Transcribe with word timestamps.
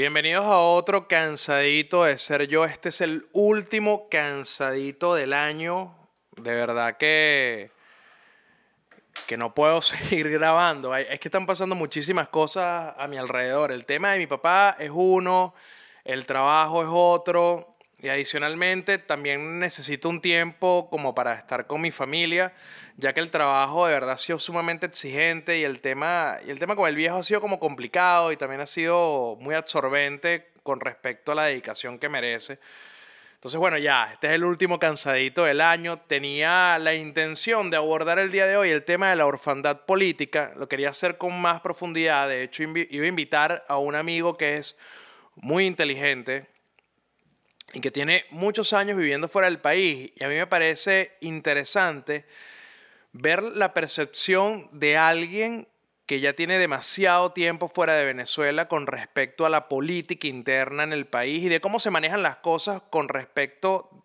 Bienvenidos 0.00 0.46
a 0.46 0.56
otro 0.56 1.08
cansadito 1.08 2.04
de 2.04 2.16
ser 2.16 2.48
yo. 2.48 2.64
Este 2.64 2.88
es 2.88 3.02
el 3.02 3.28
último 3.34 4.08
cansadito 4.08 5.14
del 5.14 5.34
año. 5.34 5.94
De 6.38 6.54
verdad 6.54 6.96
que 6.96 7.70
que 9.26 9.36
no 9.36 9.54
puedo 9.54 9.82
seguir 9.82 10.30
grabando. 10.30 10.96
Es 10.96 11.20
que 11.20 11.28
están 11.28 11.44
pasando 11.44 11.76
muchísimas 11.76 12.28
cosas 12.28 12.94
a 12.96 13.06
mi 13.08 13.18
alrededor. 13.18 13.72
El 13.72 13.84
tema 13.84 14.12
de 14.12 14.20
mi 14.20 14.26
papá 14.26 14.74
es 14.78 14.90
uno, 14.90 15.54
el 16.02 16.24
trabajo 16.24 16.80
es 16.80 16.88
otro. 16.90 17.76
Y 18.02 18.08
adicionalmente 18.08 18.96
también 18.96 19.58
necesito 19.58 20.08
un 20.08 20.22
tiempo 20.22 20.88
como 20.90 21.14
para 21.14 21.34
estar 21.34 21.66
con 21.66 21.82
mi 21.82 21.90
familia, 21.90 22.54
ya 22.96 23.12
que 23.12 23.20
el 23.20 23.30
trabajo 23.30 23.86
de 23.86 23.92
verdad 23.92 24.12
ha 24.12 24.16
sido 24.16 24.38
sumamente 24.38 24.86
exigente 24.86 25.58
y 25.58 25.64
el 25.64 25.80
tema, 25.80 26.38
y 26.46 26.50
el 26.50 26.58
tema 26.58 26.76
con 26.76 26.88
el 26.88 26.96
viejo 26.96 27.18
ha 27.18 27.22
sido 27.22 27.42
como 27.42 27.60
complicado 27.60 28.32
y 28.32 28.38
también 28.38 28.62
ha 28.62 28.66
sido 28.66 29.36
muy 29.40 29.54
absorbente 29.54 30.48
con 30.62 30.80
respecto 30.80 31.32
a 31.32 31.34
la 31.34 31.44
dedicación 31.44 31.98
que 31.98 32.08
merece. 32.08 32.58
Entonces, 33.34 33.58
bueno, 33.58 33.76
ya, 33.76 34.10
este 34.12 34.28
es 34.28 34.32
el 34.34 34.44
último 34.44 34.78
cansadito 34.78 35.44
del 35.44 35.60
año. 35.60 35.98
Tenía 35.98 36.78
la 36.78 36.94
intención 36.94 37.70
de 37.70 37.76
abordar 37.76 38.18
el 38.18 38.30
día 38.30 38.46
de 38.46 38.56
hoy 38.56 38.70
el 38.70 38.84
tema 38.84 39.10
de 39.10 39.16
la 39.16 39.26
orfandad 39.26 39.86
política. 39.86 40.52
Lo 40.56 40.68
quería 40.68 40.90
hacer 40.90 41.16
con 41.16 41.40
más 41.40 41.60
profundidad. 41.60 42.28
De 42.28 42.42
hecho, 42.42 42.62
iba 42.62 43.04
a 43.04 43.08
invitar 43.08 43.64
a 43.68 43.78
un 43.78 43.94
amigo 43.94 44.36
que 44.36 44.58
es 44.58 44.76
muy 45.36 45.64
inteligente 45.64 46.46
y 47.72 47.80
que 47.80 47.90
tiene 47.90 48.24
muchos 48.30 48.72
años 48.72 48.96
viviendo 48.96 49.28
fuera 49.28 49.48
del 49.48 49.60
país. 49.60 50.12
Y 50.16 50.24
a 50.24 50.28
mí 50.28 50.34
me 50.34 50.46
parece 50.46 51.16
interesante 51.20 52.24
ver 53.12 53.42
la 53.42 53.74
percepción 53.74 54.68
de 54.72 54.96
alguien 54.96 55.68
que 56.06 56.20
ya 56.20 56.32
tiene 56.32 56.58
demasiado 56.58 57.32
tiempo 57.32 57.68
fuera 57.68 57.94
de 57.94 58.04
Venezuela 58.04 58.66
con 58.66 58.88
respecto 58.88 59.46
a 59.46 59.50
la 59.50 59.68
política 59.68 60.26
interna 60.26 60.82
en 60.82 60.92
el 60.92 61.06
país 61.06 61.44
y 61.44 61.48
de 61.48 61.60
cómo 61.60 61.78
se 61.78 61.90
manejan 61.90 62.22
las 62.22 62.36
cosas 62.36 62.82
con 62.90 63.08
respecto 63.08 64.04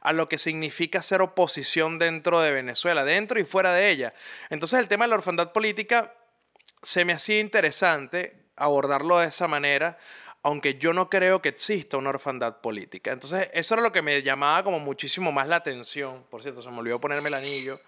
a 0.00 0.12
lo 0.14 0.28
que 0.28 0.38
significa 0.38 1.02
ser 1.02 1.20
oposición 1.20 1.98
dentro 1.98 2.40
de 2.40 2.52
Venezuela, 2.52 3.04
dentro 3.04 3.38
y 3.38 3.44
fuera 3.44 3.74
de 3.74 3.90
ella. 3.90 4.14
Entonces 4.48 4.78
el 4.78 4.88
tema 4.88 5.04
de 5.04 5.10
la 5.10 5.16
orfandad 5.16 5.52
política 5.52 6.14
se 6.80 7.04
me 7.04 7.12
hacía 7.12 7.40
interesante 7.40 8.46
abordarlo 8.56 9.18
de 9.18 9.26
esa 9.26 9.48
manera, 9.48 9.98
aunque 10.46 10.78
yo 10.78 10.92
no 10.92 11.10
creo 11.10 11.42
que 11.42 11.48
exista 11.48 11.96
una 11.96 12.10
orfandad 12.10 12.60
política. 12.60 13.10
Entonces, 13.10 13.50
eso 13.52 13.74
era 13.74 13.82
lo 13.82 13.90
que 13.90 14.00
me 14.00 14.22
llamaba 14.22 14.62
como 14.62 14.78
muchísimo 14.78 15.32
más 15.32 15.48
la 15.48 15.56
atención. 15.56 16.22
Por 16.30 16.40
cierto, 16.40 16.62
se 16.62 16.70
me 16.70 16.78
olvidó 16.78 17.00
ponerme 17.00 17.30
el 17.30 17.34
anillo. 17.34 17.80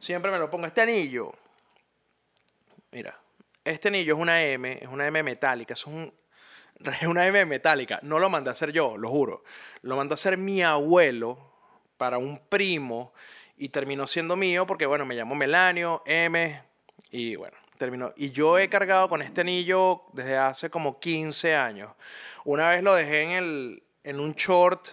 Siempre 0.00 0.32
me 0.32 0.38
lo 0.40 0.50
pongo. 0.50 0.66
Este 0.66 0.80
anillo. 0.80 1.32
Mira, 2.90 3.16
este 3.64 3.86
anillo 3.86 4.14
es 4.14 4.20
una 4.20 4.42
M, 4.42 4.80
es 4.82 4.88
una 4.88 5.06
M 5.06 5.22
metálica. 5.22 5.74
Es, 5.74 5.86
un, 5.86 6.12
una 7.06 7.24
M 7.24 7.44
metálica. 7.44 8.00
No 8.02 8.18
lo 8.18 8.28
mandé 8.28 8.50
a 8.50 8.54
hacer 8.54 8.72
yo, 8.72 8.96
lo 8.96 9.08
juro. 9.08 9.44
Lo 9.82 9.94
mandó 9.94 10.14
a 10.14 10.16
hacer 10.16 10.36
mi 10.36 10.60
abuelo 10.60 11.38
para 11.98 12.18
un 12.18 12.40
primo 12.48 13.12
y 13.56 13.68
terminó 13.68 14.08
siendo 14.08 14.34
mío 14.34 14.66
porque, 14.66 14.86
bueno, 14.86 15.06
me 15.06 15.14
llamó 15.14 15.36
Melanio, 15.36 16.02
M, 16.04 16.64
y 17.12 17.36
bueno, 17.36 17.56
terminó. 17.82 18.12
Y 18.14 18.30
yo 18.30 18.58
he 18.58 18.68
cargado 18.68 19.08
con 19.08 19.22
este 19.22 19.40
anillo 19.40 20.02
desde 20.12 20.38
hace 20.38 20.70
como 20.70 21.00
15 21.00 21.56
años. 21.56 21.90
Una 22.44 22.68
vez 22.68 22.80
lo 22.80 22.94
dejé 22.94 23.22
en, 23.22 23.30
el, 23.30 23.82
en 24.04 24.20
un 24.20 24.34
short 24.34 24.90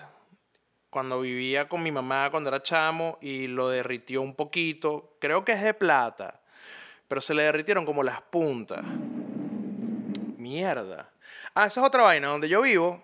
cuando 0.89 1.21
vivía 1.21 1.69
con 1.69 1.83
mi 1.83 1.91
mamá 1.91 2.31
cuando 2.31 2.49
era 2.49 2.63
chamo 2.63 3.19
y 3.21 3.45
lo 3.45 3.69
derritió 3.69 4.23
un 4.23 4.33
poquito. 4.33 5.17
Creo 5.19 5.45
que 5.45 5.51
es 5.51 5.61
de 5.61 5.75
plata, 5.75 6.41
pero 7.07 7.21
se 7.21 7.35
le 7.35 7.43
derritieron 7.43 7.85
como 7.85 8.01
las 8.01 8.23
puntas. 8.23 8.83
Mierda. 10.37 11.11
Ah, 11.53 11.67
esa 11.67 11.81
es 11.81 11.85
otra 11.85 12.01
vaina. 12.01 12.29
Donde 12.29 12.49
yo 12.49 12.63
vivo, 12.63 13.03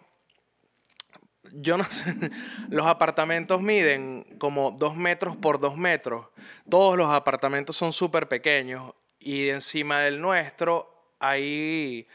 yo 1.51 1.77
no 1.77 1.83
sé, 1.83 2.11
los 2.69 2.87
apartamentos 2.87 3.61
miden 3.61 4.25
como 4.39 4.71
dos 4.71 4.95
metros 4.95 5.37
por 5.37 5.59
dos 5.59 5.77
metros. 5.77 6.25
Todos 6.67 6.97
los 6.97 7.11
apartamentos 7.11 7.75
son 7.75 7.93
súper 7.93 8.27
pequeños 8.27 8.95
y 9.25 9.49
encima 9.49 10.01
del 10.01 10.21
nuestro 10.21 10.87
hay 11.19 12.07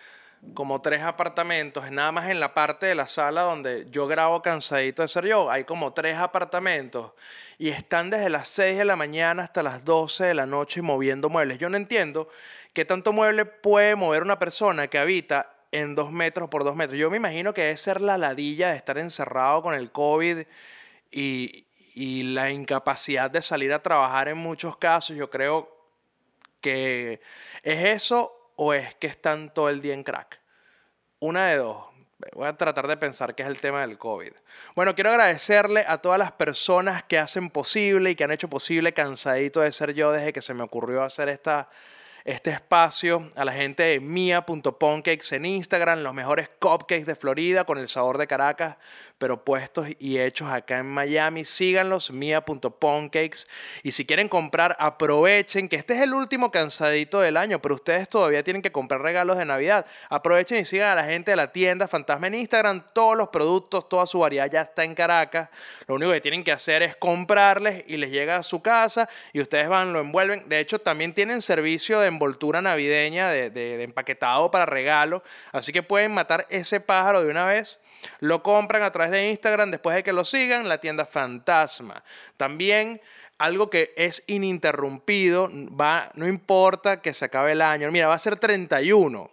como 0.54 0.80
tres 0.80 1.02
apartamentos, 1.02 1.90
nada 1.90 2.12
más 2.12 2.30
en 2.30 2.38
la 2.38 2.54
parte 2.54 2.86
de 2.86 2.94
la 2.94 3.08
sala 3.08 3.42
donde 3.42 3.88
yo 3.90 4.06
grabo 4.06 4.40
cansadito 4.42 5.02
de 5.02 5.08
ser 5.08 5.26
yo, 5.26 5.50
hay 5.50 5.64
como 5.64 5.92
tres 5.92 6.16
apartamentos 6.16 7.10
y 7.58 7.68
están 7.68 8.10
desde 8.10 8.30
las 8.30 8.48
6 8.48 8.78
de 8.78 8.84
la 8.84 8.94
mañana 8.94 9.42
hasta 9.42 9.62
las 9.62 9.84
12 9.84 10.24
de 10.24 10.34
la 10.34 10.46
noche 10.46 10.82
moviendo 10.82 11.28
muebles. 11.28 11.58
Yo 11.58 11.68
no 11.68 11.76
entiendo 11.76 12.28
qué 12.72 12.84
tanto 12.84 13.12
mueble 13.12 13.44
puede 13.44 13.96
mover 13.96 14.22
una 14.22 14.38
persona 14.38 14.86
que 14.86 14.98
habita 14.98 15.52
en 15.72 15.96
dos 15.96 16.12
metros 16.12 16.48
por 16.48 16.62
dos 16.62 16.76
metros. 16.76 16.98
Yo 16.98 17.10
me 17.10 17.16
imagino 17.16 17.52
que 17.52 17.62
debe 17.62 17.76
ser 17.76 18.00
la 18.00 18.16
ladilla 18.18 18.70
de 18.70 18.76
estar 18.76 18.98
encerrado 18.98 19.62
con 19.62 19.74
el 19.74 19.90
COVID 19.90 20.44
y, 21.10 21.66
y 21.94 22.22
la 22.22 22.50
incapacidad 22.50 23.30
de 23.30 23.42
salir 23.42 23.72
a 23.72 23.82
trabajar 23.82 24.28
en 24.28 24.38
muchos 24.38 24.76
casos. 24.76 25.16
Yo 25.16 25.28
creo 25.28 25.79
que 26.60 27.20
es 27.62 27.84
eso 28.02 28.52
o 28.56 28.74
es 28.74 28.94
que 28.96 29.06
están 29.06 29.52
todo 29.52 29.68
el 29.68 29.80
día 29.80 29.94
en 29.94 30.04
crack. 30.04 30.40
Una 31.18 31.46
de 31.46 31.56
dos. 31.56 31.84
Voy 32.34 32.46
a 32.46 32.56
tratar 32.56 32.86
de 32.86 32.96
pensar 32.98 33.34
qué 33.34 33.42
es 33.42 33.48
el 33.48 33.60
tema 33.60 33.80
del 33.80 33.96
COVID. 33.96 34.32
Bueno, 34.74 34.94
quiero 34.94 35.10
agradecerle 35.10 35.84
a 35.88 35.98
todas 35.98 36.18
las 36.18 36.32
personas 36.32 37.02
que 37.04 37.18
hacen 37.18 37.48
posible 37.48 38.10
y 38.10 38.14
que 38.14 38.24
han 38.24 38.32
hecho 38.32 38.48
posible 38.48 38.92
cansadito 38.92 39.60
de 39.60 39.72
ser 39.72 39.94
yo 39.94 40.12
desde 40.12 40.32
que 40.32 40.42
se 40.42 40.52
me 40.52 40.62
ocurrió 40.62 41.02
hacer 41.02 41.30
esta 41.30 41.68
este 42.24 42.50
espacio 42.50 43.30
a 43.34 43.44
la 43.44 43.52
gente 43.52 43.82
de 43.82 44.00
mia.poncakes 44.00 45.34
en 45.34 45.46
Instagram, 45.46 46.00
los 46.00 46.14
mejores 46.14 46.50
cupcakes 46.58 47.06
de 47.06 47.14
Florida 47.14 47.64
con 47.64 47.78
el 47.78 47.88
sabor 47.88 48.18
de 48.18 48.26
Caracas, 48.26 48.76
pero 49.20 49.44
puestos 49.44 49.86
y 49.98 50.18
hechos 50.18 50.50
acá 50.50 50.78
en 50.78 50.86
Miami. 50.86 51.44
Síganlos, 51.44 52.10
mia.poncakes. 52.10 53.46
Y 53.82 53.92
si 53.92 54.06
quieren 54.06 54.30
comprar, 54.30 54.74
aprovechen 54.80 55.68
que 55.68 55.76
este 55.76 55.94
es 55.94 56.00
el 56.00 56.14
último 56.14 56.50
cansadito 56.50 57.20
del 57.20 57.36
año, 57.36 57.60
pero 57.60 57.74
ustedes 57.74 58.08
todavía 58.08 58.42
tienen 58.42 58.62
que 58.62 58.72
comprar 58.72 59.02
regalos 59.02 59.36
de 59.36 59.44
Navidad. 59.44 59.84
Aprovechen 60.08 60.58
y 60.58 60.64
sigan 60.64 60.88
a 60.88 60.94
la 60.94 61.04
gente 61.04 61.32
de 61.32 61.36
la 61.36 61.52
tienda 61.52 61.86
Fantasma 61.86 62.28
en 62.28 62.36
Instagram. 62.36 62.82
Todos 62.94 63.14
los 63.14 63.28
productos, 63.28 63.90
toda 63.90 64.06
su 64.06 64.20
variedad 64.20 64.50
ya 64.50 64.62
está 64.62 64.84
en 64.84 64.94
Caracas. 64.94 65.50
Lo 65.86 65.96
único 65.96 66.12
que 66.12 66.22
tienen 66.22 66.42
que 66.42 66.52
hacer 66.52 66.82
es 66.82 66.96
comprarles 66.96 67.84
y 67.86 67.98
les 67.98 68.10
llega 68.10 68.36
a 68.36 68.42
su 68.42 68.62
casa 68.62 69.06
y 69.34 69.42
ustedes 69.42 69.68
van, 69.68 69.92
lo 69.92 70.00
envuelven. 70.00 70.48
De 70.48 70.60
hecho, 70.60 70.78
también 70.78 71.12
tienen 71.12 71.42
servicio 71.42 72.00
de 72.00 72.08
envoltura 72.08 72.62
navideña, 72.62 73.28
de, 73.28 73.82
empaquetado 73.82 74.50
para 74.50 74.64
regalo. 74.64 75.22
Así 75.52 75.72
que 75.72 75.82
pueden 75.82 76.14
matar 76.14 76.46
ese 76.48 76.80
pájaro 76.80 77.22
de 77.22 77.30
una 77.30 77.44
vez. 77.44 77.80
Lo 78.20 78.42
compran 78.42 78.82
a 78.82 78.92
través 78.92 79.10
de 79.12 79.28
Instagram 79.30 79.70
después 79.70 79.96
de 79.96 80.02
que 80.02 80.12
lo 80.12 80.24
sigan, 80.24 80.68
la 80.68 80.78
tienda 80.78 81.04
Fantasma. 81.04 82.02
También 82.36 83.00
algo 83.38 83.70
que 83.70 83.94
es 83.96 84.22
ininterrumpido, 84.26 85.50
va, 85.50 86.10
no 86.14 86.26
importa 86.26 87.00
que 87.00 87.14
se 87.14 87.24
acabe 87.24 87.52
el 87.52 87.62
año. 87.62 87.90
Mira, 87.90 88.08
va 88.08 88.14
a 88.14 88.18
ser 88.18 88.36
31 88.36 89.30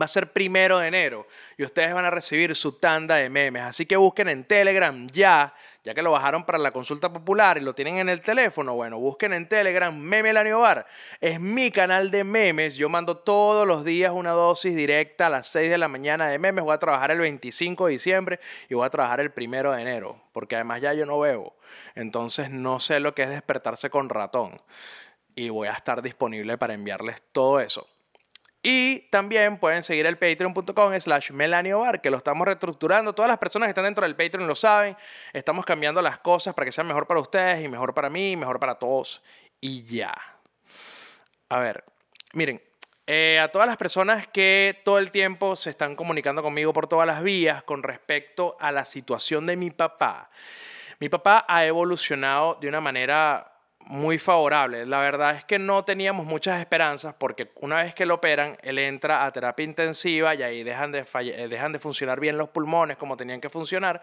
va 0.00 0.06
a 0.06 0.08
ser 0.08 0.32
primero 0.32 0.78
de 0.78 0.88
enero 0.88 1.26
y 1.56 1.64
ustedes 1.64 1.94
van 1.94 2.04
a 2.04 2.10
recibir 2.10 2.56
su 2.56 2.72
tanda 2.72 3.16
de 3.16 3.30
memes. 3.30 3.62
Así 3.62 3.86
que 3.86 3.96
busquen 3.96 4.28
en 4.28 4.44
Telegram 4.44 5.06
ya 5.08 5.54
ya 5.84 5.92
que 5.92 6.00
lo 6.00 6.10
bajaron 6.10 6.44
para 6.44 6.56
la 6.56 6.70
consulta 6.70 7.12
popular 7.12 7.58
y 7.58 7.60
lo 7.60 7.74
tienen 7.74 7.98
en 7.98 8.08
el 8.08 8.22
teléfono, 8.22 8.74
bueno, 8.74 8.98
busquen 8.98 9.34
en 9.34 9.46
Telegram 9.46 9.94
Meme 9.94 10.32
Bar. 10.32 10.86
Es 11.20 11.38
mi 11.38 11.70
canal 11.70 12.10
de 12.10 12.24
memes. 12.24 12.74
Yo 12.74 12.88
mando 12.88 13.18
todos 13.18 13.66
los 13.68 13.84
días 13.84 14.10
una 14.10 14.30
dosis 14.30 14.74
directa 14.74 15.26
a 15.26 15.30
las 15.30 15.46
6 15.48 15.70
de 15.70 15.76
la 15.76 15.88
mañana 15.88 16.26
de 16.28 16.38
memes. 16.38 16.64
Voy 16.64 16.72
a 16.72 16.78
trabajar 16.78 17.10
el 17.10 17.18
25 17.18 17.86
de 17.86 17.92
diciembre 17.92 18.40
y 18.70 18.74
voy 18.74 18.86
a 18.86 18.90
trabajar 18.90 19.20
el 19.20 19.30
primero 19.30 19.72
de 19.72 19.82
enero, 19.82 20.22
porque 20.32 20.54
además 20.54 20.80
ya 20.80 20.94
yo 20.94 21.04
no 21.04 21.18
bebo. 21.18 21.54
Entonces 21.94 22.48
no 22.48 22.80
sé 22.80 22.98
lo 22.98 23.14
que 23.14 23.24
es 23.24 23.28
despertarse 23.28 23.90
con 23.90 24.08
ratón. 24.08 24.62
Y 25.34 25.50
voy 25.50 25.68
a 25.68 25.72
estar 25.72 26.00
disponible 26.00 26.56
para 26.56 26.72
enviarles 26.72 27.20
todo 27.30 27.60
eso. 27.60 27.86
Y 28.66 29.10
también 29.10 29.58
pueden 29.58 29.82
seguir 29.82 30.06
el 30.06 30.16
patreon.com 30.16 30.98
slash 30.98 31.32
melaniobar, 31.32 32.00
que 32.00 32.08
lo 32.08 32.16
estamos 32.16 32.46
reestructurando. 32.46 33.14
Todas 33.14 33.28
las 33.28 33.38
personas 33.38 33.66
que 33.66 33.72
están 33.72 33.84
dentro 33.84 34.04
del 34.04 34.16
Patreon 34.16 34.48
lo 34.48 34.56
saben. 34.56 34.96
Estamos 35.34 35.66
cambiando 35.66 36.00
las 36.00 36.18
cosas 36.18 36.54
para 36.54 36.64
que 36.64 36.72
sean 36.72 36.86
mejor 36.86 37.06
para 37.06 37.20
ustedes 37.20 37.62
y 37.62 37.68
mejor 37.68 37.92
para 37.92 38.08
mí, 38.08 38.36
mejor 38.36 38.58
para 38.58 38.76
todos. 38.76 39.22
Y 39.60 39.84
ya. 39.84 40.14
A 41.50 41.58
ver, 41.58 41.84
miren, 42.32 42.60
Eh, 43.06 43.38
a 43.38 43.48
todas 43.48 43.68
las 43.68 43.76
personas 43.76 44.26
que 44.28 44.80
todo 44.82 44.98
el 44.98 45.10
tiempo 45.10 45.56
se 45.56 45.68
están 45.68 45.94
comunicando 45.94 46.42
conmigo 46.42 46.72
por 46.72 46.86
todas 46.86 47.06
las 47.06 47.22
vías 47.22 47.62
con 47.62 47.82
respecto 47.82 48.56
a 48.58 48.72
la 48.72 48.86
situación 48.86 49.44
de 49.44 49.56
mi 49.56 49.70
papá. 49.70 50.30
Mi 51.00 51.10
papá 51.10 51.44
ha 51.46 51.66
evolucionado 51.66 52.54
de 52.62 52.68
una 52.68 52.80
manera 52.80 53.53
muy 53.86 54.18
favorable. 54.18 54.86
La 54.86 55.00
verdad 55.00 55.36
es 55.36 55.44
que 55.44 55.58
no 55.58 55.84
teníamos 55.84 56.26
muchas 56.26 56.58
esperanzas 56.60 57.14
porque 57.18 57.52
una 57.56 57.82
vez 57.82 57.94
que 57.94 58.06
lo 58.06 58.14
operan, 58.14 58.56
él 58.62 58.78
entra 58.78 59.24
a 59.24 59.32
terapia 59.32 59.64
intensiva 59.64 60.34
y 60.34 60.42
ahí 60.42 60.62
dejan 60.62 60.92
de, 60.92 61.06
eh, 61.20 61.48
dejan 61.48 61.72
de 61.72 61.78
funcionar 61.78 62.20
bien 62.20 62.38
los 62.38 62.48
pulmones 62.48 62.96
como 62.96 63.16
tenían 63.16 63.40
que 63.40 63.48
funcionar 63.48 64.00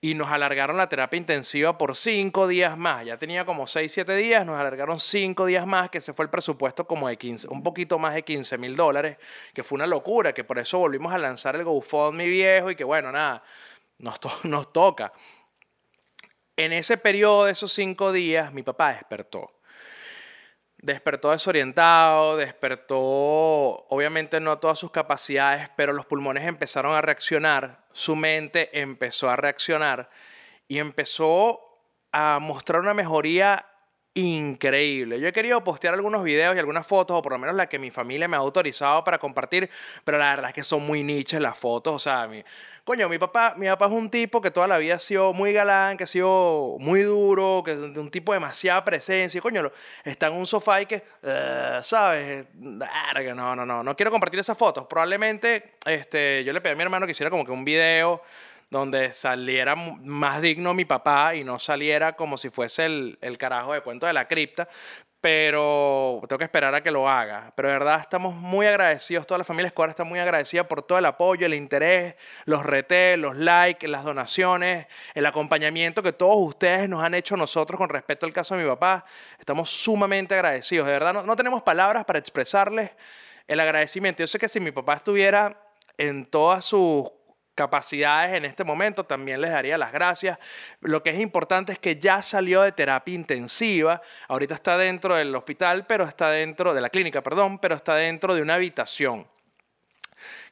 y 0.00 0.14
nos 0.14 0.30
alargaron 0.30 0.76
la 0.76 0.88
terapia 0.88 1.16
intensiva 1.16 1.78
por 1.78 1.96
cinco 1.96 2.46
días 2.46 2.76
más. 2.76 3.06
Ya 3.06 3.16
tenía 3.16 3.46
como 3.46 3.66
seis, 3.66 3.92
siete 3.92 4.14
días, 4.16 4.44
nos 4.44 4.58
alargaron 4.60 4.98
cinco 4.98 5.46
días 5.46 5.66
más, 5.66 5.88
que 5.88 6.00
se 6.00 6.12
fue 6.12 6.26
el 6.26 6.30
presupuesto 6.30 6.86
como 6.86 7.08
de 7.08 7.16
15, 7.16 7.48
un 7.48 7.62
poquito 7.62 7.98
más 7.98 8.14
de 8.14 8.22
15 8.22 8.58
mil 8.58 8.76
dólares, 8.76 9.16
que 9.54 9.62
fue 9.62 9.76
una 9.76 9.86
locura, 9.86 10.34
que 10.34 10.44
por 10.44 10.58
eso 10.58 10.78
volvimos 10.78 11.12
a 11.14 11.18
lanzar 11.18 11.56
el 11.56 11.64
GoFundMe 11.64 12.26
viejo 12.26 12.70
y 12.70 12.76
que 12.76 12.84
bueno, 12.84 13.12
nada, 13.12 13.42
nos, 13.98 14.18
nos 14.44 14.72
toca. 14.72 15.12
En 16.56 16.72
ese 16.72 16.96
periodo 16.96 17.46
de 17.46 17.52
esos 17.52 17.72
cinco 17.72 18.12
días, 18.12 18.52
mi 18.52 18.62
papá 18.62 18.92
despertó. 18.92 19.50
Despertó 20.76 21.30
desorientado, 21.32 22.36
despertó, 22.36 22.96
obviamente 22.96 24.38
no 24.38 24.58
todas 24.58 24.78
sus 24.78 24.90
capacidades, 24.90 25.68
pero 25.76 25.92
los 25.92 26.06
pulmones 26.06 26.46
empezaron 26.46 26.94
a 26.94 27.00
reaccionar, 27.00 27.84
su 27.92 28.14
mente 28.14 28.78
empezó 28.80 29.30
a 29.30 29.36
reaccionar 29.36 30.10
y 30.68 30.78
empezó 30.78 31.80
a 32.12 32.38
mostrar 32.40 32.82
una 32.82 32.94
mejoría 32.94 33.66
increíble. 34.14 35.18
Yo 35.18 35.26
he 35.26 35.32
querido 35.32 35.62
postear 35.64 35.92
algunos 35.94 36.22
videos 36.22 36.54
y 36.54 36.58
algunas 36.58 36.86
fotos, 36.86 37.18
o 37.18 37.22
por 37.22 37.32
lo 37.32 37.38
menos 37.38 37.56
la 37.56 37.68
que 37.68 37.80
mi 37.80 37.90
familia 37.90 38.28
me 38.28 38.36
ha 38.36 38.40
autorizado 38.40 39.02
para 39.02 39.18
compartir, 39.18 39.68
pero 40.04 40.18
la 40.18 40.30
verdad 40.30 40.50
es 40.50 40.54
que 40.54 40.62
son 40.62 40.86
muy 40.86 41.02
niches 41.02 41.40
las 41.40 41.58
fotos. 41.58 41.94
O 41.94 41.98
sea, 41.98 42.28
mi, 42.28 42.44
coño, 42.84 43.08
mi 43.08 43.18
papá, 43.18 43.54
mi 43.56 43.66
papá 43.66 43.86
es 43.86 43.92
un 43.92 44.08
tipo 44.10 44.40
que 44.40 44.52
toda 44.52 44.68
la 44.68 44.78
vida 44.78 44.94
ha 44.94 44.98
sido 45.00 45.32
muy 45.32 45.52
galán, 45.52 45.96
que 45.96 46.04
ha 46.04 46.06
sido 46.06 46.76
muy 46.78 47.02
duro, 47.02 47.62
que 47.64 47.72
es 47.72 47.76
un 47.76 48.10
tipo 48.10 48.32
de 48.32 48.36
demasiada 48.36 48.84
presencia. 48.84 49.40
Coño, 49.40 49.72
está 50.04 50.28
en 50.28 50.34
un 50.34 50.46
sofá 50.46 50.80
y 50.80 50.86
que, 50.86 51.02
uh, 51.22 51.82
¿sabes? 51.82 52.46
No, 52.54 53.56
no, 53.56 53.66
no, 53.66 53.82
no 53.82 53.96
quiero 53.96 54.12
compartir 54.12 54.38
esas 54.38 54.56
fotos. 54.56 54.86
Probablemente 54.86 55.74
este, 55.86 56.44
yo 56.44 56.52
le 56.52 56.60
pedí 56.60 56.72
a 56.72 56.76
mi 56.76 56.82
hermano 56.82 57.04
que 57.06 57.12
hiciera 57.12 57.30
como 57.30 57.44
que 57.44 57.50
un 57.50 57.64
video 57.64 58.22
donde 58.78 59.12
saliera 59.12 59.76
más 59.76 60.42
digno 60.42 60.74
mi 60.74 60.84
papá 60.84 61.34
y 61.36 61.44
no 61.44 61.58
saliera 61.60 62.16
como 62.16 62.36
si 62.36 62.50
fuese 62.50 62.86
el, 62.86 63.18
el 63.20 63.38
carajo 63.38 63.72
de 63.72 63.80
cuento 63.82 64.06
de 64.06 64.12
la 64.12 64.26
cripta, 64.26 64.68
pero 65.20 66.20
tengo 66.28 66.38
que 66.38 66.44
esperar 66.44 66.74
a 66.74 66.82
que 66.82 66.90
lo 66.90 67.08
haga. 67.08 67.52
Pero 67.54 67.68
de 67.68 67.74
verdad 67.74 68.00
estamos 68.00 68.34
muy 68.34 68.66
agradecidos, 68.66 69.26
toda 69.28 69.38
la 69.38 69.44
familia 69.44 69.68
Escobar 69.68 69.90
está 69.90 70.02
muy 70.02 70.18
agradecida 70.18 70.66
por 70.66 70.82
todo 70.82 70.98
el 70.98 71.06
apoyo, 71.06 71.46
el 71.46 71.54
interés, 71.54 72.16
los 72.46 72.66
retés, 72.66 73.16
los 73.16 73.36
likes, 73.36 73.86
las 73.86 74.02
donaciones, 74.02 74.86
el 75.14 75.24
acompañamiento 75.24 76.02
que 76.02 76.12
todos 76.12 76.36
ustedes 76.36 76.88
nos 76.88 77.02
han 77.02 77.14
hecho 77.14 77.36
nosotros 77.36 77.78
con 77.78 77.88
respecto 77.88 78.26
al 78.26 78.32
caso 78.32 78.56
de 78.56 78.64
mi 78.64 78.68
papá. 78.68 79.04
Estamos 79.38 79.70
sumamente 79.70 80.34
agradecidos, 80.34 80.86
de 80.86 80.92
verdad 80.92 81.14
no, 81.14 81.22
no 81.22 81.36
tenemos 81.36 81.62
palabras 81.62 82.04
para 82.04 82.18
expresarles 82.18 82.90
el 83.46 83.60
agradecimiento. 83.60 84.22
Yo 84.22 84.26
sé 84.26 84.38
que 84.40 84.48
si 84.48 84.58
mi 84.58 84.72
papá 84.72 84.94
estuviera 84.94 85.56
en 85.96 86.26
todas 86.26 86.64
sus 86.64 87.10
capacidades 87.54 88.34
en 88.34 88.44
este 88.44 88.64
momento, 88.64 89.04
también 89.04 89.40
les 89.40 89.50
daría 89.50 89.78
las 89.78 89.92
gracias. 89.92 90.38
Lo 90.80 91.02
que 91.02 91.10
es 91.10 91.20
importante 91.20 91.72
es 91.72 91.78
que 91.78 91.96
ya 91.96 92.22
salió 92.22 92.62
de 92.62 92.72
terapia 92.72 93.14
intensiva, 93.14 94.02
ahorita 94.28 94.54
está 94.54 94.76
dentro 94.76 95.14
del 95.14 95.34
hospital, 95.34 95.86
pero 95.86 96.04
está 96.04 96.30
dentro 96.30 96.74
de 96.74 96.80
la 96.80 96.90
clínica, 96.90 97.22
perdón, 97.22 97.58
pero 97.58 97.74
está 97.74 97.94
dentro 97.94 98.34
de 98.34 98.42
una 98.42 98.54
habitación. 98.54 99.26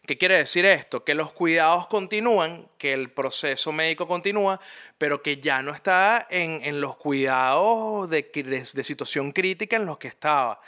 ¿Qué 0.07 0.19
quiere 0.19 0.39
decir 0.39 0.65
esto? 0.65 1.05
Que 1.05 1.15
los 1.15 1.33
cuidados 1.33 1.87
continúan, 1.87 2.69
que 2.77 2.93
el 2.93 3.11
proceso 3.11 3.71
médico 3.71 4.09
continúa, 4.09 4.61
pero 4.99 5.23
que 5.23 5.37
ya 5.37 5.63
no 5.63 5.73
está 5.73 6.27
en, 6.29 6.81
los 6.81 6.97
cuidados 6.97 8.11
de, 8.11 8.23
de 8.75 8.85
situación 8.85 9.31
crítica 9.31 9.77
en 9.77 9.87
los 9.87 9.99
que 9.99 10.09
estaba 10.09 10.61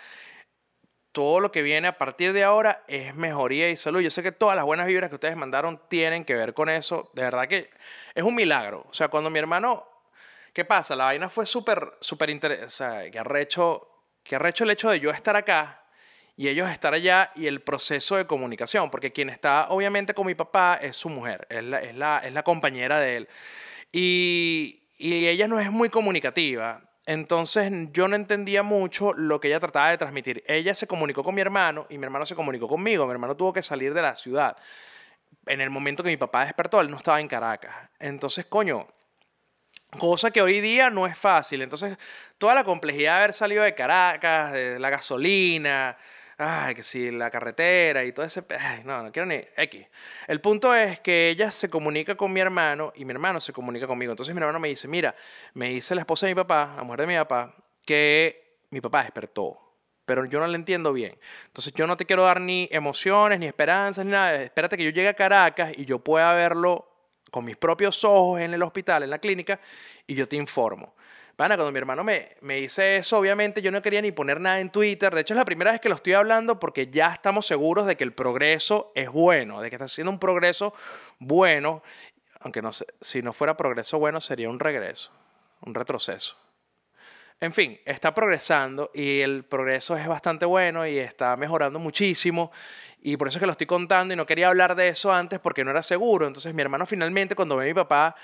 todo 1.14 1.38
lo 1.38 1.52
que 1.52 1.62
viene 1.62 1.87
a 1.87 1.96
partir 1.96 2.32
de 2.32 2.43
ahora 2.43 2.82
es 2.88 3.14
mejoría 3.14 3.70
y 3.70 3.76
salud. 3.76 4.00
Yo 4.00 4.11
sé 4.11 4.20
que 4.20 4.32
todas 4.32 4.56
las 4.56 4.64
buenas 4.64 4.88
vibras 4.88 5.08
que 5.08 5.14
ustedes 5.14 5.37
mandaron 5.37 5.81
tienen 5.88 6.25
que 6.25 6.34
ver 6.34 6.55
con 6.55 6.69
eso. 6.69 7.08
De 7.14 7.22
verdad 7.22 7.46
que 7.46 7.70
es 8.16 8.25
un 8.25 8.34
milagro. 8.34 8.84
O 8.90 8.93
sea, 8.93 9.06
cuando 9.06 9.31
mi 9.31 9.38
hermano, 9.38 9.87
¿qué 10.52 10.64
pasa? 10.64 10.96
La 10.96 11.05
vaina 11.05 11.31
fue 11.31 11.46
súper, 11.46 11.94
súper 12.00 12.31
interesante. 12.31 12.66
O 12.66 12.69
sea, 12.69 13.08
que 13.12 13.19
arrecho, 13.20 13.88
que 14.25 14.34
arrecho 14.34 14.64
el 14.64 14.70
hecho 14.70 14.90
de 14.90 14.99
yo 14.99 15.11
estar 15.12 15.37
acá 15.37 15.84
y 16.37 16.49
ellos 16.49 16.69
estar 16.69 16.93
allá 16.94 17.31
y 17.37 17.46
el 17.46 17.62
proceso 17.62 18.17
de 18.17 18.26
comunicación. 18.26 18.90
Porque 18.90 19.12
quien 19.12 19.31
está 19.31 19.69
obviamente 19.69 20.14
con 20.14 20.26
mi 20.26 20.34
papá 20.34 20.81
es 20.82 20.96
su 20.96 21.08
mujer, 21.08 21.46
es 21.49 21.62
la, 21.62 21.78
es 21.78 21.94
la, 21.94 22.19
es 22.25 22.32
la 22.32 22.43
compañera 22.43 22.99
de 22.99 23.19
él. 23.19 23.28
Y, 23.93 24.82
y 24.99 25.28
ella 25.28 25.46
no 25.46 25.60
es 25.60 25.70
muy 25.70 25.90
comunicativa. 25.90 26.82
Entonces 27.06 27.71
yo 27.93 28.09
no 28.09 28.17
entendía 28.17 28.62
mucho 28.62 29.12
lo 29.12 29.41
que 29.41 29.49
ella 29.49 29.61
trataba 29.61 29.91
de 29.91 29.99
transmitir. 29.99 30.43
Ella 30.47 30.75
se 30.75 30.87
comunicó 30.87 31.23
con 31.23 31.35
mi 31.35 31.43
hermano 31.43 31.87
y 31.91 31.99
mi 31.99 32.05
hermano 32.05 32.25
se 32.25 32.35
comunicó 32.35 32.67
conmigo. 32.67 33.05
Mi 33.06 33.12
hermano 33.12 33.37
tuvo 33.37 33.53
que 33.53 33.62
salir 33.62 33.93
de 33.93 34.03
la 34.03 34.17
ciudad. 34.17 34.56
En 35.47 35.61
el 35.61 35.69
momento 35.69 36.03
que 36.03 36.09
mi 36.09 36.17
papá 36.17 36.45
despertó, 36.45 36.81
él 36.81 36.91
no 36.91 36.97
estaba 36.97 37.21
en 37.21 37.29
Caracas. 37.29 37.75
Entonces, 37.99 38.47
coño, 38.47 38.87
cosa 39.99 40.31
que 40.31 40.41
hoy 40.41 40.61
día 40.61 40.89
no 40.89 41.06
es 41.06 41.19
fácil. 41.19 41.61
Entonces, 41.61 41.99
toda 42.39 42.55
la 42.55 42.65
complejidad 42.65 43.12
de 43.12 43.19
haber 43.19 43.33
salido 43.35 43.62
de 43.62 43.75
Caracas, 43.75 44.53
de 44.53 44.79
la 44.79 44.89
gasolina, 44.89 45.99
ay, 46.38 46.75
que 46.75 46.82
si 46.82 47.10
la 47.10 47.31
carretera 47.31 48.04
y 48.04 48.12
todo 48.12 48.26
ese, 48.26 48.44
ay, 48.58 48.82
no, 48.84 49.02
no 49.02 49.12
quiero 49.12 49.26
ni 49.26 49.40
X. 49.56 49.86
El 50.26 50.40
punto 50.40 50.75
es 50.75 51.00
que 51.00 51.28
ella 51.28 51.50
se 51.50 51.69
comunica 51.70 52.16
con 52.16 52.32
mi 52.32 52.40
hermano 52.40 52.92
y 52.96 53.04
mi 53.04 53.12
hermano 53.12 53.40
se 53.40 53.52
comunica 53.52 53.86
conmigo. 53.86 54.12
Entonces 54.12 54.34
mi 54.34 54.40
hermano 54.40 54.58
me 54.58 54.69
dice, 54.69 54.88
mira, 54.88 55.14
me 55.54 55.69
dice 55.69 55.94
la 55.94 56.02
esposa 56.02 56.26
de 56.26 56.32
mi 56.32 56.36
papá, 56.36 56.75
la 56.76 56.82
mujer 56.82 57.00
de 57.00 57.06
mi 57.06 57.14
papá, 57.16 57.54
que 57.84 58.58
mi 58.70 58.81
papá 58.81 59.02
despertó, 59.02 59.58
pero 60.04 60.25
yo 60.25 60.40
no 60.40 60.46
le 60.46 60.56
entiendo 60.56 60.92
bien. 60.92 61.19
Entonces 61.46 61.72
yo 61.75 61.86
no 61.86 61.96
te 61.96 62.04
quiero 62.04 62.25
dar 62.25 62.40
ni 62.40 62.69
emociones, 62.70 63.38
ni 63.38 63.46
esperanzas, 63.46 64.04
ni 64.04 64.12
nada. 64.12 64.42
Espérate 64.42 64.76
que 64.76 64.84
yo 64.84 64.90
llegue 64.90 65.08
a 65.08 65.14
Caracas 65.14 65.72
y 65.76 65.84
yo 65.84 65.98
pueda 65.98 66.32
verlo 66.32 66.90
con 67.31 67.44
mis 67.44 67.56
propios 67.56 68.04
ojos 68.04 68.40
en 68.40 68.54
el 68.54 68.62
hospital, 68.62 69.02
en 69.02 69.10
la 69.10 69.19
clínica, 69.19 69.58
y 70.06 70.14
yo 70.14 70.28
te 70.28 70.36
informo. 70.36 70.94
Pana, 71.36 71.56
cuando 71.56 71.72
mi 71.72 71.78
hermano 71.78 72.04
me, 72.04 72.36
me 72.42 72.56
dice 72.56 72.96
eso, 72.96 73.19
obviamente 73.19 73.60
yo 73.60 73.72
no 73.72 73.82
quería 73.82 74.00
ni 74.00 74.12
poner 74.12 74.40
nada 74.40 74.60
en 74.60 74.70
Twitter. 74.70 75.12
De 75.12 75.22
hecho, 75.22 75.34
es 75.34 75.38
la 75.38 75.44
primera 75.44 75.72
vez 75.72 75.81
que 75.81 75.88
lo 75.88 75.96
estoy 75.96 76.12
hablando 76.12 76.60
porque 76.60 76.86
ya 76.86 77.12
estamos 77.12 77.46
seguros 77.46 77.86
de 77.86 77.96
que 77.96 78.05
el 78.05 78.12
progreso 78.12 78.93
es 78.94 79.10
bueno, 79.10 79.60
de 79.60 79.69
que 79.69 79.74
está 79.74 79.86
haciendo 79.86 80.12
un 80.12 80.20
progreso 80.20 80.74
bueno. 81.19 81.82
Aunque 82.41 82.62
no 82.62 82.70
sé, 82.70 82.86
si 83.00 83.20
no 83.20 83.32
fuera 83.32 83.56
progreso 83.56 83.98
bueno, 83.98 84.20
sería 84.20 84.48
un 84.48 84.60
regreso, 84.60 85.10
un 85.62 85.74
retroceso. 85.74 86.36
En 87.41 87.53
fin, 87.53 87.81
está 87.84 88.14
progresando 88.14 88.93
y 88.94 89.20
el 89.20 89.44
progreso 89.44 89.96
es 89.96 90.06
bastante 90.06 90.46
bueno 90.46 90.86
y 90.86 90.98
está 90.98 91.36
mejorando 91.36 91.81
muchísimo. 91.81 92.53
Y 93.03 93.17
por 93.17 93.26
eso 93.26 93.38
es 93.38 93.41
que 93.41 93.46
lo 93.46 93.53
estoy 93.53 93.67
contando 93.67 94.14
y 94.14 94.17
no 94.17 94.24
quería 94.24 94.48
hablar 94.48 94.76
de 94.76 94.86
eso 94.86 95.12
antes 95.12 95.41
porque 95.41 95.64
no 95.64 95.72
era 95.72 95.82
seguro. 95.82 96.29
Entonces 96.29 96.55
mi 96.55 96.62
hermano 96.62 96.86
finalmente 96.86 97.34
cuando 97.34 97.56
ve 97.56 97.64
a 97.64 97.67
mi 97.67 97.74
papá, 97.74 98.14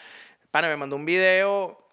pana, 0.52 0.68
me 0.68 0.76
mandó 0.76 0.94
un 0.94 1.04
video 1.04 1.89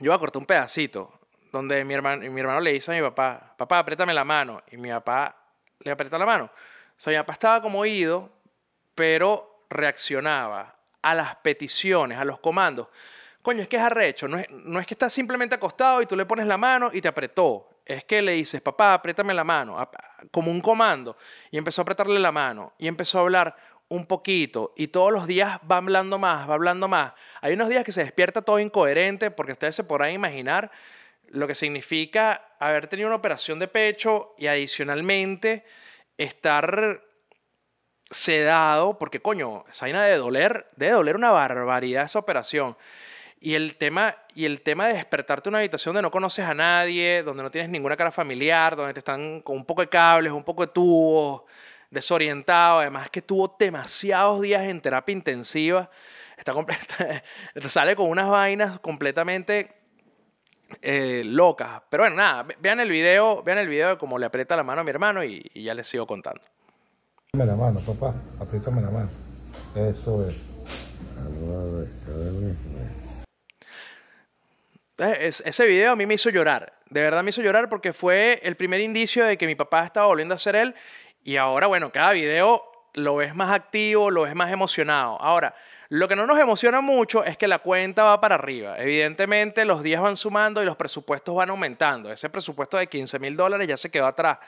yo 0.00 0.18
corté 0.18 0.38
un 0.38 0.46
pedacito 0.46 1.12
donde 1.52 1.84
mi 1.84 1.94
hermano, 1.94 2.28
mi 2.30 2.40
hermano 2.40 2.60
le 2.60 2.72
dice 2.72 2.90
a 2.90 2.94
mi 2.94 3.02
papá, 3.02 3.54
papá, 3.56 3.80
apriétame 3.80 4.14
la 4.14 4.24
mano. 4.24 4.62
Y 4.70 4.78
mi 4.78 4.88
papá 4.88 5.36
le 5.80 5.90
aprieta 5.90 6.18
la 6.18 6.26
mano. 6.26 6.44
O 6.44 6.50
sea, 6.96 7.12
mi 7.12 7.18
papá 7.18 7.34
estaba 7.34 7.62
como 7.62 7.80
oído, 7.80 8.30
pero 8.94 9.64
reaccionaba 9.68 10.74
a 11.02 11.14
las 11.14 11.36
peticiones, 11.36 12.18
a 12.18 12.24
los 12.24 12.38
comandos. 12.40 12.88
Coño, 13.42 13.62
es 13.62 13.68
que 13.68 13.76
es 13.76 13.82
arrecho. 13.82 14.28
No 14.28 14.38
es, 14.38 14.48
no 14.50 14.80
es 14.80 14.86
que 14.86 14.94
estás 14.94 15.12
simplemente 15.12 15.54
acostado 15.54 16.00
y 16.00 16.06
tú 16.06 16.16
le 16.16 16.24
pones 16.24 16.46
la 16.46 16.56
mano 16.56 16.90
y 16.92 17.00
te 17.00 17.08
apretó. 17.08 17.68
Es 17.84 18.04
que 18.04 18.22
le 18.22 18.32
dices, 18.32 18.62
papá, 18.62 18.94
apriétame 18.94 19.34
la 19.34 19.44
mano, 19.44 19.76
como 20.30 20.50
un 20.50 20.60
comando. 20.60 21.16
Y 21.50 21.58
empezó 21.58 21.80
a 21.80 21.82
apretarle 21.82 22.18
la 22.20 22.32
mano. 22.32 22.72
Y 22.78 22.86
empezó 22.88 23.18
a 23.18 23.22
hablar, 23.22 23.56
un 23.92 24.06
poquito 24.06 24.72
y 24.74 24.88
todos 24.88 25.12
los 25.12 25.26
días 25.26 25.60
va 25.70 25.76
hablando 25.76 26.18
más, 26.18 26.48
va 26.48 26.54
hablando 26.54 26.88
más. 26.88 27.12
Hay 27.42 27.52
unos 27.52 27.68
días 27.68 27.84
que 27.84 27.92
se 27.92 28.02
despierta 28.02 28.40
todo 28.40 28.58
incoherente 28.58 29.30
porque 29.30 29.52
ustedes 29.52 29.76
se 29.76 29.84
podrán 29.84 30.12
imaginar 30.12 30.70
lo 31.28 31.46
que 31.46 31.54
significa 31.54 32.54
haber 32.58 32.86
tenido 32.86 33.08
una 33.08 33.16
operación 33.16 33.58
de 33.58 33.68
pecho 33.68 34.34
y 34.38 34.46
adicionalmente 34.46 35.66
estar 36.16 37.02
sedado, 38.10 38.98
porque 38.98 39.20
coño, 39.20 39.66
esa 39.70 39.84
vaina 39.84 40.04
de 40.04 40.16
doler, 40.16 40.68
debe 40.76 40.92
doler 40.92 41.14
una 41.14 41.30
barbaridad 41.30 42.04
esa 42.04 42.18
operación. 42.18 42.78
Y 43.40 43.56
el 43.56 43.76
tema, 43.76 44.16
y 44.34 44.46
el 44.46 44.62
tema 44.62 44.86
de 44.86 44.94
despertarte 44.94 45.50
en 45.50 45.52
una 45.52 45.58
habitación 45.58 45.94
donde 45.94 46.06
no 46.06 46.10
conoces 46.10 46.46
a 46.46 46.54
nadie, 46.54 47.22
donde 47.22 47.42
no 47.42 47.50
tienes 47.50 47.70
ninguna 47.70 47.96
cara 47.96 48.10
familiar, 48.10 48.74
donde 48.74 48.94
te 48.94 49.00
están 49.00 49.42
con 49.42 49.56
un 49.56 49.66
poco 49.66 49.82
de 49.82 49.88
cables, 49.88 50.32
un 50.32 50.44
poco 50.44 50.64
de 50.64 50.72
tubos, 50.72 51.42
desorientado, 51.92 52.80
además 52.80 53.10
que 53.10 53.22
tuvo 53.22 53.54
demasiados 53.58 54.40
días 54.40 54.62
en 54.64 54.80
terapia 54.80 55.12
intensiva, 55.12 55.90
está 56.36 56.54
sale 57.68 57.94
con 57.94 58.08
unas 58.08 58.28
vainas 58.28 58.80
completamente 58.80 59.70
eh, 60.80 61.22
locas. 61.24 61.82
Pero 61.90 62.04
bueno, 62.04 62.16
nada, 62.16 62.46
vean 62.58 62.80
el 62.80 62.88
video, 62.88 63.42
vean 63.42 63.58
el 63.58 63.68
video 63.68 63.90
de 63.90 63.98
cómo 63.98 64.18
le 64.18 64.26
aprieta 64.26 64.56
la 64.56 64.64
mano 64.64 64.80
a 64.80 64.84
mi 64.84 64.90
hermano 64.90 65.22
y, 65.22 65.48
y 65.52 65.64
ya 65.64 65.74
les 65.74 65.86
sigo 65.86 66.06
contando. 66.06 66.40
la 67.34 67.54
mano, 67.54 67.80
papá. 67.80 68.14
Apriétame 68.40 68.80
la 68.80 68.90
mano. 68.90 69.10
Eso 69.76 70.26
es. 70.26 70.34
Entonces, 74.96 75.42
ese 75.44 75.66
video 75.66 75.92
a 75.92 75.96
mí 75.96 76.06
me 76.06 76.14
hizo 76.14 76.30
llorar. 76.30 76.78
De 76.88 77.00
verdad 77.00 77.22
me 77.22 77.30
hizo 77.30 77.42
llorar 77.42 77.68
porque 77.68 77.92
fue 77.92 78.40
el 78.42 78.56
primer 78.56 78.80
indicio 78.80 79.24
de 79.24 79.38
que 79.38 79.46
mi 79.46 79.54
papá 79.54 79.84
estaba 79.84 80.06
volviendo 80.06 80.34
a 80.34 80.38
ser 80.38 80.56
él. 80.56 80.74
Y 81.24 81.36
ahora, 81.36 81.66
bueno, 81.66 81.92
cada 81.92 82.12
video 82.12 82.64
lo 82.94 83.16
ves 83.16 83.34
más 83.34 83.50
activo, 83.50 84.10
lo 84.10 84.22
ves 84.22 84.34
más 84.34 84.52
emocionado. 84.52 85.20
Ahora, 85.20 85.54
lo 85.88 86.08
que 86.08 86.16
no 86.16 86.26
nos 86.26 86.38
emociona 86.38 86.80
mucho 86.80 87.22
es 87.22 87.36
que 87.36 87.46
la 87.46 87.58
cuenta 87.58 88.02
va 88.02 88.20
para 88.20 88.34
arriba. 88.34 88.78
Evidentemente, 88.78 89.64
los 89.64 89.82
días 89.82 90.00
van 90.00 90.16
sumando 90.16 90.62
y 90.62 90.64
los 90.64 90.76
presupuestos 90.76 91.34
van 91.34 91.50
aumentando. 91.50 92.10
Ese 92.10 92.30
presupuesto 92.30 92.78
de 92.78 92.86
15 92.86 93.18
mil 93.18 93.36
dólares 93.36 93.68
ya 93.68 93.76
se 93.76 93.90
quedó 93.90 94.06
atrás. 94.06 94.38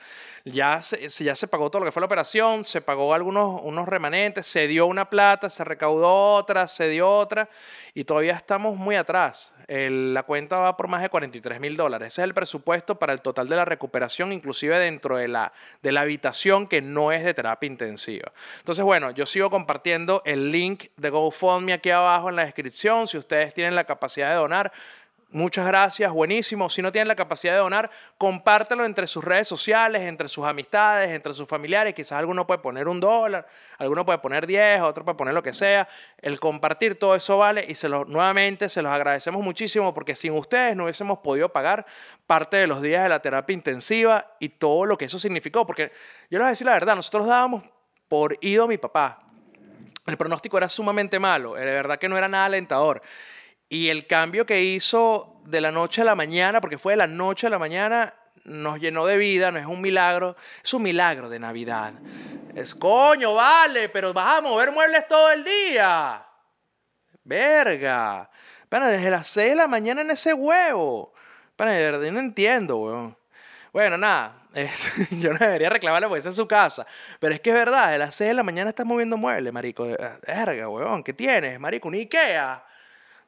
Ya 0.43 0.81
se, 0.81 1.07
ya 1.07 1.35
se 1.35 1.47
pagó 1.47 1.69
todo 1.69 1.81
lo 1.81 1.85
que 1.85 1.91
fue 1.91 2.01
la 2.01 2.07
operación, 2.07 2.63
se 2.63 2.81
pagó 2.81 3.13
algunos 3.13 3.61
unos 3.63 3.87
remanentes, 3.87 4.47
se 4.47 4.67
dio 4.67 4.85
una 4.85 5.09
plata, 5.09 5.49
se 5.49 5.63
recaudó 5.63 6.33
otra, 6.33 6.67
se 6.67 6.89
dio 6.89 7.09
otra 7.09 7.49
y 7.93 8.03
todavía 8.03 8.33
estamos 8.33 8.75
muy 8.75 8.95
atrás. 8.95 9.54
La 9.67 10.23
cuenta 10.23 10.57
va 10.57 10.77
por 10.77 10.87
más 10.87 11.01
de 11.01 11.09
43 11.09 11.59
mil 11.59 11.75
dólares. 11.75 12.13
Ese 12.13 12.21
es 12.21 12.25
el 12.25 12.33
presupuesto 12.33 12.97
para 12.97 13.13
el 13.13 13.21
total 13.21 13.47
de 13.49 13.55
la 13.55 13.65
recuperación, 13.65 14.31
inclusive 14.31 14.79
dentro 14.79 15.17
de 15.17 15.27
la, 15.27 15.53
de 15.81 15.91
la 15.91 16.01
habitación 16.01 16.67
que 16.67 16.81
no 16.81 17.11
es 17.11 17.23
de 17.23 17.33
terapia 17.33 17.67
intensiva. 17.67 18.31
Entonces, 18.59 18.83
bueno, 18.83 19.11
yo 19.11 19.25
sigo 19.25 19.49
compartiendo 19.49 20.21
el 20.25 20.51
link 20.51 20.85
de 20.97 21.09
GoFundMe 21.09 21.35
GoFundMe 21.35 21.73
aquí 21.73 21.89
abajo 21.89 22.29
en 22.29 22.35
la 22.35 22.45
descripción. 22.45 23.07
Si 23.07 23.17
ustedes 23.17 23.53
tienen 23.53 23.75
la 23.75 23.83
capacidad 23.83 24.29
de 24.29 24.35
donar, 24.35 24.71
Muchas 25.31 25.65
gracias, 25.67 26.11
buenísimo. 26.13 26.69
Si 26.69 26.81
no 26.81 26.91
tienen 26.91 27.07
la 27.07 27.15
capacidad 27.15 27.53
de 27.53 27.59
donar, 27.59 27.89
compártelo 28.17 28.85
entre 28.85 29.05
sus 29.05 29.23
redes 29.23 29.47
sociales, 29.47 30.03
entre 30.03 30.29
sus 30.29 30.45
amistades, 30.45 31.09
entre 31.09 31.33
sus 31.33 31.47
familiares. 31.47 31.93
Quizás 31.93 32.13
alguno 32.13 32.47
puede 32.47 32.59
poner 32.59 32.87
un 32.87 32.99
dólar, 32.99 33.45
alguno 33.77 34.05
puede 34.05 34.19
poner 34.19 34.47
10, 34.47 34.81
otro 34.81 35.03
puede 35.03 35.17
poner 35.17 35.33
lo 35.33 35.43
que 35.43 35.51
sea. 35.51 35.89
El 36.19 36.39
compartir 36.39 36.97
todo 36.97 37.15
eso 37.15 37.37
vale 37.37 37.65
y 37.67 37.75
se 37.75 37.89
lo, 37.89 38.05
nuevamente 38.05 38.69
se 38.69 38.81
los 38.81 38.91
agradecemos 38.91 39.43
muchísimo 39.43 39.93
porque 39.93 40.15
sin 40.15 40.31
ustedes 40.31 40.75
no 40.75 40.83
hubiésemos 40.83 41.19
podido 41.19 41.49
pagar 41.49 41.85
parte 42.27 42.57
de 42.57 42.67
los 42.67 42.81
días 42.81 43.03
de 43.03 43.09
la 43.09 43.19
terapia 43.19 43.53
intensiva 43.53 44.37
y 44.39 44.49
todo 44.49 44.85
lo 44.85 44.97
que 44.97 45.05
eso 45.05 45.19
significó. 45.19 45.65
Porque 45.65 45.91
yo 46.29 46.37
les 46.37 46.39
voy 46.39 46.47
a 46.47 46.49
decir 46.49 46.67
la 46.67 46.73
verdad, 46.73 46.95
nosotros 46.95 47.27
dábamos 47.27 47.63
por 48.07 48.37
ido 48.41 48.65
a 48.65 48.67
mi 48.67 48.77
papá. 48.77 49.19
El 50.05 50.17
pronóstico 50.17 50.57
era 50.57 50.69
sumamente 50.69 51.17
malo, 51.17 51.55
de 51.55 51.65
verdad 51.65 51.97
que 51.97 52.07
no 52.07 52.15
era 52.15 52.27
nada 52.27 52.45
alentador. 52.45 53.01
Y 53.69 53.89
el 53.89 54.07
cambio 54.07 54.45
que 54.45 54.61
hizo 54.61 55.41
de 55.45 55.61
la 55.61 55.71
noche 55.71 56.01
a 56.01 56.05
la 56.05 56.15
mañana, 56.15 56.61
porque 56.61 56.77
fue 56.77 56.93
de 56.93 56.97
la 56.97 57.07
noche 57.07 57.47
a 57.47 57.49
la 57.49 57.59
mañana, 57.59 58.13
nos 58.45 58.79
llenó 58.79 59.05
de 59.05 59.17
vida, 59.17 59.51
no 59.51 59.59
es 59.59 59.65
un 59.65 59.81
milagro, 59.81 60.35
es 60.63 60.73
un 60.73 60.83
milagro 60.83 61.29
de 61.29 61.39
Navidad. 61.39 61.93
Es 62.53 62.73
coño, 62.73 63.33
vale, 63.33 63.89
pero 63.89 64.13
vas 64.13 64.37
a 64.37 64.41
mover 64.41 64.71
muebles 64.71 65.07
todo 65.07 65.31
el 65.31 65.43
día. 65.43 66.23
Verga. 67.23 68.29
Bueno, 68.69 68.87
desde 68.87 69.09
las 69.09 69.27
6 69.27 69.49
de 69.49 69.55
la 69.55 69.67
mañana 69.67 70.01
en 70.01 70.11
ese 70.11 70.33
huevo. 70.33 71.13
Bueno, 71.57 71.73
de 71.73 71.91
verdad 71.91 72.11
no 72.11 72.19
entiendo, 72.19 72.77
weón. 72.77 73.17
Bueno, 73.73 73.97
nada, 73.97 74.47
yo 75.11 75.33
no 75.33 75.39
debería 75.39 75.69
reclamarle 75.69 76.07
porque 76.07 76.19
esa 76.19 76.29
es 76.29 76.35
su 76.35 76.47
casa. 76.47 76.85
Pero 77.19 77.33
es 77.33 77.41
que 77.41 77.49
es 77.49 77.55
verdad, 77.55 77.93
a 77.93 77.97
las 77.97 78.15
6 78.15 78.29
de 78.29 78.33
la 78.35 78.43
mañana 78.43 78.69
estás 78.69 78.85
moviendo 78.85 79.17
muebles, 79.17 79.51
marico. 79.51 79.85
Verga, 80.25 80.69
huevón, 80.69 81.03
¿qué 81.03 81.13
tienes, 81.13 81.59
marico? 81.59 81.87
¿Un 81.87 81.95
Ikea? 81.95 82.63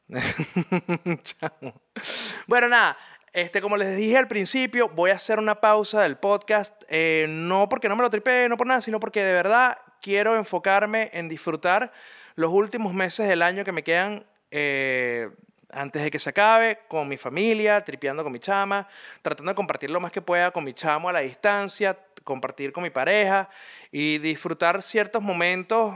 bueno, 2.47 2.69
nada. 2.69 2.97
Este, 3.33 3.61
como 3.61 3.77
les 3.77 3.95
dije 3.95 4.17
al 4.17 4.27
principio, 4.27 4.89
voy 4.89 5.11
a 5.11 5.15
hacer 5.15 5.37
una 5.37 5.61
pausa 5.61 6.01
del 6.01 6.17
podcast. 6.17 6.83
Eh, 6.87 7.27
no 7.29 7.69
porque 7.69 7.89
no 7.89 7.95
me 7.95 8.03
lo 8.03 8.09
tripé, 8.09 8.47
no 8.49 8.57
por 8.57 8.67
nada, 8.67 8.81
sino 8.81 8.99
porque 8.99 9.23
de 9.23 9.33
verdad 9.33 9.77
quiero 10.01 10.35
enfocarme 10.35 11.09
en 11.13 11.29
disfrutar 11.29 11.91
los 12.35 12.51
últimos 12.51 12.93
meses 12.93 13.27
del 13.27 13.41
año 13.41 13.65
que 13.65 13.71
me 13.71 13.83
quedan 13.83 14.25
eh, 14.51 15.29
antes 15.69 16.01
de 16.01 16.09
que 16.09 16.19
se 16.19 16.29
acabe, 16.29 16.79
con 16.87 17.07
mi 17.07 17.17
familia, 17.17 17.83
tripeando 17.83 18.23
con 18.23 18.31
mi 18.31 18.39
chama, 18.39 18.87
tratando 19.21 19.51
de 19.51 19.55
compartir 19.55 19.89
lo 19.89 19.99
más 19.99 20.11
que 20.11 20.21
pueda 20.21 20.51
con 20.51 20.63
mi 20.63 20.73
chamo 20.73 21.09
a 21.09 21.13
la 21.13 21.19
distancia, 21.19 21.97
compartir 22.23 22.71
con 22.71 22.83
mi 22.83 22.89
pareja 22.89 23.49
y 23.91 24.17
disfrutar 24.19 24.81
ciertos 24.81 25.21
momentos 25.21 25.95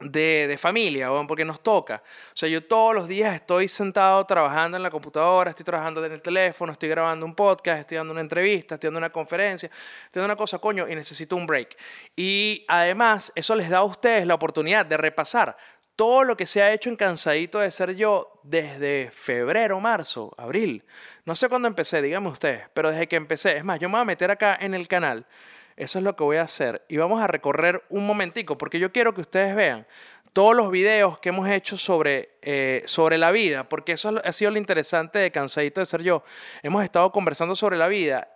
de, 0.00 0.46
de, 0.48 0.58
familia, 0.58 1.08
porque 1.26 1.44
nos 1.44 1.62
toca. 1.62 2.02
O 2.32 2.36
sea, 2.36 2.48
yo 2.48 2.64
todos 2.64 2.94
los 2.94 3.06
días 3.06 3.34
estoy 3.34 3.68
sentado 3.68 4.24
trabajando 4.26 4.76
en 4.76 4.82
la 4.82 4.90
computadora, 4.90 5.50
estoy 5.50 5.64
trabajando 5.64 6.04
en 6.04 6.12
el 6.12 6.20
teléfono, 6.20 6.72
estoy 6.72 6.88
grabando 6.88 7.24
un 7.24 7.34
podcast, 7.34 7.80
estoy 7.80 7.98
dando 7.98 8.12
una 8.12 8.20
entrevista, 8.20 8.74
estoy 8.74 8.88
dando 8.88 8.98
una 8.98 9.10
conferencia, 9.10 9.68
estoy 10.06 10.20
dando 10.20 10.32
una 10.32 10.36
cosa, 10.36 10.58
coño, 10.58 10.88
y 10.88 10.94
necesito 10.94 11.36
un 11.36 11.46
break. 11.46 11.76
Y 12.16 12.64
además, 12.68 13.32
eso 13.34 13.54
les 13.54 13.68
da 13.68 13.78
a 13.78 13.84
ustedes 13.84 14.26
la 14.26 14.34
oportunidad 14.34 14.84
de 14.84 14.96
repasar 14.96 15.56
todo 15.96 16.24
lo 16.24 16.36
que 16.36 16.46
se 16.46 16.62
ha 16.62 16.72
hecho 16.72 16.88
en 16.88 16.96
Cansadito 16.96 17.60
de 17.60 17.70
Ser 17.70 17.94
Yo 17.94 18.40
desde 18.42 19.10
febrero, 19.12 19.78
marzo, 19.80 20.34
abril. 20.36 20.84
No 21.24 21.36
sé 21.36 21.48
cuándo 21.48 21.68
empecé, 21.68 22.02
díganme 22.02 22.28
ustedes, 22.28 22.64
pero 22.74 22.90
desde 22.90 23.06
que 23.06 23.16
empecé. 23.16 23.56
Es 23.56 23.64
más, 23.64 23.78
yo 23.78 23.88
me 23.88 23.92
voy 23.92 24.02
a 24.02 24.04
meter 24.04 24.30
acá 24.30 24.58
en 24.60 24.74
el 24.74 24.88
canal. 24.88 25.26
Eso 25.76 25.98
es 25.98 26.04
lo 26.04 26.16
que 26.16 26.24
voy 26.24 26.36
a 26.36 26.42
hacer. 26.42 26.84
Y 26.88 26.96
vamos 26.96 27.22
a 27.22 27.26
recorrer 27.26 27.82
un 27.88 28.06
momentico, 28.06 28.58
porque 28.58 28.78
yo 28.78 28.92
quiero 28.92 29.14
que 29.14 29.20
ustedes 29.20 29.54
vean 29.54 29.86
todos 30.32 30.56
los 30.56 30.70
videos 30.70 31.18
que 31.20 31.28
hemos 31.28 31.48
hecho 31.48 31.76
sobre, 31.76 32.30
eh, 32.42 32.82
sobre 32.86 33.18
la 33.18 33.30
vida, 33.30 33.68
porque 33.68 33.92
eso 33.92 34.14
ha 34.24 34.32
sido 34.32 34.50
lo 34.50 34.58
interesante 34.58 35.20
de 35.20 35.30
Cansadito 35.30 35.80
de 35.80 35.86
Ser 35.86 36.02
Yo. 36.02 36.24
Hemos 36.62 36.82
estado 36.82 37.12
conversando 37.12 37.54
sobre 37.54 37.76
la 37.76 37.86
vida 37.86 38.28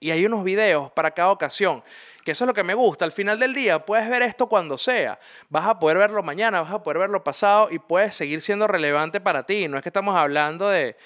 y 0.00 0.10
hay 0.10 0.26
unos 0.26 0.42
videos 0.42 0.90
para 0.90 1.12
cada 1.12 1.30
ocasión 1.30 1.82
que 2.26 2.32
eso 2.32 2.42
es 2.42 2.48
lo 2.48 2.54
que 2.54 2.64
me 2.64 2.74
gusta. 2.74 3.04
Al 3.04 3.12
final 3.12 3.38
del 3.38 3.54
día 3.54 3.86
puedes 3.86 4.10
ver 4.10 4.20
esto 4.22 4.48
cuando 4.48 4.76
sea. 4.76 5.16
Vas 5.48 5.64
a 5.64 5.78
poder 5.78 5.96
verlo 5.96 6.24
mañana, 6.24 6.60
vas 6.60 6.72
a 6.72 6.82
poder 6.82 6.98
verlo 6.98 7.22
pasado 7.22 7.68
y 7.70 7.78
puedes 7.78 8.16
seguir 8.16 8.42
siendo 8.42 8.66
relevante 8.66 9.20
para 9.20 9.46
ti. 9.46 9.68
No 9.68 9.76
es 9.76 9.84
que 9.84 9.90
estamos 9.90 10.16
hablando 10.16 10.68
de, 10.68 10.96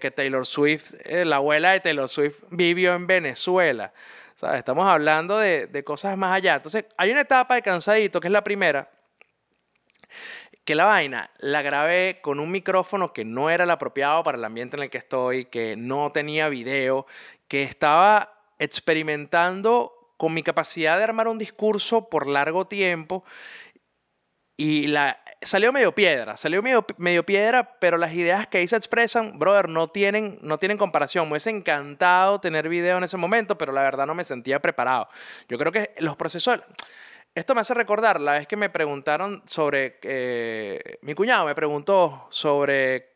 que 0.00 0.10
Taylor 0.10 0.44
Swift, 0.44 0.94
eh, 1.04 1.24
la 1.24 1.36
abuela 1.36 1.70
de 1.70 1.78
Taylor 1.78 2.08
Swift 2.08 2.38
vivió 2.50 2.92
en 2.94 3.06
Venezuela. 3.06 3.92
Estamos 4.54 4.86
hablando 4.88 5.38
de, 5.38 5.66
de 5.66 5.84
cosas 5.84 6.16
más 6.16 6.34
allá. 6.34 6.56
Entonces, 6.56 6.86
hay 6.96 7.10
una 7.10 7.22
etapa 7.22 7.54
de 7.54 7.62
cansadito, 7.62 8.20
que 8.20 8.28
es 8.28 8.32
la 8.32 8.44
primera, 8.44 8.90
que 10.64 10.74
la 10.74 10.86
vaina 10.86 11.30
la 11.38 11.62
grabé 11.62 12.20
con 12.22 12.40
un 12.40 12.50
micrófono 12.50 13.12
que 13.12 13.24
no 13.24 13.50
era 13.50 13.64
el 13.64 13.70
apropiado 13.70 14.22
para 14.22 14.38
el 14.38 14.44
ambiente 14.44 14.76
en 14.76 14.84
el 14.84 14.90
que 14.90 14.98
estoy, 14.98 15.44
que 15.46 15.76
no 15.76 16.10
tenía 16.10 16.48
video, 16.48 17.06
que 17.48 17.62
estaba 17.62 18.34
experimentando 18.58 19.92
con 20.16 20.32
mi 20.32 20.42
capacidad 20.42 20.96
de 20.96 21.04
armar 21.04 21.28
un 21.28 21.38
discurso 21.38 22.08
por 22.08 22.26
largo 22.26 22.66
tiempo 22.66 23.24
y 24.56 24.86
la, 24.86 25.18
salió 25.42 25.72
medio 25.72 25.92
piedra, 25.92 26.36
salió 26.36 26.62
medio, 26.62 26.84
medio 26.96 27.24
piedra, 27.24 27.76
pero 27.78 27.96
las 27.96 28.12
ideas 28.12 28.46
que 28.46 28.58
ahí 28.58 28.68
se 28.68 28.76
expresan, 28.76 29.38
brother, 29.38 29.68
no 29.68 29.88
tienen, 29.88 30.38
no 30.42 30.58
tienen 30.58 30.78
comparación. 30.78 31.26
Me 31.26 31.32
hubiese 31.32 31.50
encantado 31.50 32.40
tener 32.40 32.68
video 32.68 32.98
en 32.98 33.04
ese 33.04 33.16
momento, 33.16 33.58
pero 33.58 33.72
la 33.72 33.82
verdad 33.82 34.06
no 34.06 34.14
me 34.14 34.24
sentía 34.24 34.60
preparado. 34.60 35.08
Yo 35.48 35.58
creo 35.58 35.72
que 35.72 35.94
los 35.98 36.16
procesos... 36.16 36.60
Esto 37.34 37.52
me 37.56 37.62
hace 37.62 37.74
recordar 37.74 38.20
la 38.20 38.32
vez 38.32 38.46
que 38.46 38.56
me 38.56 38.70
preguntaron 38.70 39.42
sobre... 39.46 39.98
Eh, 40.02 40.98
mi 41.02 41.14
cuñado 41.14 41.46
me 41.46 41.54
preguntó 41.54 42.28
sobre... 42.30 43.12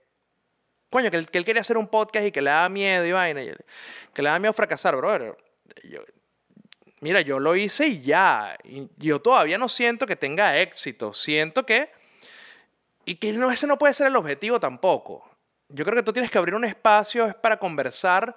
Coño, 0.90 1.10
que 1.10 1.18
él, 1.18 1.26
que 1.30 1.38
él, 1.38 1.44
quería 1.44 1.60
hacer 1.60 1.76
un 1.76 1.86
podcast 1.86 2.26
y 2.26 2.32
que 2.32 2.40
le 2.40 2.50
daba 2.50 2.68
miedo 2.68 3.06
y 3.06 3.12
vaina, 3.12 3.42
que 3.42 4.22
le 4.22 4.28
daba 4.28 4.38
miedo 4.38 4.54
fracasar, 4.54 4.96
brother. 4.96 5.36
Yo, 5.84 6.00
mira, 7.00 7.20
yo 7.20 7.38
lo 7.38 7.56
hice 7.56 7.86
y 7.86 8.00
ya. 8.00 8.56
yo 8.96 9.20
todavía 9.20 9.58
no 9.58 9.68
siento 9.68 10.06
que 10.06 10.16
tenga 10.16 10.58
éxito. 10.58 11.12
Siento 11.12 11.64
que... 11.64 11.90
Y 13.04 13.14
que 13.14 13.32
no, 13.32 13.50
ese 13.50 13.66
no 13.66 13.78
puede 13.78 13.94
ser 13.94 14.08
el 14.08 14.16
objetivo 14.16 14.60
tampoco. 14.60 15.30
Yo 15.70 15.84
creo 15.84 15.96
que 15.96 16.02
tú 16.02 16.12
tienes 16.12 16.30
que 16.30 16.38
abrir 16.38 16.54
un 16.54 16.64
espacio 16.64 17.26
es 17.26 17.34
para 17.34 17.58
conversar 17.58 18.34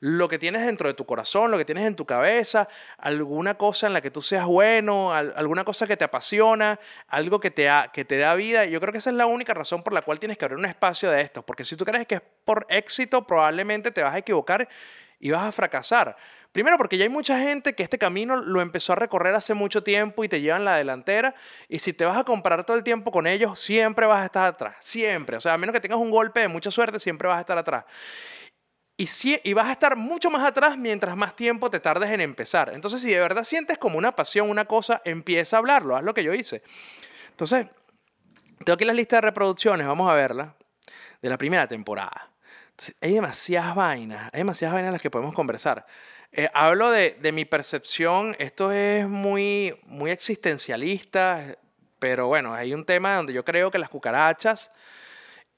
lo 0.00 0.28
que 0.28 0.38
tienes 0.38 0.66
dentro 0.66 0.88
de 0.88 0.94
tu 0.94 1.06
corazón, 1.06 1.50
lo 1.50 1.56
que 1.56 1.64
tienes 1.64 1.86
en 1.86 1.96
tu 1.96 2.04
cabeza, 2.04 2.68
alguna 2.98 3.54
cosa 3.54 3.86
en 3.86 3.94
la 3.94 4.02
que 4.02 4.10
tú 4.10 4.20
seas 4.20 4.44
bueno, 4.44 5.14
alguna 5.14 5.64
cosa 5.64 5.86
que 5.86 5.96
te 5.96 6.04
apasiona, 6.04 6.78
algo 7.08 7.40
que 7.40 7.50
te, 7.50 7.70
que 7.92 8.04
te 8.04 8.18
da 8.18 8.34
vida. 8.34 8.66
Yo 8.66 8.80
creo 8.80 8.92
que 8.92 8.98
esa 8.98 9.08
es 9.08 9.16
la 9.16 9.24
única 9.24 9.54
razón 9.54 9.82
por 9.82 9.94
la 9.94 10.02
cual 10.02 10.18
tienes 10.18 10.36
que 10.36 10.44
abrir 10.44 10.58
un 10.58 10.66
espacio 10.66 11.10
de 11.10 11.22
estos, 11.22 11.42
porque 11.44 11.64
si 11.64 11.74
tú 11.74 11.86
crees 11.86 12.06
que 12.06 12.16
es 12.16 12.22
por 12.44 12.66
éxito, 12.68 13.26
probablemente 13.26 13.90
te 13.90 14.02
vas 14.02 14.14
a 14.14 14.18
equivocar 14.18 14.68
y 15.20 15.30
vas 15.30 15.44
a 15.44 15.52
fracasar. 15.52 16.16
Primero 16.54 16.78
porque 16.78 16.96
ya 16.96 17.02
hay 17.02 17.08
mucha 17.08 17.36
gente 17.36 17.74
que 17.74 17.82
este 17.82 17.98
camino 17.98 18.36
lo 18.36 18.60
empezó 18.60 18.92
a 18.92 18.96
recorrer 18.96 19.34
hace 19.34 19.54
mucho 19.54 19.82
tiempo 19.82 20.22
y 20.22 20.28
te 20.28 20.40
llevan 20.40 20.64
la 20.64 20.76
delantera. 20.76 21.34
Y 21.68 21.80
si 21.80 21.92
te 21.92 22.04
vas 22.04 22.16
a 22.16 22.22
comparar 22.22 22.64
todo 22.64 22.76
el 22.76 22.84
tiempo 22.84 23.10
con 23.10 23.26
ellos, 23.26 23.58
siempre 23.58 24.06
vas 24.06 24.22
a 24.22 24.26
estar 24.26 24.46
atrás. 24.46 24.76
Siempre. 24.78 25.36
O 25.36 25.40
sea, 25.40 25.54
a 25.54 25.58
menos 25.58 25.72
que 25.72 25.80
tengas 25.80 25.98
un 25.98 26.12
golpe 26.12 26.38
de 26.38 26.46
mucha 26.46 26.70
suerte, 26.70 27.00
siempre 27.00 27.26
vas 27.26 27.38
a 27.38 27.40
estar 27.40 27.58
atrás. 27.58 27.86
Y, 28.96 29.08
si, 29.08 29.40
y 29.42 29.52
vas 29.52 29.66
a 29.66 29.72
estar 29.72 29.96
mucho 29.96 30.30
más 30.30 30.46
atrás 30.46 30.78
mientras 30.78 31.16
más 31.16 31.34
tiempo 31.34 31.70
te 31.70 31.80
tardes 31.80 32.08
en 32.12 32.20
empezar. 32.20 32.70
Entonces, 32.72 33.02
si 33.02 33.10
de 33.10 33.18
verdad 33.18 33.42
sientes 33.42 33.76
como 33.76 33.98
una 33.98 34.12
pasión, 34.12 34.48
una 34.48 34.64
cosa, 34.66 35.02
empieza 35.04 35.56
a 35.56 35.58
hablarlo. 35.58 35.96
Haz 35.96 36.04
lo 36.04 36.14
que 36.14 36.22
yo 36.22 36.34
hice. 36.34 36.62
Entonces, 37.30 37.66
tengo 38.58 38.74
aquí 38.74 38.84
la 38.84 38.94
lista 38.94 39.16
de 39.16 39.22
reproducciones. 39.22 39.88
Vamos 39.88 40.08
a 40.08 40.14
verla. 40.14 40.54
De 41.20 41.28
la 41.28 41.36
primera 41.36 41.66
temporada. 41.66 42.30
Hay 43.00 43.14
demasiadas 43.14 43.74
vainas, 43.74 44.30
hay 44.32 44.40
demasiadas 44.40 44.74
vainas 44.74 44.88
en 44.88 44.92
las 44.94 45.02
que 45.02 45.10
podemos 45.10 45.34
conversar. 45.34 45.86
Eh, 46.32 46.48
hablo 46.52 46.90
de, 46.90 47.16
de, 47.20 47.32
mi 47.32 47.44
percepción, 47.44 48.34
esto 48.38 48.72
es 48.72 49.08
muy, 49.08 49.78
muy 49.84 50.10
existencialista, 50.10 51.56
pero 51.98 52.26
bueno, 52.26 52.54
hay 52.54 52.74
un 52.74 52.84
tema 52.84 53.14
donde 53.16 53.32
yo 53.32 53.44
creo 53.44 53.70
que 53.70 53.78
las 53.78 53.88
cucarachas 53.88 54.72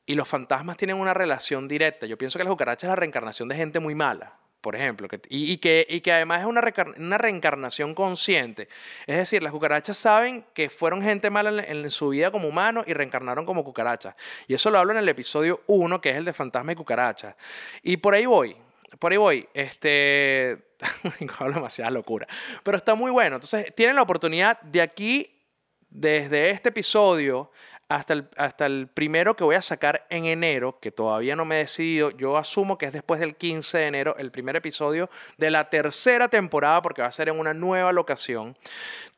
y 0.05 0.15
los 0.15 0.29
fantasmas 0.29 0.77
tienen 0.77 0.99
una 0.99 1.15
relación 1.15 1.67
directa. 1.67 2.07
Yo 2.07 2.19
pienso 2.19 2.39
que 2.39 2.45
las 2.45 2.51
cucarachas 2.51 2.85
es 2.85 2.91
la 2.91 2.97
reencarnación 2.97 3.49
de 3.49 3.57
gente 3.57 3.81
muy 3.81 3.95
mala 3.95 4.37
por 4.67 4.75
ejemplo, 4.75 5.07
y, 5.29 5.59
que, 5.59 6.03
además 6.13 6.41
es 6.41 6.47
una, 6.49 6.61
una, 6.97 7.19
reencarnación 7.19 7.95
consciente. 7.95 8.69
Es 9.07 9.17
decir, 9.17 9.41
las 9.41 9.53
cucarachas 9.53 9.97
saben 9.97 10.45
que 10.55 10.69
fueron 10.71 11.01
gente 11.03 11.31
mala 11.31 11.63
en, 11.63 11.89
su 11.89 12.09
vida 12.09 12.33
como 12.33 12.49
humanos 12.49 12.85
y 12.89 12.93
reencarnaron 12.93 13.47
como 13.47 13.63
cucarachas. 13.63 14.17
Y 14.49 14.55
eso 14.55 14.69
lo 14.73 14.81
hablo 14.81 14.91
en 14.91 14.99
el 14.99 15.09
episodio 15.09 15.63
1, 15.69 16.01
que 16.01 16.11
es 16.11 16.17
el 16.17 16.25
de 16.25 16.33
fantasma 16.33 16.73
y 16.73 16.75
cucarachas. 16.75 17.37
Y 17.85 17.99
por 17.99 18.15
ahí 18.15 18.27
voy, 18.27 18.57
por 18.99 19.13
ahí 19.13 19.19
voy. 19.19 19.49
Este, 19.55 20.59
hablo 21.39 21.55
demasiada 21.55 21.93
locura, 21.93 22.27
pero 22.65 22.77
está 22.77 22.97
muy 22.97 23.13
bueno. 23.13 23.37
Entonces, 23.37 23.73
tienen 23.77 23.95
la 23.95 24.03
oportunidad 24.03 24.61
de 24.63 24.83
aquí, 24.83 25.45
desde 25.89 26.51
este 26.51 26.71
episodio, 26.71 27.53
hasta 27.88 28.14
el, 28.14 28.28
hasta 28.37 28.66
el 28.66 28.88
primero 28.88 29.37
que 29.37 29.45
voy 29.45 29.55
a 29.55 29.62
sacar 29.62 30.07
en 30.11 30.25
enero, 30.25 30.78
que 30.81 30.90
todavía 30.90 31.37
no 31.37 31.45
me 31.45 31.57
he 31.57 31.59
decidido, 31.59 32.11
yo 32.11 32.37
asumo 32.37 32.78
que 32.78 32.87
es 32.87 32.93
después 32.93 33.21
del 33.21 33.37
15 33.37 33.78
de 33.78 33.87
enero, 33.87 34.16
el 34.19 34.31
primer 34.31 34.57
episodio 34.57 35.09
de 35.37 35.50
la 35.50 35.71
tercera 35.71 36.28
temporada, 36.28 36.83
porque 36.83 37.02
va 37.02 37.09
a 37.09 37.12
ser 37.12 37.28
en 37.28 37.38
una 37.38 37.55
nueva 37.55 37.93
locación, 37.93 38.57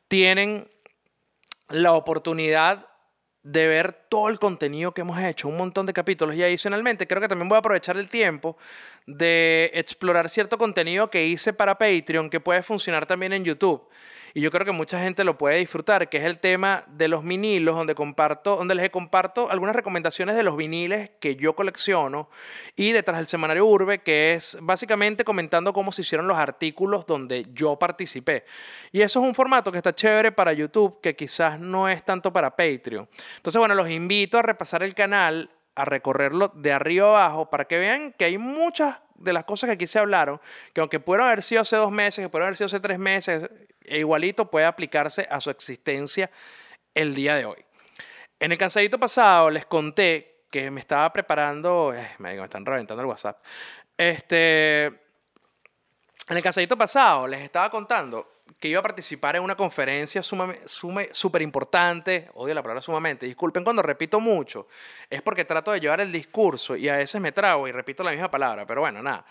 tienen 0.07 0.69
la 1.69 1.93
oportunidad 1.93 2.87
de 3.41 3.67
ver 3.67 3.93
todo 4.09 4.29
el 4.29 4.37
contenido 4.37 4.93
que 4.93 5.01
hemos 5.01 5.19
hecho, 5.19 5.47
un 5.47 5.57
montón 5.57 5.85
de 5.85 5.93
capítulos. 5.93 6.35
Y 6.35 6.43
adicionalmente 6.43 7.07
creo 7.07 7.21
que 7.21 7.27
también 7.27 7.49
voy 7.49 7.55
a 7.55 7.59
aprovechar 7.59 7.97
el 7.97 8.09
tiempo 8.09 8.57
de 9.07 9.71
explorar 9.73 10.29
cierto 10.29 10.57
contenido 10.57 11.09
que 11.09 11.25
hice 11.25 11.53
para 11.53 11.77
Patreon 11.77 12.29
que 12.29 12.39
puede 12.39 12.61
funcionar 12.61 13.05
también 13.05 13.33
en 13.33 13.45
YouTube 13.45 13.87
y 14.33 14.41
yo 14.41 14.51
creo 14.51 14.65
que 14.65 14.71
mucha 14.71 14.99
gente 14.99 15.23
lo 15.23 15.37
puede 15.37 15.57
disfrutar, 15.57 16.09
que 16.09 16.17
es 16.17 16.23
el 16.23 16.39
tema 16.39 16.83
de 16.87 17.07
los 17.07 17.23
vinilos, 17.23 17.75
donde, 17.75 17.95
comparto, 17.95 18.57
donde 18.57 18.75
les 18.75 18.89
comparto 18.89 19.49
algunas 19.49 19.75
recomendaciones 19.75 20.35
de 20.35 20.43
los 20.43 20.57
viniles 20.57 21.11
que 21.19 21.35
yo 21.35 21.55
colecciono 21.55 22.29
y 22.75 22.91
detrás 22.91 23.17
del 23.17 23.27
semanario 23.27 23.65
Urbe, 23.65 23.99
que 23.99 24.33
es 24.33 24.57
básicamente 24.61 25.23
comentando 25.23 25.73
cómo 25.73 25.91
se 25.91 26.01
hicieron 26.01 26.27
los 26.27 26.37
artículos 26.37 27.05
donde 27.05 27.47
yo 27.53 27.77
participé. 27.77 28.45
Y 28.91 29.01
eso 29.01 29.19
es 29.19 29.25
un 29.25 29.35
formato 29.35 29.71
que 29.71 29.77
está 29.77 29.93
chévere 29.93 30.31
para 30.31 30.53
YouTube, 30.53 30.99
que 31.01 31.15
quizás 31.15 31.59
no 31.59 31.89
es 31.89 32.03
tanto 32.03 32.31
para 32.31 32.55
Patreon. 32.55 33.07
Entonces, 33.37 33.59
bueno, 33.59 33.75
los 33.75 33.89
invito 33.89 34.37
a 34.37 34.41
repasar 34.41 34.83
el 34.83 34.93
canal 34.93 35.49
a 35.75 35.85
recorrerlo 35.85 36.51
de 36.55 36.73
arriba 36.73 37.07
abajo 37.07 37.49
para 37.49 37.65
que 37.65 37.77
vean 37.77 38.13
que 38.17 38.25
hay 38.25 38.37
muchas 38.37 38.97
de 39.15 39.33
las 39.33 39.45
cosas 39.45 39.69
que 39.69 39.73
aquí 39.75 39.87
se 39.87 39.99
hablaron, 39.99 40.39
que 40.73 40.81
aunque 40.81 40.99
pudieron 40.99 41.27
haber 41.27 41.43
sido 41.43 41.61
hace 41.61 41.75
dos 41.75 41.91
meses, 41.91 42.23
que 42.23 42.29
pudieron 42.29 42.47
haber 42.47 42.57
sido 42.57 42.65
hace 42.65 42.79
tres 42.79 42.99
meses, 42.99 43.49
e 43.83 43.99
igualito 43.99 44.49
puede 44.49 44.65
aplicarse 44.65 45.27
a 45.29 45.39
su 45.39 45.49
existencia 45.49 46.29
el 46.93 47.15
día 47.15 47.35
de 47.35 47.45
hoy. 47.45 47.65
En 48.39 48.51
el 48.51 48.57
cansadito 48.57 48.97
pasado 48.97 49.49
les 49.49 49.65
conté 49.65 50.45
que 50.49 50.71
me 50.71 50.79
estaba 50.79 51.11
preparando, 51.11 51.93
eh, 51.93 52.11
me 52.19 52.41
están 52.43 52.65
reventando 52.65 53.01
el 53.01 53.07
WhatsApp, 53.07 53.43
este, 53.97 54.85
en 54.85 56.37
el 56.37 56.43
cansadito 56.43 56.77
pasado 56.77 57.27
les 57.27 57.41
estaba 57.41 57.69
contando 57.69 58.39
que 58.59 58.67
iba 58.67 58.79
a 58.79 58.83
participar 58.83 59.35
en 59.35 59.43
una 59.43 59.55
conferencia 59.55 60.21
súper 60.23 61.41
importante, 61.41 62.29
odio 62.33 62.53
la 62.53 62.61
palabra 62.61 62.81
sumamente, 62.81 63.25
disculpen 63.25 63.63
cuando 63.63 63.81
repito 63.81 64.19
mucho, 64.19 64.67
es 65.09 65.21
porque 65.21 65.45
trato 65.45 65.71
de 65.71 65.79
llevar 65.79 66.01
el 66.01 66.11
discurso 66.11 66.75
y 66.75 66.89
a 66.89 66.97
veces 66.97 67.19
me 67.19 67.31
trago 67.31 67.67
y 67.67 67.71
repito 67.71 68.03
la 68.03 68.11
misma 68.11 68.29
palabra, 68.29 68.65
pero 68.65 68.81
bueno, 68.81 69.01
nada. 69.01 69.25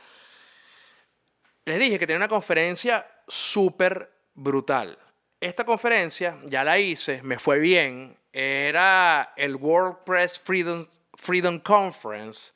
Les 1.65 1.79
dije 1.79 1.99
que 1.99 2.07
tenía 2.07 2.19
una 2.19 2.29
conferencia 2.29 3.07
súper 3.27 4.18
brutal. 4.39 4.97
Esta 5.41 5.65
conferencia 5.65 6.39
ya 6.45 6.65
la 6.65 6.79
hice, 6.79 7.21
me 7.23 7.39
fue 7.39 7.59
bien, 7.59 8.17
era 8.33 9.33
el 9.37 9.57
World 9.57 9.99
Press 10.05 10.39
Freedom, 10.39 10.87
Freedom 11.15 11.59
Conference 11.61 12.53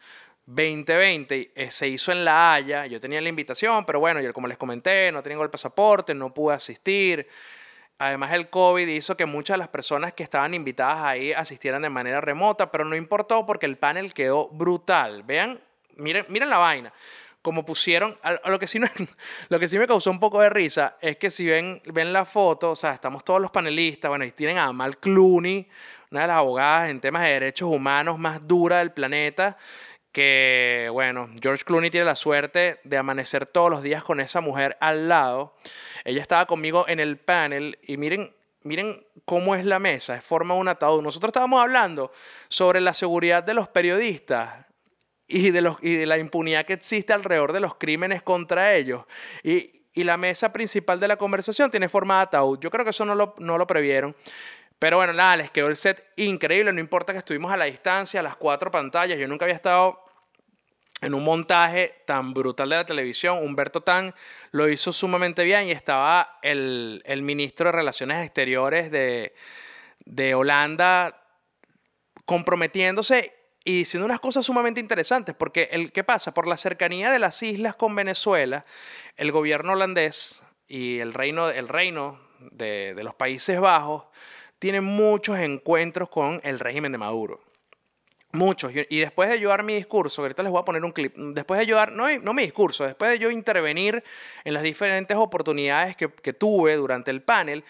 2020 0.47 1.53
eh, 1.55 1.71
se 1.71 1.89
hizo 1.89 2.13
en 2.13 2.25
La 2.25 2.55
Haya. 2.55 2.87
Yo 2.87 3.01
tenía 3.01 3.21
la 3.21 3.29
invitación, 3.29 3.85
pero 3.85 4.01
bueno, 4.01 4.21
yo 4.21 4.33
como 4.33 4.49
les 4.49 4.59
comenté, 4.59 5.11
no 5.13 5.23
tengo 5.23 5.43
el 5.43 5.51
pasaporte, 5.51 6.15
no 6.15 6.35
pude 6.35 6.55
asistir. 6.55 7.27
Además, 7.99 8.33
el 8.33 8.51
COVID 8.51 8.89
hizo 8.89 9.17
que 9.17 9.27
muchas 9.27 9.55
de 9.55 9.59
las 9.59 9.69
personas 9.69 10.13
que 10.13 10.25
estaban 10.25 10.55
invitadas 10.55 10.99
ahí 11.05 11.33
asistieran 11.33 11.83
de 11.83 11.91
manera 11.91 12.21
remota, 12.21 12.71
pero 12.71 12.85
no 12.85 12.97
importó 12.97 13.47
porque 13.47 13.67
el 13.67 13.79
panel 13.79 14.13
quedó 14.13 14.49
brutal. 14.49 15.23
Vean, 15.23 15.61
miren, 15.97 16.27
miren 16.29 16.51
la 16.51 16.59
vaina. 16.59 16.93
Como 17.43 17.65
pusieron, 17.65 18.17
a 18.23 18.33
lo 18.51 18.59
que, 18.59 18.67
sí 18.69 18.79
me 19.79 19.87
causó 19.87 20.11
un 20.11 20.21
poco 20.21 20.41
de 20.41 20.49
risa 20.49 20.97
es 21.01 21.17
que 21.17 21.31
si 21.31 21.45
ven, 21.45 21.83
ven 21.87 22.13
la 22.13 22.25
foto, 22.25 22.71
o 22.71 22.77
sea, 22.77 22.93
estamos 22.93 23.25
todos 23.25 23.41
los 23.41 23.51
panelistas, 23.51 24.09
bueno, 24.09 24.25
y 24.25 24.31
tienen 24.31 24.59
a 24.59 24.73
Mal 24.73 24.99
Clooney, 24.99 25.69
una 26.13 26.21
de 26.23 26.27
las 26.27 26.37
abogadas 26.37 26.91
en 26.91 27.01
temas 27.01 27.23
de 27.23 27.31
derechos 27.31 27.69
humanos 27.69 28.19
más 28.19 28.47
dura 28.47 28.79
del 28.79 28.93
planeta, 28.93 29.57
que, 30.13 30.89
bueno, 30.93 31.31
George 31.43 31.65
Clooney 31.65 31.91
tiene 31.91 32.05
la 32.05 32.17
suerte 32.17 32.81
de 32.85 32.97
amanecer 32.99 33.47
todos 33.47 33.71
los 33.71 33.83
días 33.83 34.05
con 34.05 34.21
esa 34.21 34.41
mujer 34.41 34.77
al 34.79 35.09
lado. 35.09 35.57
Ella 36.05 36.21
estaba 36.21 36.47
conmigo 36.47 36.87
en 36.87 37.01
el 37.01 37.17
panel 37.17 37.79
y 37.83 37.97
miren, 37.97 38.35
miren 38.63 39.05
cómo 39.25 39.55
es 39.55 39.65
la 39.65 39.79
mesa, 39.79 40.17
es 40.17 40.25
forma 40.25 40.55
un 40.55 40.69
ataúd. 40.69 41.03
Nosotros 41.03 41.31
estábamos 41.31 41.63
hablando 41.63 42.13
sobre 42.49 42.81
la 42.81 42.93
seguridad 42.93 43.43
de 43.43 43.55
los 43.55 43.69
periodistas 43.69 44.67
y 45.33 45.51
de, 45.51 45.63
los, 45.63 45.79
y 45.81 45.97
de 45.97 46.05
la 46.05 46.19
impunidad 46.19 46.67
que 46.67 46.75
existe 46.75 47.13
alrededor 47.13 47.53
de 47.53 47.61
los 47.61 47.77
crímenes 47.77 48.23
contra 48.23 48.75
ellos. 48.75 49.05
Y, 49.43 49.83
y 49.95 50.05
la 50.05 50.19
mesa 50.19 50.53
principal 50.53 51.01
de 51.01 51.09
la 51.09 51.17
conversación 51.17 51.71
tiene 51.71 51.89
forma 51.89 52.17
de 52.17 52.23
ataúd. 52.23 52.59
Yo 52.61 52.71
creo 52.71 52.85
que 52.85 52.91
eso 52.91 53.07
no 53.07 53.15
lo, 53.15 53.35
no 53.39 53.57
lo 53.57 53.67
previeron. 53.67 54.15
Pero 54.79 54.99
bueno, 54.99 55.15
nada, 55.15 55.37
les 55.37 55.51
quedó 55.51 55.69
el 55.69 55.77
set 55.77 56.05
increíble, 56.17 56.73
no 56.73 56.81
importa 56.81 57.13
que 57.13 57.21
estuvimos 57.21 57.51
a 57.51 57.57
la 57.57 57.65
distancia, 57.65 58.21
a 58.21 58.23
las 58.23 58.37
cuatro 58.37 58.71
pantallas, 58.71 59.19
yo 59.19 59.27
nunca 59.29 59.45
había 59.45 59.55
estado 59.55 60.05
en 61.01 61.15
un 61.15 61.25
montaje 61.25 62.03
tan 62.05 62.35
brutal 62.35 62.69
de 62.69 62.77
la 62.77 62.85
televisión. 62.85 63.39
Humberto 63.39 63.81
Tan 63.81 64.15
lo 64.51 64.69
hizo 64.69 64.93
sumamente 64.93 65.45
bien 65.45 65.67
y 65.69 65.73
estaba 65.73 66.39
el, 66.43 67.03
ministro 67.23 67.67
de 67.67 67.73
Relaciones 67.73 68.25
Exteriores 68.25 68.91
de, 68.91 69.35
de 70.05 70.35
Holanda 70.35 71.23
comprometiéndose 72.25 73.42
y 73.65 73.79
diciendo 73.79 74.07
unas 74.07 74.21
cosas 74.21 74.45
sumamente 74.47 74.81
interesantes, 74.81 75.35
porque 75.35 75.69
el, 75.73 75.93
¿qué 75.93 76.05
pasa? 76.05 76.35
Por 76.35 76.49
la 76.49 76.57
cercanía 76.57 77.11
de 77.11 77.19
las 77.19 77.43
islas 77.43 77.77
con 77.77 77.95
Venezuela, 77.95 78.65
el 79.17 79.33
gobierno 79.33 79.73
holandés 79.73 80.43
y 80.69 80.99
el 80.99 81.15
reino, 81.15 81.49
el 81.51 81.69
reino 81.69 82.19
de, 82.51 82.95
de 82.95 83.05
los 83.05 83.15
Países 83.15 83.61
Bajos 83.61 84.05
tiene 84.59 84.81
muchos 84.81 85.39
encuentros 85.39 86.09
con 86.09 86.41
el 86.45 86.61
régimen 86.61 86.93
de 86.93 86.99
Maduro. 86.99 87.41
Muchos. 88.35 88.73
Y 88.89 88.99
después 88.99 89.29
de 89.29 89.39
yo 89.39 89.51
dar 89.51 89.63
mi 89.63 89.75
discurso, 89.75 90.23
ahorita 90.23 90.43
les 90.43 90.51
voy 90.51 90.63
a 90.63 90.65
poner 90.65 90.83
un 90.85 90.93
clip, 90.93 91.15
después 91.15 91.61
de 91.61 91.67
yo 91.67 91.77
dar, 91.77 91.93
no, 91.93 92.07
no 92.21 92.33
mi 92.33 92.43
discurso, 92.45 92.87
después 92.87 93.11
de 93.11 93.19
yo 93.19 93.31
intervenir 93.31 94.03
en 94.45 94.55
las 94.55 94.63
diferentes 94.63 95.15
oportunidades 95.19 95.97
que, 95.97 96.11
que 96.11 96.33
tuve 96.33 96.77
durante 96.77 97.11
el 97.11 97.23
panel, 97.23 97.63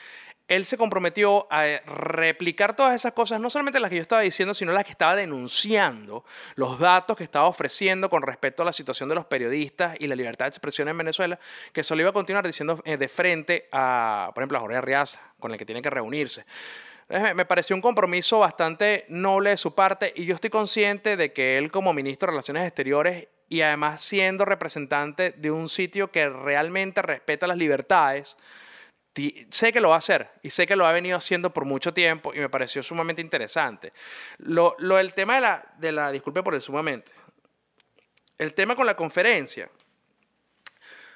él 0.52 0.66
se 0.66 0.76
comprometió 0.76 1.46
a 1.50 1.80
replicar 1.86 2.76
todas 2.76 2.94
esas 2.94 3.12
cosas, 3.12 3.40
no 3.40 3.48
solamente 3.48 3.80
las 3.80 3.88
que 3.88 3.96
yo 3.96 4.02
estaba 4.02 4.20
diciendo, 4.20 4.52
sino 4.52 4.70
las 4.72 4.84
que 4.84 4.90
estaba 4.90 5.16
denunciando, 5.16 6.26
los 6.56 6.78
datos 6.78 7.16
que 7.16 7.24
estaba 7.24 7.46
ofreciendo 7.46 8.10
con 8.10 8.20
respecto 8.20 8.62
a 8.62 8.66
la 8.66 8.72
situación 8.74 9.08
de 9.08 9.14
los 9.14 9.24
periodistas 9.24 9.96
y 9.98 10.06
la 10.06 10.14
libertad 10.14 10.44
de 10.44 10.50
expresión 10.50 10.88
en 10.88 10.98
Venezuela, 10.98 11.40
que 11.72 11.80
eso 11.80 11.94
lo 11.94 12.02
iba 12.02 12.10
a 12.10 12.12
continuar 12.12 12.44
diciendo 12.46 12.82
eh, 12.84 12.98
de 12.98 13.08
frente 13.08 13.68
a, 13.72 14.30
por 14.34 14.42
ejemplo, 14.42 14.58
a 14.58 14.60
Jorge 14.60 14.76
Arriaza, 14.76 15.20
con 15.40 15.52
el 15.52 15.56
que 15.56 15.64
tiene 15.64 15.80
que 15.80 15.88
reunirse. 15.88 16.44
Me 17.34 17.44
pareció 17.44 17.74
un 17.74 17.82
compromiso 17.82 18.38
bastante 18.38 19.06
noble 19.08 19.50
de 19.50 19.56
su 19.56 19.74
parte 19.74 20.12
y 20.14 20.26
yo 20.26 20.34
estoy 20.34 20.50
consciente 20.50 21.16
de 21.16 21.32
que 21.32 21.58
él 21.58 21.70
como 21.70 21.92
ministro 21.92 22.26
de 22.26 22.32
Relaciones 22.32 22.66
Exteriores 22.66 23.28
y 23.48 23.62
además 23.62 24.02
siendo 24.02 24.44
representante 24.44 25.32
de 25.32 25.50
un 25.50 25.68
sitio 25.68 26.10
que 26.10 26.28
realmente 26.28 27.02
respeta 27.02 27.46
las 27.46 27.58
libertades, 27.58 28.36
sé 29.50 29.72
que 29.72 29.80
lo 29.80 29.90
va 29.90 29.96
a 29.96 29.98
hacer 29.98 30.30
y 30.42 30.50
sé 30.50 30.66
que 30.66 30.76
lo 30.76 30.86
ha 30.86 30.92
venido 30.92 31.16
haciendo 31.18 31.52
por 31.52 31.64
mucho 31.64 31.92
tiempo 31.92 32.32
y 32.34 32.38
me 32.38 32.48
pareció 32.48 32.82
sumamente 32.82 33.20
interesante. 33.20 33.92
Lo, 34.38 34.74
lo 34.78 34.98
el 34.98 35.12
tema 35.12 35.34
de 35.34 35.40
la, 35.40 35.74
de 35.78 35.92
la, 35.92 36.10
disculpe 36.10 36.42
por 36.42 36.54
el 36.54 36.62
sumamente, 36.62 37.12
el 38.38 38.54
tema 38.54 38.74
con 38.74 38.86
la 38.86 38.96
conferencia 38.96 39.70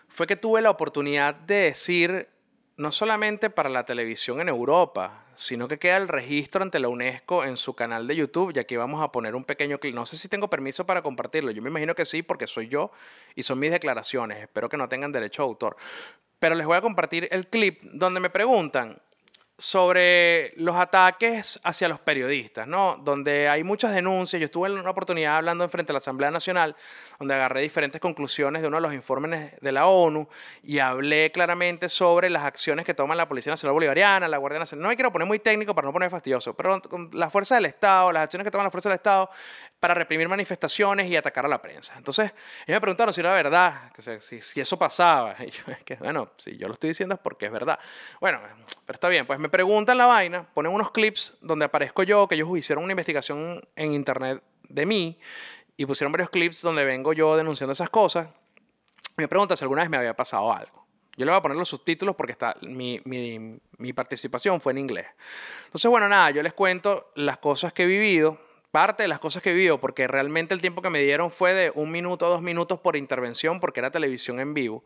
fue 0.09 0.27
que 0.27 0.37
tuve 0.37 0.63
la 0.63 0.71
oportunidad 0.71 1.35
de 1.35 1.55
decir, 1.55 2.29
no 2.77 2.91
solamente 2.91 3.51
para 3.51 3.69
la 3.69 3.85
televisión 3.85 4.41
en 4.41 4.49
Europa, 4.49 5.27
sino 5.35 5.69
que 5.69 5.79
queda 5.79 5.99
el 5.99 6.09
registro 6.09 6.63
ante 6.63 6.79
la 6.79 6.89
UNESCO 6.89 7.45
en 7.45 7.57
su 7.57 7.75
canal 7.75 8.07
de 8.07 8.17
YouTube, 8.17 8.53
y 8.55 8.59
aquí 8.59 8.77
vamos 8.77 9.03
a 9.03 9.13
poner 9.13 9.35
un 9.35 9.45
pequeño 9.45 9.79
clip. 9.79 9.95
No 9.95 10.07
sé 10.07 10.17
si 10.17 10.29
tengo 10.29 10.49
permiso 10.49 10.87
para 10.87 11.03
compartirlo, 11.03 11.51
yo 11.51 11.61
me 11.61 11.69
imagino 11.69 11.95
que 11.95 12.05
sí, 12.05 12.23
porque 12.23 12.47
soy 12.47 12.69
yo 12.69 12.93
y 13.35 13.43
son 13.43 13.59
mis 13.59 13.71
declaraciones, 13.71 14.39
espero 14.39 14.69
que 14.69 14.77
no 14.77 14.89
tengan 14.89 15.13
derecho 15.13 15.43
a 15.43 15.45
autor. 15.45 15.77
Pero 16.39 16.55
les 16.55 16.67
voy 16.67 16.77
a 16.77 16.81
compartir 16.81 17.29
el 17.31 17.49
clip 17.49 17.83
donde 17.83 18.21
me 18.21 18.31
preguntan, 18.31 19.01
sobre 19.59 20.53
los 20.57 20.77
ataques 20.77 21.59
hacia 21.65 21.89
los 21.89 21.99
periodistas, 21.99 22.69
¿no? 22.69 22.97
Donde 23.03 23.49
hay 23.49 23.65
muchas 23.65 23.95
denuncias. 23.95 24.39
Yo 24.39 24.45
estuve 24.45 24.69
en 24.69 24.79
una 24.79 24.91
oportunidad 24.91 25.39
hablando 25.39 25.65
en 25.65 25.71
frente 25.71 25.93
a 25.93 25.95
la 25.95 25.99
Asamblea 25.99 26.31
Nacional, 26.31 26.77
donde 27.19 27.35
agarré 27.35 27.63
diferentes 27.63 27.99
conclusiones 27.99 28.61
de 28.61 28.69
uno 28.69 28.77
de 28.77 28.83
los 28.83 28.93
informes 28.93 29.59
de 29.59 29.73
la 29.73 29.87
ONU 29.87 30.29
y 30.63 30.79
hablé 30.79 31.33
claramente 31.33 31.89
sobre 31.89 32.29
las 32.29 32.45
acciones 32.45 32.85
que 32.85 32.93
toman 32.93 33.17
la 33.17 33.27
Policía 33.29 33.51
Nacional 33.51 33.73
Bolivariana, 33.73 34.29
la 34.29 34.37
Guardia 34.37 34.59
Nacional. 34.59 34.83
No 34.83 34.89
me 34.89 34.97
quiero 34.97 35.11
poner 35.11 35.27
muy 35.27 35.39
técnico 35.39 35.75
para 35.75 35.87
no 35.87 35.93
poner 35.93 36.11
fastidioso, 36.11 36.53
pero 36.55 36.83
con 36.83 37.09
la 37.15 37.31
fuerza 37.31 37.55
del 37.55 37.65
Estado, 37.65 38.13
las 38.13 38.25
acciones 38.25 38.45
que 38.45 38.51
toman 38.51 38.65
la 38.65 38.71
fuerza 38.71 38.91
del 38.91 38.97
Estado 38.97 39.31
para 39.81 39.95
reprimir 39.95 40.29
manifestaciones 40.29 41.09
y 41.09 41.17
atacar 41.17 41.45
a 41.45 41.49
la 41.49 41.61
prensa. 41.61 41.95
Entonces, 41.97 42.33
ellos 42.67 42.77
me 42.77 42.81
preguntaron 42.81 43.13
si 43.13 43.21
era 43.21 43.33
verdad, 43.35 43.93
si, 44.21 44.41
si 44.41 44.61
eso 44.61 44.79
pasaba. 44.79 45.37
Y 45.47 45.51
yo, 45.51 45.63
es 45.69 45.83
que, 45.85 45.97
bueno, 45.97 46.31
si 46.37 46.57
yo 46.57 46.67
lo 46.67 46.75
estoy 46.75 46.89
diciendo 46.89 47.15
es 47.15 47.21
porque 47.21 47.47
es 47.47 47.53
verdad. 47.53 47.79
Bueno, 48.21 48.41
pero 48.85 48.97
está 48.97 49.09
bien, 49.09 49.27
pues 49.27 49.39
me 49.39 49.49
preguntan 49.49 49.99
la 49.99 50.07
vaina, 50.07 50.47
ponen 50.55 50.73
unos 50.73 50.91
clips 50.91 51.37
donde 51.41 51.67
aparezco 51.67 52.03
yo, 52.03 52.27
que 52.27 52.35
ellos 52.35 52.49
hicieron 52.57 52.85
una 52.85 52.93
investigación 52.93 53.63
en 53.77 53.93
internet 53.93 54.43
de 54.63 54.87
mí 54.87 55.19
y 55.77 55.87
pusieron 55.87 56.11
varios 56.11 56.31
clips 56.31 56.63
donde 56.63 56.85
vengo 56.85 57.13
yo 57.13 57.37
denunciando 57.37 57.73
esas 57.73 57.91
cosas. 57.91 58.29
Me 59.17 59.29
preguntan 59.29 59.57
si 59.57 59.65
alguna 59.65 59.83
vez 59.83 59.91
me 59.91 59.99
había 59.99 60.15
pasado 60.15 60.53
algo. 60.53 60.87
Yo 61.17 61.25
le 61.25 61.31
voy 61.31 61.39
a 61.39 61.43
poner 61.43 61.57
los 61.57 61.69
subtítulos 61.69 62.15
porque 62.15 62.33
está, 62.33 62.57
mi, 62.63 63.01
mi, 63.05 63.59
mi 63.79 63.93
participación 63.93 64.61
fue 64.61 64.73
en 64.73 64.79
inglés. 64.79 65.07
Entonces, 65.67 65.91
bueno, 65.91 66.09
nada, 66.09 66.31
yo 66.31 66.43
les 66.43 66.53
cuento 66.53 67.13
las 67.15 67.39
cosas 67.39 67.73
que 67.73 67.85
he 67.85 67.87
vivido 67.87 68.46
parte 68.77 69.05
de 69.05 69.09
las 69.09 69.21
cosas 69.21 69.43
que 69.43 69.55
vivo, 69.55 69.79
porque 69.79 70.07
realmente 70.07 70.53
el 70.53 70.61
tiempo 70.61 70.83
que 70.83 70.91
me 70.91 71.01
dieron 71.01 71.31
fue 71.31 71.55
de 71.55 71.73
un 71.75 71.91
minuto 71.91 72.29
dos 72.29 72.43
minutos 72.43 72.79
por 72.79 72.95
intervención, 72.95 73.59
porque 73.59 73.81
era 73.81 73.91
televisión 73.91 74.39
en 74.39 74.53
vivo. 74.53 74.85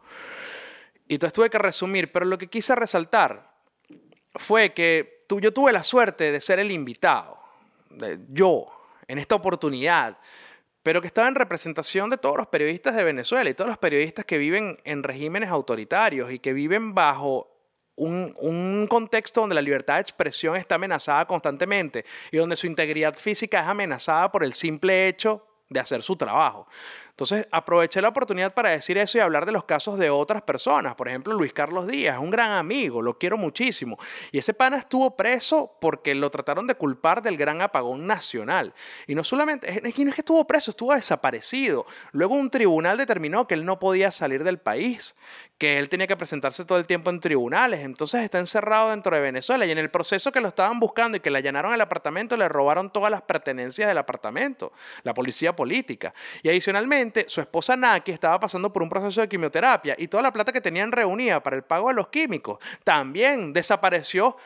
Y 1.09 1.15
entonces 1.15 1.33
tuve 1.33 1.51
que 1.51 1.59
resumir, 1.59 2.13
pero 2.13 2.25
lo 2.25 2.39
que 2.39 2.47
quise 2.47 2.77
resaltar 2.77 3.51
fue 4.37 4.73
que 4.75 5.25
yo 5.29 5.53
tuve 5.53 5.73
la 5.73 5.83
suerte 5.83 6.31
de 6.31 6.41
ser 6.41 6.61
el 6.61 6.71
invitado, 6.71 7.37
yo, 8.29 8.69
en 9.09 9.19
esta 9.19 9.35
oportunidad, 9.35 10.19
pero 10.85 11.01
que 11.01 11.09
estaba 11.09 11.27
en 11.27 11.35
representación 11.35 12.11
de 12.11 12.17
todos 12.17 12.37
los 12.37 12.47
periodistas 12.47 12.95
de 12.95 13.03
Venezuela 13.03 13.51
y 13.51 13.55
todos 13.55 13.71
los 13.71 13.79
periodistas 13.79 14.25
que 14.25 14.39
viven 14.39 14.79
en 14.85 15.03
regímenes 15.03 15.51
autoritarios 15.51 16.31
y 16.31 16.39
que 16.39 16.53
viven 16.53 16.95
bajo 16.95 17.50
un, 18.01 18.87
contexto 18.89 19.41
donde 19.41 19.55
la 19.55 19.61
libertad 19.61 19.95
de 19.95 20.01
expresión 20.01 20.57
está 20.57 20.77
amenazada 20.77 21.27
constantemente 21.27 22.05
y 22.31 22.39
donde 22.39 22.57
su 22.57 22.67
integridad 22.67 23.15
física 23.17 23.61
es 23.61 23.67
amenazada 23.67 24.31
por 24.33 24.43
el 24.43 24.53
simple 24.55 25.09
hecho 25.09 25.47
de 25.69 25.81
hacer 25.81 26.03
su 26.03 26.17
trabajo. 26.17 26.67
Entonces 27.21 27.47
aproveché 27.51 28.01
la 28.01 28.09
oportunidad 28.09 28.55
para 28.55 28.71
decir 28.71 28.97
eso 28.97 29.19
y 29.19 29.21
hablar 29.21 29.45
de 29.45 29.53
los 29.53 29.65
casos 29.65 29.99
de 29.99 30.09
otras 30.09 30.41
personas. 30.41 30.95
Por 30.95 31.07
ejemplo, 31.07 31.35
Luis 31.35 31.53
Carlos 31.53 31.87
Díaz, 31.87 32.17
un 32.19 32.31
gran 32.31 32.53
amigo, 32.53 33.03
lo 33.03 33.19
quiero 33.19 33.37
muchísimo. 33.37 33.99
Y 34.33 34.39
ese 34.39 34.55
pana 34.55 34.79
estuvo 34.79 35.15
preso 35.17 35.77
porque 35.83 36.15
lo 36.15 36.31
trataron 36.31 36.67
de 36.67 36.77
culpar 36.77 37.21
del 37.21 37.37
gran 37.37 37.61
apagón 37.61 38.07
nacional. 38.07 38.73
Y 39.07 39.15
no 39.15 39.23
solamente, 39.23 39.69
es 39.69 39.95
que 39.95 40.03
no 40.03 40.09
es 40.09 40.15
que 40.15 40.23
estuvo 40.23 40.47
preso, 40.47 40.71
estuvo 40.71 40.95
desaparecido. 40.95 41.85
Luego 42.13 42.37
un 42.37 42.49
tribunal 42.49 42.97
determinó 42.97 43.47
que 43.47 43.53
él 43.53 43.67
no 43.67 43.79
podía 43.79 44.11
salir 44.13 44.43
del 44.43 44.57
país, 44.57 45.15
que 45.59 45.79
él 45.79 45.91
tenía 45.91 46.07
que 46.07 46.17
presentarse 46.17 46.65
todo 46.65 46.79
el 46.79 46.87
tiempo 46.87 47.11
en 47.11 47.21
tribunales. 47.21 47.81
Entonces 47.81 48.23
está 48.23 48.39
encerrado 48.39 48.89
dentro 48.89 49.15
de 49.15 49.21
Venezuela. 49.21 49.67
Y 49.67 49.71
en 49.71 49.77
el 49.77 49.91
proceso 49.91 50.33
que 50.33 50.41
lo 50.41 50.49
estaban 50.49 50.81
buscando 50.81 51.19
y 51.19 51.21
que 51.21 51.29
le 51.29 51.37
allanaron 51.37 51.75
el 51.75 51.83
apartamento, 51.83 52.39
le 52.39 52.49
robaron 52.49 52.91
todas 52.91 53.11
las 53.11 53.21
pertenencias 53.21 53.87
del 53.87 53.99
apartamento, 53.99 54.73
la 55.03 55.13
policía 55.13 55.55
política. 55.55 56.15
Y 56.43 56.49
adicionalmente, 56.49 57.10
su 57.27 57.41
esposa 57.41 57.77
Naki 57.77 58.13
estaba 58.13 58.39
pasando 58.41 58.73
por 58.73 58.83
un 58.83 58.89
proceso 58.89 59.21
de 59.21 59.29
quimioterapia 59.29 59.95
y 59.99 60.09
toda 60.09 60.23
la 60.23 60.33
plata 60.33 60.53
que 60.53 60.61
tenían 60.61 60.93
reunida 60.93 61.43
para 61.43 61.57
el 61.57 61.63
pago 61.63 61.89
de 61.89 61.95
los 61.95 62.09
químicos 62.09 62.59
también 62.85 63.53
desapareció 63.53 64.37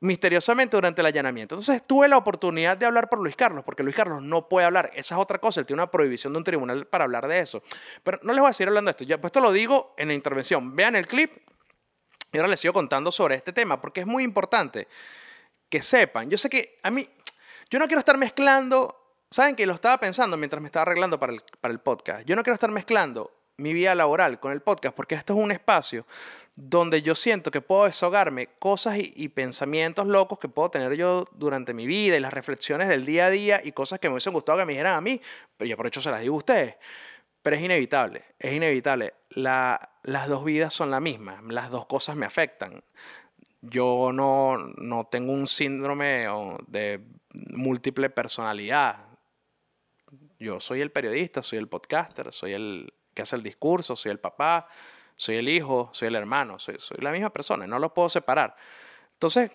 misteriosamente 0.00 0.76
durante 0.76 1.00
el 1.00 1.06
allanamiento. 1.06 1.54
Entonces 1.54 1.82
tuve 1.86 2.08
la 2.08 2.16
oportunidad 2.16 2.76
de 2.76 2.86
hablar 2.86 3.08
por 3.08 3.18
Luis 3.18 3.36
Carlos, 3.36 3.64
porque 3.64 3.82
Luis 3.82 3.96
Carlos 3.96 4.22
no 4.22 4.48
puede 4.48 4.66
hablar. 4.66 4.90
Esa 4.94 5.16
es 5.16 5.20
otra 5.20 5.38
cosa, 5.38 5.60
él 5.60 5.66
tiene 5.66 5.82
una 5.82 5.90
prohibición 5.90 6.32
de 6.32 6.38
un 6.38 6.44
tribunal 6.44 6.86
para 6.86 7.04
hablar 7.04 7.26
de 7.26 7.40
eso. 7.40 7.62
Pero 8.02 8.20
no 8.22 8.32
les 8.32 8.40
voy 8.40 8.50
a 8.50 8.52
seguir 8.52 8.68
hablando 8.68 8.88
de 8.88 8.92
esto, 8.92 9.04
ya, 9.04 9.20
pues 9.20 9.30
esto 9.30 9.40
lo 9.40 9.52
digo 9.52 9.94
en 9.96 10.08
la 10.08 10.14
intervención. 10.14 10.76
Vean 10.76 10.96
el 10.96 11.06
clip 11.06 11.32
y 12.32 12.38
ahora 12.38 12.48
les 12.48 12.60
sigo 12.60 12.72
contando 12.72 13.10
sobre 13.10 13.34
este 13.34 13.52
tema, 13.52 13.80
porque 13.80 14.00
es 14.00 14.06
muy 14.06 14.24
importante 14.24 14.88
que 15.68 15.82
sepan. 15.82 16.30
Yo 16.30 16.38
sé 16.38 16.48
que 16.48 16.78
a 16.82 16.90
mí, 16.90 17.08
yo 17.70 17.78
no 17.78 17.86
quiero 17.86 17.98
estar 17.98 18.16
mezclando 18.16 19.01
Saben 19.32 19.56
que 19.56 19.64
lo 19.64 19.72
estaba 19.72 19.98
pensando 19.98 20.36
mientras 20.36 20.60
me 20.60 20.68
estaba 20.68 20.82
arreglando 20.82 21.18
para 21.18 21.32
el, 21.32 21.40
para 21.58 21.72
el 21.72 21.80
podcast. 21.80 22.26
Yo 22.26 22.36
no 22.36 22.42
quiero 22.42 22.52
estar 22.54 22.70
mezclando 22.70 23.30
mi 23.56 23.72
vida 23.72 23.94
laboral 23.94 24.38
con 24.40 24.52
el 24.52 24.60
podcast 24.60 24.94
porque 24.94 25.14
esto 25.14 25.32
es 25.32 25.38
un 25.38 25.52
espacio 25.52 26.06
donde 26.54 27.00
yo 27.00 27.14
siento 27.14 27.50
que 27.50 27.62
puedo 27.62 27.84
deshogarme 27.84 28.48
cosas 28.58 28.98
y, 28.98 29.28
pensamientos 29.30 30.06
locos 30.06 30.38
que 30.38 30.48
puedo 30.48 30.70
tener 30.70 30.94
yo 30.96 31.26
durante 31.32 31.72
mi 31.72 31.86
vida 31.86 32.16
y 32.16 32.20
las 32.20 32.32
reflexiones 32.32 32.88
del 32.88 33.06
día 33.06 33.26
a 33.26 33.30
día 33.30 33.60
y 33.64 33.72
cosas 33.72 33.98
que 34.00 34.08
me 34.08 34.14
hubiesen 34.14 34.34
gustado 34.34 34.58
que 34.58 34.66
me 34.66 34.72
dijeran 34.72 34.96
a 34.96 35.00
mí, 35.00 35.20
pero 35.56 35.70
yo 35.70 35.76
por 35.78 35.86
hecho 35.86 36.02
se 36.02 36.10
las 36.10 36.20
digo 36.20 36.34
a 36.34 36.38
ustedes. 36.38 36.74
Pero 37.40 37.56
es 37.56 37.62
inevitable, 37.62 38.24
es 38.38 38.52
inevitable. 38.52 39.14
las 39.30 40.28
dos 40.28 40.44
vidas 40.44 40.74
son 40.74 40.90
la 40.90 41.00
misma, 41.00 41.40
las 41.48 41.70
dos 41.70 41.86
cosas 41.86 42.16
me 42.16 42.26
afectan. 42.26 42.84
Yo 43.62 44.10
no, 44.12 44.58
no 44.58 45.06
tengo 45.06 45.32
un 45.32 45.46
síndrome 45.46 46.26
de 46.66 47.00
múltiple 47.32 48.10
personalidad 48.10 49.11
yo 50.42 50.60
soy 50.60 50.80
el 50.80 50.90
periodista, 50.90 51.42
soy 51.42 51.58
el 51.58 51.68
podcaster, 51.68 52.32
soy 52.32 52.52
el 52.52 52.92
que 53.14 53.22
hace 53.22 53.36
el 53.36 53.42
discurso, 53.42 53.96
soy 53.96 54.12
el 54.12 54.18
papá, 54.18 54.68
soy 55.16 55.36
el 55.36 55.48
hijo, 55.48 55.90
soy 55.92 56.08
el 56.08 56.16
hermano, 56.16 56.58
soy, 56.58 56.76
soy 56.78 56.98
la 57.00 57.12
misma 57.12 57.30
persona, 57.30 57.66
no 57.66 57.78
lo 57.78 57.94
puedo 57.94 58.08
separar. 58.08 58.56
Entonces, 59.14 59.52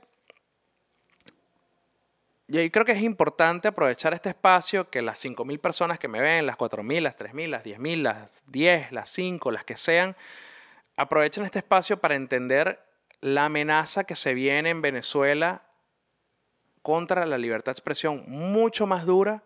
yo 2.48 2.62
creo 2.72 2.86
que 2.86 2.94
es 2.94 3.02
importante 3.02 3.68
aprovechar 3.68 4.14
este 4.14 4.30
espacio 4.30 4.90
que 4.90 5.02
las 5.02 5.24
5.000 5.24 5.60
personas 5.60 6.00
que 6.00 6.08
me 6.08 6.22
ven, 6.22 6.46
las 6.46 6.58
4.000, 6.58 7.02
las 7.02 7.18
3.000, 7.18 7.48
las 7.48 7.64
10.000, 7.66 8.02
las 8.02 8.42
10, 8.48 8.92
las 8.94 9.10
5, 9.10 9.52
las 9.52 9.66
que 9.66 9.76
sean, 9.76 10.16
aprovechen 10.96 11.44
este 11.44 11.60
espacio 11.60 11.98
para 11.98 12.16
entender 12.16 12.82
la 13.20 13.46
amenaza 13.46 14.06
que 14.06 14.16
se 14.16 14.34
viene 14.34 14.70
en 14.70 14.82
Venezuela 14.82 15.64
contra 16.82 17.26
la 17.26 17.38
libertad 17.38 17.74
de 17.74 17.74
expresión 17.74 18.24
mucho 18.28 18.88
más 18.88 19.06
dura 19.06 19.44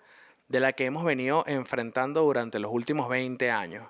de 0.51 0.59
la 0.59 0.73
que 0.73 0.85
hemos 0.85 1.05
venido 1.05 1.45
enfrentando 1.47 2.23
durante 2.23 2.59
los 2.59 2.71
últimos 2.73 3.07
20 3.07 3.49
años. 3.49 3.87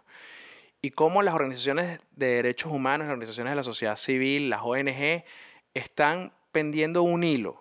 Y 0.84 0.92
cómo 0.92 1.24
las 1.24 1.34
organizaciones 1.34 2.00
de 2.12 2.28
derechos 2.28 2.72
humanos, 2.72 3.08
las 3.08 3.14
organizaciones 3.14 3.52
de 3.52 3.56
la 3.56 3.64
sociedad 3.64 3.96
civil, 3.96 4.50
las 4.50 4.62
ONG, 4.64 5.24
están 5.74 6.34
pendiendo 6.52 7.02
un 7.02 7.24
hilo. 7.24 7.60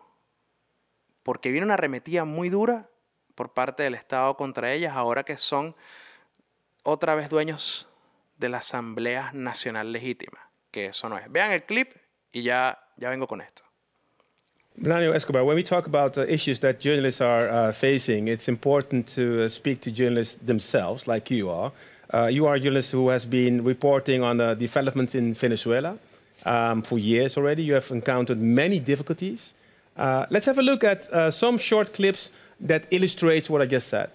Porque 1.22 1.50
viene 1.50 1.64
una 1.64 1.74
arremetida 1.74 2.26
muy 2.26 2.50
dura 2.50 2.90
por 3.34 3.54
parte 3.54 3.82
del 3.82 3.94
Estado 3.94 4.36
contra 4.36 4.72
ellas, 4.72 4.94
ahora 4.94 5.24
que 5.24 5.38
son 5.38 5.74
otra 6.82 7.14
vez 7.14 7.30
dueños 7.30 7.88
de 8.36 8.50
la 8.50 8.58
Asamblea 8.58 9.30
Nacional 9.32 9.92
Legítima. 9.92 10.50
Que 10.70 10.86
eso 10.86 11.08
no 11.08 11.16
es. 11.16 11.30
Vean 11.32 11.52
el 11.52 11.64
clip 11.64 11.92
y 12.32 12.42
ya, 12.42 12.86
ya 12.96 13.08
vengo 13.08 13.26
con 13.26 13.40
esto. 13.40 13.62
Blanio 14.82 15.14
Escobar, 15.14 15.44
when 15.44 15.56
we 15.56 15.62
talk 15.62 15.86
about 15.86 16.16
uh, 16.16 16.22
issues 16.22 16.60
that 16.60 16.80
journalists 16.80 17.20
are 17.20 17.50
uh, 17.50 17.70
facing, 17.70 18.28
it's 18.28 18.48
important 18.48 19.06
to 19.08 19.44
uh, 19.44 19.48
speak 19.50 19.82
to 19.82 19.90
journalists 19.90 20.36
themselves, 20.36 21.06
like 21.06 21.30
you 21.30 21.50
are. 21.50 21.70
Uh, 22.14 22.28
you 22.28 22.46
are 22.46 22.54
a 22.54 22.60
journalist 22.60 22.90
who 22.92 23.10
has 23.10 23.26
been 23.26 23.62
reporting 23.62 24.22
on 24.22 24.38
the 24.38 24.54
developments 24.54 25.14
in 25.14 25.34
Venezuela 25.34 25.98
um, 26.46 26.80
for 26.80 26.98
years 26.98 27.36
already. 27.36 27.62
You 27.62 27.74
have 27.74 27.90
encountered 27.90 28.40
many 28.40 28.80
difficulties. 28.80 29.52
Uh, 29.98 30.24
let's 30.30 30.46
have 30.46 30.56
a 30.56 30.62
look 30.62 30.82
at 30.82 31.12
uh, 31.12 31.30
some 31.30 31.58
short 31.58 31.92
clips 31.92 32.30
that 32.58 32.86
illustrates 32.90 33.50
what 33.50 33.60
I 33.60 33.66
just 33.66 33.88
said. 33.88 34.08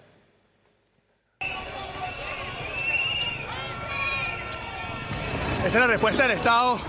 Esta 5.64 5.68
es 5.68 5.74
la 5.74 5.86
respuesta 5.86 6.22
del 6.24 6.32
Estado 6.32 6.80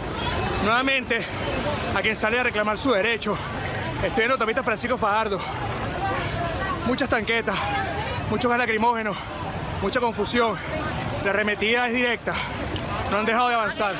nuevamente 0.63 1.23
a 1.95 2.01
quien 2.01 2.15
sale 2.15 2.39
a 2.39 2.43
reclamar 2.43 2.77
su 2.77 2.91
derecho 2.91 3.37
Estoy 4.03 4.25
en 4.25 4.31
autopista 4.31 4.62
Francisco 4.62 4.95
Fajardo. 4.95 5.39
Muchas 6.86 7.10
tanquetas, 7.10 7.55
muchos 8.29 8.47
gas 8.47 8.60
lacrimógenos, 8.60 9.17
mucha 9.81 9.99
confusión. 9.99 10.55
La 11.23 11.31
arremetida 11.31 11.88
es 11.88 11.95
directa. 11.95 12.36
No 13.10 13.17
han 13.17 13.25
dejado 13.25 13.49
de 13.49 13.55
avanzar. 13.55 13.95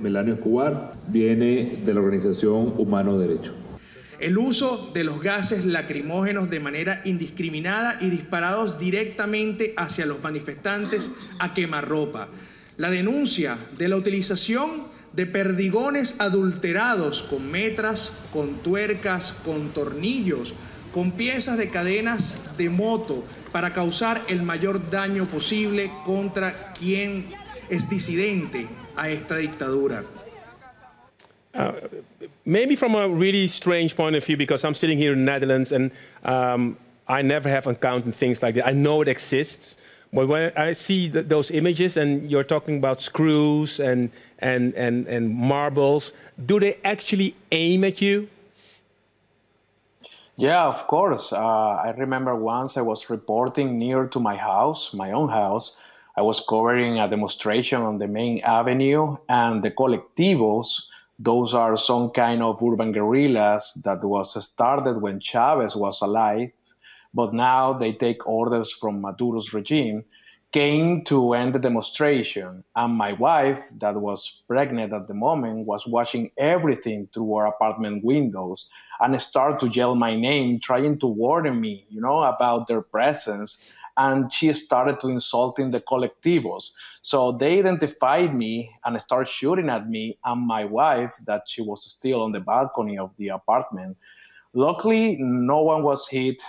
Melanio 0.00 0.34
Escobar 0.34 0.92
viene 1.08 1.80
de 1.84 1.92
la 1.94 2.00
organización 2.00 2.74
Humano 2.78 3.18
Derecho. 3.18 3.52
El 4.20 4.38
uso 4.38 4.92
de 4.94 5.02
los 5.02 5.20
gases 5.20 5.64
lacrimógenos 5.64 6.48
de 6.50 6.60
manera 6.60 7.02
indiscriminada 7.04 7.98
y 8.00 8.10
disparados 8.10 8.78
directamente 8.78 9.74
hacia 9.76 10.06
los 10.06 10.22
manifestantes 10.22 11.10
a 11.40 11.52
quemarropa. 11.52 12.28
La 12.76 12.90
denuncia 12.90 13.58
de 13.76 13.88
la 13.88 13.96
utilización 13.96 14.84
de 15.14 15.26
perdigones 15.26 16.16
adulterados 16.18 17.22
con 17.22 17.50
metras, 17.50 18.12
con 18.32 18.54
tuercas, 18.62 19.32
con 19.44 19.68
tornillos, 19.70 20.54
con 20.92 21.12
piezas 21.12 21.56
de 21.56 21.68
cadenas 21.68 22.56
de 22.56 22.68
moto 22.68 23.22
para 23.52 23.72
causar 23.72 24.22
el 24.28 24.42
mayor 24.42 24.90
daño 24.90 25.26
posible 25.26 25.90
contra 26.04 26.72
quien 26.72 27.26
es 27.68 27.88
disidente 27.88 28.66
a 28.96 29.08
esta 29.08 29.36
dictadura. 29.36 30.04
Uh, 31.54 31.72
maybe 32.44 32.74
from 32.74 32.96
a 32.96 33.08
really 33.08 33.46
strange 33.46 33.94
point 33.94 34.16
of 34.16 34.24
view, 34.24 34.36
because 34.36 34.64
I'm 34.64 34.74
sitting 34.74 34.98
here 34.98 35.12
in 35.12 35.24
the 35.24 35.30
Netherlands 35.30 35.70
and 35.70 35.92
um, 36.24 36.76
I 37.06 37.22
never 37.22 37.48
have 37.48 37.68
encountered 37.68 38.12
things 38.14 38.42
like 38.42 38.56
that. 38.56 38.66
I 38.66 38.72
know 38.72 39.02
it 39.02 39.08
exists, 39.08 39.76
but 40.12 40.26
when 40.26 40.52
I 40.56 40.72
see 40.72 41.08
th 41.10 41.28
those 41.28 41.52
images 41.52 41.96
and 41.96 42.28
you're 42.28 42.46
talking 42.46 42.78
about 42.78 43.00
screws 43.00 43.78
and, 43.78 44.10
and, 44.44 44.74
and, 44.74 45.08
and 45.08 45.34
marbles, 45.34 46.12
do 46.44 46.60
they 46.60 46.78
actually 46.84 47.34
aim 47.50 47.82
at 47.82 48.00
you? 48.02 48.28
Yeah, 50.36 50.64
of 50.64 50.86
course. 50.86 51.32
Uh, 51.32 51.38
I 51.86 51.94
remember 51.96 52.34
once 52.34 52.76
I 52.76 52.82
was 52.82 53.08
reporting 53.08 53.78
near 53.78 54.06
to 54.08 54.20
my 54.20 54.36
house, 54.36 54.92
my 54.92 55.12
own 55.12 55.30
house. 55.30 55.76
I 56.16 56.22
was 56.22 56.44
covering 56.46 56.98
a 56.98 57.08
demonstration 57.08 57.80
on 57.82 57.98
the 57.98 58.06
main 58.06 58.40
avenue, 58.40 59.16
and 59.28 59.62
the 59.62 59.70
colectivos, 59.70 60.82
those 61.18 61.54
are 61.54 61.76
some 61.76 62.10
kind 62.10 62.42
of 62.42 62.62
urban 62.62 62.92
guerrillas 62.92 63.80
that 63.84 64.04
was 64.04 64.44
started 64.44 65.00
when 65.00 65.20
Chavez 65.20 65.74
was 65.74 66.02
alive, 66.02 66.50
but 67.14 67.32
now 67.32 67.72
they 67.72 67.92
take 67.92 68.28
orders 68.28 68.72
from 68.72 69.00
Maduro's 69.00 69.54
regime 69.54 70.04
came 70.54 71.02
to 71.02 71.34
end 71.34 71.52
the 71.52 71.58
demonstration 71.58 72.62
and 72.76 72.94
my 72.94 73.12
wife 73.14 73.70
that 73.80 73.96
was 73.96 74.42
pregnant 74.46 74.92
at 74.92 75.08
the 75.08 75.12
moment 75.12 75.66
was 75.66 75.84
watching 75.84 76.30
everything 76.38 77.08
through 77.12 77.34
our 77.34 77.48
apartment 77.48 78.04
windows 78.04 78.66
and 79.00 79.20
started 79.20 79.58
to 79.58 79.68
yell 79.76 79.96
my 79.96 80.14
name 80.14 80.60
trying 80.60 80.96
to 80.96 81.08
warn 81.08 81.60
me 81.60 81.84
you 81.90 82.00
know 82.00 82.22
about 82.22 82.68
their 82.68 82.82
presence. 82.82 83.68
And 83.96 84.32
she 84.32 84.52
started 84.52 85.00
to 85.00 85.08
insulting 85.08 85.72
the 85.72 85.80
colectivos 85.80 86.70
so 87.02 87.32
they 87.32 87.58
identified 87.58 88.32
me 88.32 88.70
and 88.84 89.00
started 89.02 89.28
shooting 89.28 89.68
at 89.68 89.88
me 89.88 90.18
and 90.24 90.40
my 90.40 90.64
wife 90.66 91.14
that 91.26 91.48
she 91.48 91.62
was 91.62 91.84
still 91.84 92.22
on 92.22 92.30
the 92.30 92.38
balcony 92.38 92.96
of 92.96 93.16
the 93.16 93.28
apartment. 93.28 93.96
Luckily 94.52 95.16
no 95.18 95.62
one 95.62 95.82
was 95.82 96.06
hit 96.08 96.40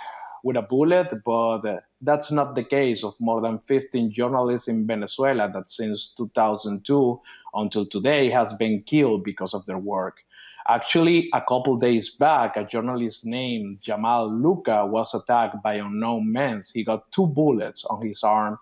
with 0.46 0.56
a 0.56 0.62
bullet, 0.62 1.12
but 1.24 1.66
uh, 1.66 1.80
that's 2.00 2.30
not 2.30 2.54
the 2.54 2.62
case 2.62 3.02
of 3.02 3.14
more 3.18 3.40
than 3.40 3.58
15 3.66 4.12
journalists 4.12 4.68
in 4.68 4.86
Venezuela 4.86 5.50
that 5.52 5.68
since 5.68 6.14
2002 6.16 7.20
until 7.54 7.84
today 7.84 8.30
has 8.30 8.54
been 8.54 8.80
killed 8.82 9.24
because 9.24 9.54
of 9.54 9.66
their 9.66 9.76
work. 9.76 10.24
Actually, 10.68 11.28
a 11.34 11.40
couple 11.40 11.76
days 11.76 12.10
back, 12.10 12.56
a 12.56 12.64
journalist 12.64 13.26
named 13.26 13.80
Jamal 13.80 14.32
Luca 14.32 14.86
was 14.86 15.14
attacked 15.14 15.60
by 15.64 15.74
unknown 15.74 16.30
men. 16.30 16.60
He 16.72 16.84
got 16.84 17.10
two 17.10 17.26
bullets 17.26 17.84
on 17.84 18.06
his 18.06 18.22
arm, 18.22 18.58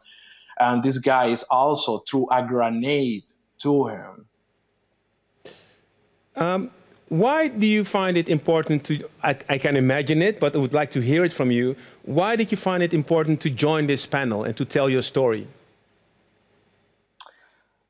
and 0.59 0.83
this 0.83 0.97
guy 0.97 1.27
is 1.27 1.42
also 1.51 1.99
threw 1.99 2.27
a 2.31 2.42
grenade 2.47 3.31
to 3.59 3.88
him. 3.88 4.27
Um, 6.35 6.70
why 7.08 7.48
do 7.48 7.66
you 7.66 7.84
find 7.84 8.16
it 8.16 8.28
important 8.28 8.84
to, 8.84 9.08
I, 9.22 9.36
I, 9.48 9.58
can 9.58 9.76
imagine 9.76 10.22
it, 10.22 10.40
but 10.40 10.56
I 10.56 10.58
would 10.58 10.72
like 10.72 10.90
to 10.92 11.00
hear 11.00 11.24
it 11.24 11.32
from 11.32 11.50
you. 11.50 11.76
Why 12.02 12.34
did 12.34 12.50
you 12.50 12.56
find 12.56 12.82
it 12.82 12.94
important 12.94 13.40
to 13.42 13.50
join 13.50 13.86
this 13.86 14.06
panel 14.06 14.44
and 14.44 14.56
to 14.56 14.64
tell 14.64 14.88
your 14.88 15.02
story? 15.02 15.46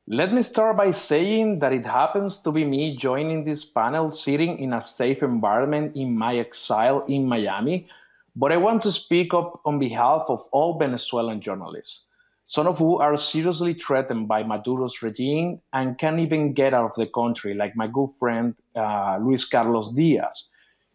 Let 0.07 0.31
me 0.33 0.43
start 0.43 0.77
by 0.77 0.91
saying 0.91 1.59
that 1.59 1.73
it 1.73 1.85
happens 1.85 2.37
to 2.39 2.51
be 2.51 2.63
me 2.63 2.95
joining 2.95 3.43
this 3.43 3.65
panel 3.65 4.11
sitting 4.11 4.59
in 4.59 4.73
a 4.73 4.81
safe 4.81 5.23
environment 5.23 5.95
in 5.95 6.15
my 6.15 6.37
exile 6.37 7.03
in 7.07 7.25
Miami, 7.25 7.87
but 8.35 8.51
I 8.51 8.57
want 8.57 8.83
to 8.83 8.91
speak 8.91 9.33
up 9.33 9.61
on 9.65 9.79
behalf 9.79 10.25
of 10.27 10.45
all 10.51 10.77
Venezuelan 10.77 11.41
journalists 11.41 12.05
some 12.45 12.67
of 12.67 12.77
who 12.77 12.99
are 12.99 13.17
seriously 13.17 13.73
threatened 13.73 14.27
by 14.27 14.43
Maduro's 14.43 15.01
regime 15.01 15.61
and 15.73 15.97
can't 15.97 16.19
even 16.19 16.53
get 16.53 16.73
out 16.73 16.91
of 16.91 16.95
the 16.95 17.07
country, 17.07 17.55
like 17.55 17.75
my 17.75 17.87
good 17.87 18.09
friend 18.19 18.55
uh, 18.75 19.17
Luis 19.19 19.45
Carlos 19.45 19.91
Diaz. 19.93 20.49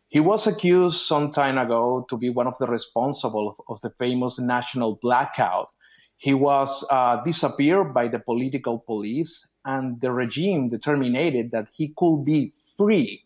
He 0.09 0.21
was 0.21 0.47
accused 0.47 1.03
some 1.03 1.33
time 1.33 1.59
ago 1.59 2.07
to 2.09 2.17
be 2.17 2.31
one 2.31 2.47
of 2.47 2.59
the 2.59 2.67
responsible 2.67 3.57
of 3.69 3.81
the 3.81 3.91
famous 3.91 4.39
national 4.39 4.97
blackout. 5.03 5.71
He 6.17 6.35
was 6.35 6.85
uh, 6.91 7.23
disappeared 7.25 7.93
by 7.93 8.09
the 8.09 8.19
political 8.19 8.79
police, 8.79 9.55
and 9.65 10.01
the 10.01 10.13
regime 10.13 10.69
determined 10.69 11.53
that 11.53 11.69
he 11.73 11.93
could 11.97 12.25
be 12.25 12.53
free 12.77 13.25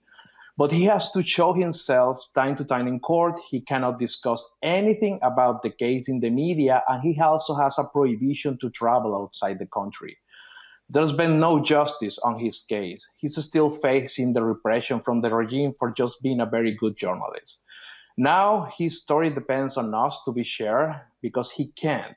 but 0.56 0.70
he 0.70 0.84
has 0.84 1.10
to 1.12 1.22
show 1.22 1.52
himself 1.52 2.26
time 2.34 2.54
to 2.56 2.64
time 2.64 2.86
in 2.86 3.00
court. 3.00 3.40
He 3.50 3.60
cannot 3.60 3.98
discuss 3.98 4.48
anything 4.62 5.18
about 5.22 5.62
the 5.62 5.70
case 5.70 6.08
in 6.08 6.20
the 6.20 6.30
media, 6.30 6.82
and 6.88 7.02
he 7.02 7.20
also 7.20 7.54
has 7.54 7.78
a 7.78 7.84
prohibition 7.84 8.58
to 8.58 8.70
travel 8.70 9.16
outside 9.16 9.58
the 9.58 9.66
country. 9.66 10.16
There's 10.88 11.12
been 11.12 11.40
no 11.40 11.62
justice 11.62 12.18
on 12.18 12.38
his 12.38 12.60
case. 12.60 13.10
He's 13.16 13.42
still 13.42 13.70
facing 13.70 14.34
the 14.34 14.44
repression 14.44 15.00
from 15.00 15.22
the 15.22 15.34
regime 15.34 15.72
for 15.78 15.90
just 15.90 16.22
being 16.22 16.40
a 16.40 16.46
very 16.46 16.72
good 16.72 16.96
journalist. 16.96 17.64
Now 18.16 18.68
his 18.76 19.02
story 19.02 19.30
depends 19.30 19.76
on 19.76 19.92
us 19.94 20.20
to 20.24 20.32
be 20.32 20.44
shared 20.44 20.94
because 21.20 21.50
he 21.50 21.72
can't. 21.72 22.16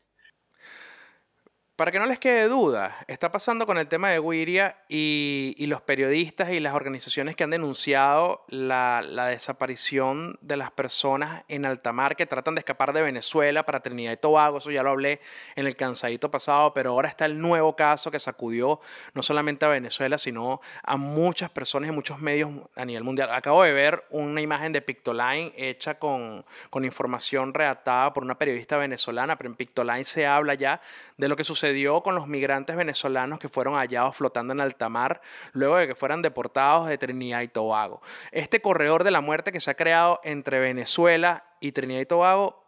Para 1.78 1.92
que 1.92 2.00
no 2.00 2.08
les 2.08 2.18
quede 2.18 2.48
duda, 2.48 3.06
está 3.06 3.32
pasando 3.32 3.68
con 3.68 3.78
el 3.78 3.88
tema 3.88 4.10
de 4.10 4.18
Wiria 4.18 4.78
y, 4.90 5.64
los 5.68 5.80
periodistas 5.80 6.50
y 6.50 6.60
las 6.60 6.74
organizaciones 6.74 7.36
que 7.36 7.44
han 7.44 7.52
denunciado 7.52 8.44
la, 8.48 9.04
desaparición 9.30 10.40
de 10.42 10.58
las 10.58 10.72
personas 10.72 11.44
en 11.48 11.66
alta 11.66 11.94
mar 11.94 12.16
que 12.16 12.26
tratan 12.26 12.56
de 12.56 12.62
escapar 12.62 12.94
de 12.94 13.04
Venezuela 13.04 13.64
para 13.64 13.82
Trinidad 13.82 14.14
y 14.14 14.18
Tobago. 14.18 14.58
Eso 14.58 14.72
ya 14.72 14.82
lo 14.82 14.90
hablé 14.90 15.22
en 15.56 15.68
el 15.68 15.76
cansadito 15.76 16.32
pasado, 16.32 16.74
pero 16.74 16.90
ahora 16.94 17.10
está 17.10 17.26
el 17.26 17.40
nuevo 17.40 17.76
caso 17.76 18.10
que 18.10 18.20
sacudió 18.20 18.82
no 19.14 19.22
solamente 19.22 19.64
a 19.64 19.70
Venezuela, 19.70 20.18
sino 20.18 20.62
a 20.82 20.98
muchas 20.98 21.52
personas 21.52 21.92
y 21.92 21.94
muchos 21.94 22.18
medios 22.18 22.50
a 22.76 22.86
nivel 22.86 23.04
mundial. 23.04 23.30
Acabo 23.32 23.62
de 23.62 23.74
ver 23.74 24.04
una 24.10 24.42
imagen 24.42 24.74
de 24.74 24.82
Pictoline 24.82 25.54
hecha 25.56 26.00
con, 26.00 26.44
con 26.72 26.86
información 26.86 27.54
redactada 27.54 28.14
por 28.14 28.24
una 28.24 28.36
periodista 28.36 28.78
venezolana, 28.78 29.38
pero 29.38 29.52
en 29.52 29.56
Pictoline 29.56 30.06
se 30.06 30.26
habla 30.26 30.56
ya 30.56 30.82
de 31.18 31.28
lo 31.28 31.36
que 31.36 31.44
sucede 31.44 31.67
sucedió 31.68 32.02
con 32.02 32.16
los 32.16 32.28
migrantes 32.28 32.78
venezolanos 32.78 33.40
que 33.40 33.50
fueron 33.50 33.76
hallados 33.76 34.16
flotando 34.16 34.54
en 34.54 34.62
alta 34.62 34.88
mar 34.88 35.20
luego 35.52 35.76
de 35.76 35.88
que 35.88 35.96
fueran 35.96 36.22
deportados 36.22 36.88
de 36.88 36.98
Trinidad 36.98 37.42
y 37.42 37.50
Tobago. 37.50 38.02
Este 38.32 38.62
corredor 38.62 39.04
de 39.04 39.12
la 39.12 39.20
muerte 39.20 39.52
que 39.52 39.60
se 39.60 39.72
ha 39.72 39.76
creado 39.76 40.22
entre 40.24 40.60
Venezuela 40.60 41.44
y 41.60 41.74
Trinidad 41.74 42.00
y 42.00 42.06
Tobago 42.06 42.64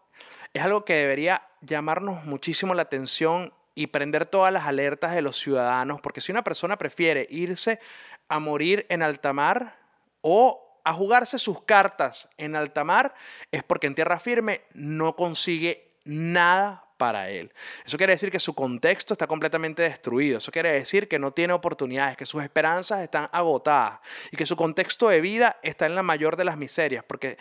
es 0.53 0.63
algo 0.63 0.83
que 0.83 0.95
debería 0.95 1.43
llamarnos 1.61 2.25
muchísimo 2.25 2.73
la 2.73 2.81
atención 2.81 3.53
y 3.73 3.87
prender 3.87 4.25
todas 4.25 4.51
las 4.51 4.65
alertas 4.65 5.15
de 5.15 5.21
los 5.21 5.37
ciudadanos, 5.39 6.01
porque 6.01 6.19
si 6.19 6.33
una 6.33 6.43
persona 6.43 6.77
prefiere 6.77 7.25
irse 7.29 7.79
a 8.27 8.39
morir 8.39 8.85
en 8.89 9.01
alta 9.01 9.31
mar 9.31 9.77
o 10.19 10.81
a 10.83 10.91
jugarse 10.91 11.39
sus 11.39 11.63
cartas 11.63 12.29
en 12.37 12.57
alta 12.57 12.83
mar, 12.83 13.13
es 13.49 13.63
porque 13.63 13.87
en 13.87 13.95
tierra 13.95 14.19
firme 14.19 14.63
no 14.73 15.15
consigue 15.15 15.93
nada 16.03 16.88
para 16.99 17.29
él. 17.29 17.51
Eso 17.85 17.97
quiere 17.97 18.11
decir 18.11 18.29
que 18.29 18.41
su 18.41 18.53
contexto 18.53 19.13
está 19.13 19.25
completamente 19.25 19.83
destruido. 19.83 20.37
Eso 20.37 20.51
quiere 20.51 20.73
decir 20.73 21.07
que 21.07 21.17
no 21.17 21.31
tiene 21.31 21.53
oportunidades, 21.53 22.17
que 22.17 22.25
sus 22.25 22.43
esperanzas 22.43 22.99
están 22.99 23.29
agotadas 23.31 24.01
y 24.31 24.37
que 24.37 24.45
su 24.45 24.57
contexto 24.57 25.07
de 25.07 25.21
vida 25.21 25.57
está 25.63 25.85
en 25.85 25.95
la 25.95 26.03
mayor 26.03 26.35
de 26.35 26.43
las 26.43 26.57
miserias. 26.57 27.05
Porque 27.05 27.37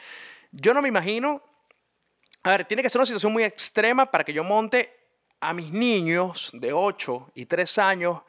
yo 0.53 0.73
no 0.73 0.81
me 0.81 0.89
imagino, 0.89 1.43
a 2.45 2.51
ver, 2.53 2.65
tiene 2.67 2.85
que 2.85 2.89
ser 2.89 3.01
una 3.01 3.07
situación 3.07 3.33
muy 3.33 3.43
extrema 3.43 4.07
para 4.07 4.23
que 4.23 4.33
yo 4.33 4.45
monte 4.45 4.97
a 5.41 5.53
mis 5.53 5.73
niños 5.73 6.51
de 6.55 6.73
8 6.73 7.33
y 7.35 7.47
3 7.47 7.79
años 7.79 8.21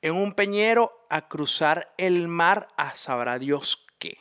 en 0.00 0.14
un 0.14 0.32
peñero 0.32 1.06
a 1.10 1.28
cruzar 1.28 1.92
el 1.98 2.28
mar 2.28 2.66
a 2.78 2.96
sabrá 2.96 3.38
Dios 3.38 3.86
qué. 3.98 4.16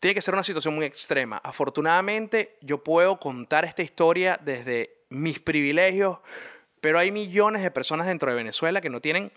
Tiene 0.00 0.14
que 0.14 0.22
ser 0.22 0.32
una 0.32 0.44
situación 0.44 0.74
muy 0.74 0.86
extrema. 0.86 1.42
Afortunadamente, 1.44 2.56
yo 2.62 2.82
puedo 2.82 3.20
contar 3.20 3.66
esta 3.66 3.82
historia 3.82 4.40
desde 4.42 4.95
mis 5.16 5.40
privilegios, 5.40 6.18
pero 6.80 6.98
hay 6.98 7.10
millones 7.10 7.62
de 7.62 7.70
personas 7.70 8.06
dentro 8.06 8.30
de 8.30 8.36
Venezuela 8.36 8.80
que 8.80 8.90
no 8.90 9.00
tienen 9.00 9.32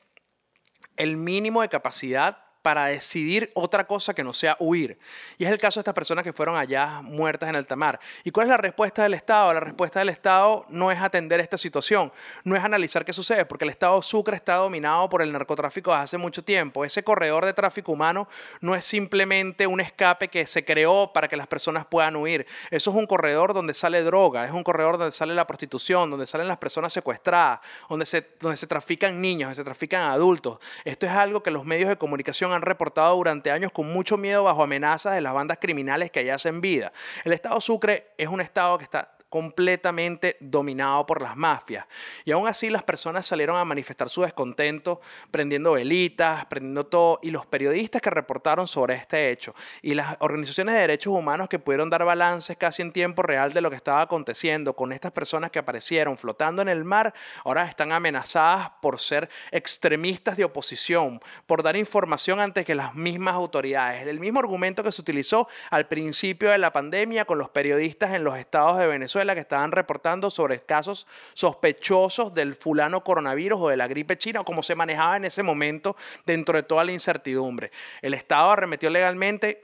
el 0.98 1.18
mínimo 1.18 1.62
de 1.62 1.70
capacidad 1.70 2.49
para 2.62 2.86
decidir 2.86 3.52
otra 3.54 3.88
cosa 3.88 4.14
que 4.14 4.24
no 4.24 4.34
sea 4.34 4.56
huir. 4.60 5.00
Y 5.38 5.46
es 5.46 5.52
el 5.52 5.60
caso 5.60 5.80
de 5.80 5.82
estas 5.82 5.94
personas 5.94 6.24
que 6.24 6.34
fueron 6.34 6.58
allá 6.58 7.02
muertas 7.02 7.50
en 7.50 7.56
alta 7.56 7.76
mar. 7.76 8.00
¿Y 8.24 8.32
cuál 8.32 8.48
es 8.48 8.50
la 8.50 8.58
respuesta 8.58 9.04
del 9.04 9.14
Estado? 9.14 9.54
La 9.54 9.60
respuesta 9.60 10.00
del 10.00 10.10
Estado 10.10 10.66
no 10.70 10.92
es 10.92 11.00
atender 11.00 11.40
esta 11.40 11.58
situación, 11.58 12.12
no 12.44 12.56
es 12.56 12.64
analizar 12.64 13.06
qué 13.06 13.14
sucede, 13.14 13.46
porque 13.46 13.66
el 13.66 13.72
Estado 13.72 14.02
Sucre 14.02 14.36
está 14.36 14.56
dominado 14.56 15.10
por 15.10 15.22
el 15.22 15.32
narcotráfico 15.32 15.92
desde 15.92 16.04
hace 16.04 16.18
mucho 16.18 16.44
tiempo. 16.44 16.84
Ese 16.84 17.04
corredor 17.04 17.46
de 17.46 17.54
tráfico 17.54 17.92
humano 17.92 18.28
no 18.62 18.76
es 18.76 18.86
simplemente 18.86 19.66
un 19.66 19.80
escape 19.80 20.28
que 20.28 20.46
se 20.46 20.66
creó 20.66 21.12
para 21.14 21.28
que 21.28 21.38
las 21.38 21.48
personas 21.48 21.86
puedan 21.86 22.16
huir. 22.16 22.46
Eso 22.72 22.92
es 22.92 22.98
un 22.98 23.06
corredor 23.06 23.54
donde 23.54 23.74
sale 23.74 24.04
droga, 24.04 24.46
es 24.46 24.52
un 24.52 24.64
corredor 24.64 24.98
donde 24.98 25.14
sale 25.14 25.34
la 25.34 25.48
prostitución, 25.48 26.12
donde 26.12 26.28
salen 26.28 26.48
las 26.48 26.58
personas 26.58 26.92
secuestradas, 26.92 27.60
donde 27.88 28.06
se, 28.06 28.28
donde 28.40 28.58
se 28.58 28.68
trafican 28.68 29.22
niños, 29.22 29.48
donde 29.48 29.56
se 29.56 29.64
trafican 29.64 30.04
adultos. 30.10 30.60
Esto 30.84 31.06
es 31.06 31.12
algo 31.12 31.42
que 31.42 31.52
los 31.52 31.66
medios 31.66 31.90
de 31.90 31.98
comunicación 31.98 32.49
han 32.54 32.62
reportado 32.62 33.16
durante 33.16 33.52
años 33.52 33.72
con 33.72 33.88
mucho 33.92 34.18
miedo 34.18 34.44
bajo 34.44 34.64
amenazas 34.64 35.16
de 35.16 35.22
las 35.22 35.34
bandas 35.34 35.58
criminales 35.60 36.12
que 36.12 36.20
allá 36.20 36.36
hacen 36.36 36.62
vida. 36.62 36.92
El 37.24 37.34
estado 37.34 37.60
Sucre 37.62 38.08
es 38.18 38.28
un 38.28 38.42
estado 38.42 38.78
que 38.78 38.84
está 38.84 39.19
completamente 39.30 40.38
dominado 40.40 41.06
por 41.06 41.22
las 41.22 41.38
mafias. 41.38 41.86
Y 42.26 42.32
aún 42.32 42.48
así 42.48 42.70
las 42.70 42.84
personas 42.84 43.26
salieron 43.26 43.58
a 43.58 43.66
manifestar 43.66 44.10
su 44.10 44.24
descontento, 44.24 45.02
prendiendo 45.32 45.74
velitas, 45.74 46.46
prendiendo 46.46 46.86
todo, 46.88 47.20
y 47.22 47.30
los 47.30 47.46
periodistas 47.46 48.02
que 48.02 48.10
reportaron 48.10 48.68
sobre 48.68 48.96
este 48.96 49.30
hecho 49.30 49.54
y 49.82 49.94
las 49.94 50.18
organizaciones 50.20 50.76
de 50.76 50.82
derechos 50.82 51.14
humanos 51.14 51.48
que 51.48 51.60
pudieron 51.60 51.90
dar 51.90 52.04
balances 52.06 52.58
casi 52.58 52.82
en 52.82 52.92
tiempo 52.92 53.22
real 53.22 53.54
de 53.54 53.62
lo 53.62 53.70
que 53.70 53.76
estaba 53.76 54.02
aconteciendo 54.02 54.76
con 54.76 54.92
estas 54.92 55.12
personas 55.12 55.52
que 55.52 55.60
aparecieron 55.60 56.18
flotando 56.18 56.62
en 56.62 56.70
el 56.70 56.84
mar, 56.84 57.14
ahora 57.46 57.66
están 57.66 57.92
amenazadas 57.92 58.72
por 58.82 59.00
ser 59.00 59.30
extremistas 59.52 60.38
de 60.38 60.44
oposición, 60.44 61.22
por 61.46 61.62
dar 61.64 61.76
información 61.76 62.40
antes 62.40 62.66
que 62.66 62.76
las 62.76 62.96
mismas 62.96 63.36
autoridades. 63.36 64.08
El 64.08 64.20
mismo 64.20 64.40
argumento 64.40 64.84
que 64.84 64.92
se 64.92 65.02
utilizó 65.02 65.48
al 65.70 65.88
principio 65.88 66.50
de 66.50 66.58
la 66.58 66.74
pandemia 66.74 67.26
con 67.26 67.38
los 67.38 67.50
periodistas 67.50 68.14
en 68.14 68.24
los 68.24 68.38
estados 68.38 68.80
de 68.80 68.88
Venezuela 68.88 69.19
que 69.34 69.42
estaban 69.42 69.72
reportando 69.72 70.30
sobre 70.30 70.62
casos 70.62 71.08
sospechosos 71.34 72.34
del 72.34 72.56
fulano 72.56 73.04
coronavirus 73.04 73.60
o 73.62 73.70
de 73.70 73.78
la 73.78 73.88
gripe 73.88 74.18
china 74.18 74.42
o 74.42 74.46
como 74.46 74.64
se 74.64 74.76
manejaba 74.76 75.18
en 75.18 75.26
ese 75.26 75.44
momento 75.44 75.96
dentro 76.26 76.56
de 76.56 76.64
toda 76.64 76.84
la 76.84 76.92
incertidumbre. 76.92 77.72
El 78.02 78.14
Estado 78.14 78.52
arremetió 78.52 78.90
legalmente 78.90 79.62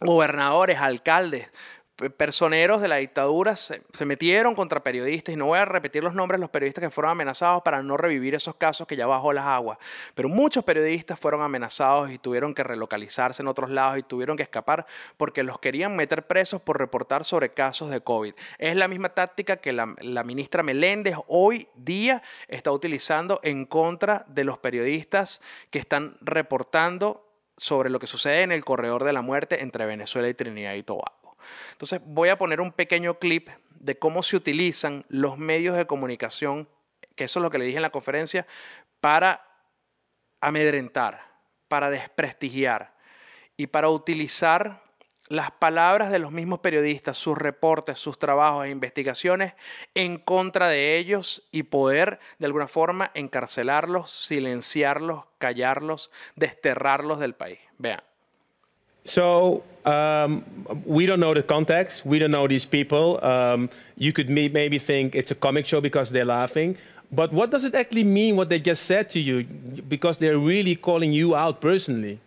gobernadores, 0.00 0.78
alcaldes, 0.78 1.48
personeros 2.16 2.80
de 2.80 2.88
la 2.88 2.96
dictadura 2.96 3.54
se, 3.54 3.80
metieron 4.04 4.54
contra 4.54 4.82
periodistas 4.82 5.32
y 5.32 5.36
no 5.36 5.46
voy 5.46 5.58
a 5.58 5.64
repetir 5.64 6.02
los 6.02 6.14
nombres 6.14 6.40
los 6.40 6.50
periodistas 6.50 6.82
que 6.82 6.90
fueron 6.90 7.12
amenazados 7.12 7.62
para 7.62 7.82
no 7.82 7.96
revivir 7.96 8.34
esos 8.34 8.56
casos 8.56 8.86
que 8.88 8.96
ya 8.96 9.06
bajó 9.06 9.32
las 9.32 9.46
aguas, 9.46 9.78
pero 10.14 10.28
muchos 10.28 10.64
periodistas 10.64 11.18
fueron 11.18 11.42
amenazados 11.42 12.10
y 12.10 12.18
tuvieron 12.18 12.52
que 12.52 12.64
relocalizarse 12.64 13.42
en 13.42 13.48
otros 13.48 13.70
lados 13.70 13.98
y 13.98 14.02
tuvieron 14.02 14.36
que 14.36 14.42
escapar 14.42 14.86
porque 15.16 15.44
los 15.44 15.60
querían 15.60 15.94
meter 15.94 16.26
presos 16.26 16.60
por 16.60 16.78
reportar 16.78 17.24
sobre 17.24 17.50
casos 17.50 17.90
de 17.90 18.00
COVID. 18.00 18.34
Es 18.58 18.74
la 18.74 18.88
misma 18.88 19.10
táctica 19.10 19.58
que 19.58 19.72
la 19.72 20.24
ministra 20.24 20.64
Meléndez 20.64 21.16
hoy 21.28 21.68
día 21.76 22.22
está 22.48 22.72
utilizando 22.72 23.38
en 23.44 23.66
contra 23.66 24.24
de 24.28 24.42
los 24.42 24.58
periodistas 24.58 25.40
que 25.70 25.78
están 25.78 26.16
reportando 26.20 27.24
sobre 27.56 27.88
lo 27.88 28.00
que 28.00 28.08
sucede 28.08 28.42
en 28.42 28.50
el 28.50 28.64
corredor 28.64 29.04
de 29.04 29.12
la 29.12 29.22
muerte 29.22 29.62
entre 29.62 29.86
Venezuela 29.86 30.28
y 30.28 30.34
Trinidad 30.34 30.74
y 30.74 30.82
Tobago. 30.82 31.23
Entonces 31.72 32.00
voy 32.04 32.28
a 32.28 32.38
poner 32.38 32.60
un 32.60 32.72
pequeño 32.72 33.18
clip 33.18 33.48
de 33.70 33.98
cómo 33.98 34.22
se 34.22 34.36
utilizan 34.36 35.04
los 35.08 35.38
medios 35.38 35.76
de 35.76 35.86
comunicación, 35.86 36.68
que 37.14 37.24
eso 37.24 37.38
es 37.38 37.42
lo 37.42 37.50
que 37.50 37.58
le 37.58 37.64
dije 37.64 37.76
en 37.76 37.82
la 37.82 37.90
conferencia, 37.90 38.46
para 39.00 39.46
amedrentar, 40.40 41.20
para 41.68 41.90
desprestigiar 41.90 42.94
y 43.56 43.66
para 43.66 43.88
utilizar 43.88 44.82
las 45.28 45.50
palabras 45.50 46.10
de 46.10 46.18
los 46.18 46.32
mismos 46.32 46.60
periodistas, 46.60 47.16
sus 47.16 47.36
reportes, 47.36 47.98
sus 47.98 48.18
trabajos 48.18 48.66
e 48.66 48.70
investigaciones 48.70 49.54
en 49.94 50.18
contra 50.18 50.68
de 50.68 50.98
ellos 50.98 51.48
y 51.50 51.64
poder 51.64 52.20
de 52.38 52.46
alguna 52.46 52.68
forma 52.68 53.10
encarcelarlos, 53.14 54.10
silenciarlos, 54.10 55.24
callarlos, 55.38 56.10
desterrarlos 56.36 57.18
del 57.18 57.34
país. 57.34 57.58
Vean. 57.78 58.02
So 59.04 59.62
um, 59.84 60.44
we 60.84 61.06
don't 61.06 61.20
know 61.20 61.34
the 61.34 61.42
context. 61.42 62.06
We 62.06 62.18
don't 62.18 62.30
know 62.30 62.48
these 62.48 62.64
people. 62.64 63.22
Um, 63.24 63.70
you 63.96 64.12
could 64.12 64.30
maybe 64.30 64.78
think 64.78 65.14
it's 65.14 65.30
a 65.30 65.34
comic 65.34 65.66
show 65.66 65.80
because 65.80 66.10
they're 66.10 66.24
laughing. 66.24 66.76
But 67.12 67.32
what 67.32 67.50
does 67.50 67.64
it 67.64 67.74
actually 67.74 68.04
mean, 68.04 68.34
what 68.36 68.48
they 68.48 68.58
just 68.58 68.84
said 68.84 69.10
to 69.10 69.20
you? 69.20 69.44
Because 69.44 70.18
they're 70.18 70.38
really 70.38 70.74
calling 70.74 71.12
you 71.12 71.36
out 71.36 71.60
personally. 71.60 72.18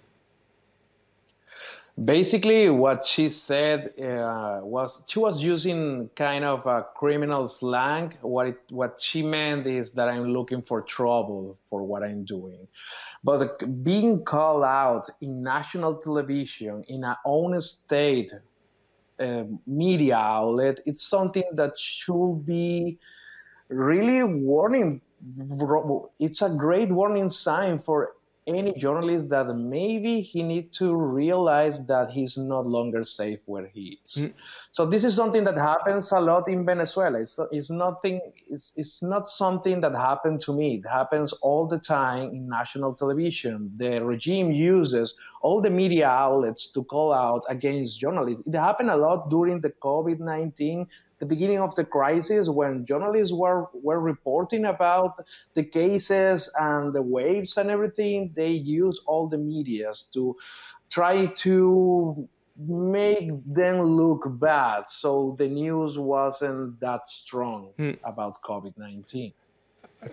Basically, 2.03 2.69
what 2.69 3.07
she 3.07 3.27
said 3.27 3.91
uh, 3.99 4.59
was 4.61 5.03
she 5.07 5.17
was 5.17 5.43
using 5.43 6.11
kind 6.15 6.45
of 6.45 6.67
a 6.67 6.85
criminal 6.95 7.47
slang. 7.47 8.13
What 8.21 8.47
it, 8.47 8.59
what 8.69 9.01
she 9.01 9.23
meant 9.23 9.65
is 9.65 9.93
that 9.93 10.07
I'm 10.07 10.31
looking 10.31 10.61
for 10.61 10.83
trouble 10.83 11.57
for 11.67 11.81
what 11.83 12.03
I'm 12.03 12.23
doing. 12.23 12.67
But 13.23 13.83
being 13.83 14.23
called 14.23 14.63
out 14.63 15.09
in 15.21 15.41
national 15.41 15.95
television 15.95 16.83
in 16.87 17.03
our 17.03 17.17
own 17.25 17.59
state 17.61 18.31
uh, 19.19 19.45
media 19.65 20.17
outlet, 20.17 20.81
it's 20.85 21.01
something 21.01 21.45
that 21.53 21.79
should 21.79 22.45
be 22.45 22.99
really 23.69 24.23
warning. 24.23 25.01
It's 26.19 26.43
a 26.43 26.49
great 26.55 26.89
warning 26.89 27.29
sign 27.29 27.79
for 27.79 28.16
any 28.47 28.73
journalist 28.73 29.29
that 29.29 29.47
maybe 29.55 30.21
he 30.21 30.41
need 30.41 30.71
to 30.73 30.95
realize 30.95 31.85
that 31.87 32.11
he's 32.11 32.37
no 32.37 32.61
longer 32.61 33.03
safe 33.03 33.39
where 33.45 33.67
he 33.67 33.99
is. 34.03 34.15
Mm. 34.15 34.33
So 34.71 34.85
this 34.85 35.03
is 35.03 35.15
something 35.15 35.43
that 35.43 35.57
happens 35.57 36.11
a 36.11 36.21
lot 36.21 36.47
in 36.47 36.65
Venezuela. 36.65 37.19
It's, 37.19 37.39
it's 37.51 37.69
nothing. 37.69 38.21
It's, 38.49 38.73
it's 38.75 39.03
not 39.03 39.27
something 39.27 39.81
that 39.81 39.93
happened 39.93 40.39
to 40.41 40.53
me. 40.53 40.75
It 40.75 40.87
happens 40.89 41.33
all 41.33 41.67
the 41.67 41.79
time 41.79 42.29
in 42.29 42.47
national 42.47 42.93
television. 42.93 43.71
The 43.75 44.03
regime 44.03 44.51
uses 44.51 45.15
all 45.41 45.61
the 45.61 45.69
media 45.69 46.07
outlets 46.07 46.71
to 46.71 46.83
call 46.83 47.13
out 47.13 47.43
against 47.49 47.99
journalists. 47.99 48.47
It 48.47 48.55
happened 48.55 48.89
a 48.89 48.97
lot 48.97 49.29
during 49.29 49.61
the 49.61 49.71
COVID 49.71 50.19
nineteen 50.19 50.87
the 51.19 51.25
beginning 51.25 51.59
of 51.59 51.75
the 51.75 51.85
crisis 51.85 52.49
when 52.49 52.85
journalists 52.85 53.33
were, 53.33 53.67
were 53.73 53.99
reporting 53.99 54.65
about 54.65 55.19
the 55.53 55.63
cases 55.63 56.51
and 56.59 56.93
the 56.93 57.01
waves 57.01 57.57
and 57.57 57.71
everything, 57.71 58.31
they 58.35 58.51
used 58.51 59.01
all 59.07 59.27
the 59.27 59.37
medias 59.37 60.09
to 60.13 60.35
try 60.89 61.25
to 61.25 62.29
make 62.57 63.29
them 63.45 63.81
look 63.81 64.23
bad. 64.39 64.87
So 64.87 65.35
the 65.37 65.47
news 65.47 65.97
wasn't 65.97 66.79
that 66.79 67.07
strong 67.07 67.69
hmm. 67.77 67.91
about 68.03 68.41
COVID 68.43 68.77
19. 68.77 69.33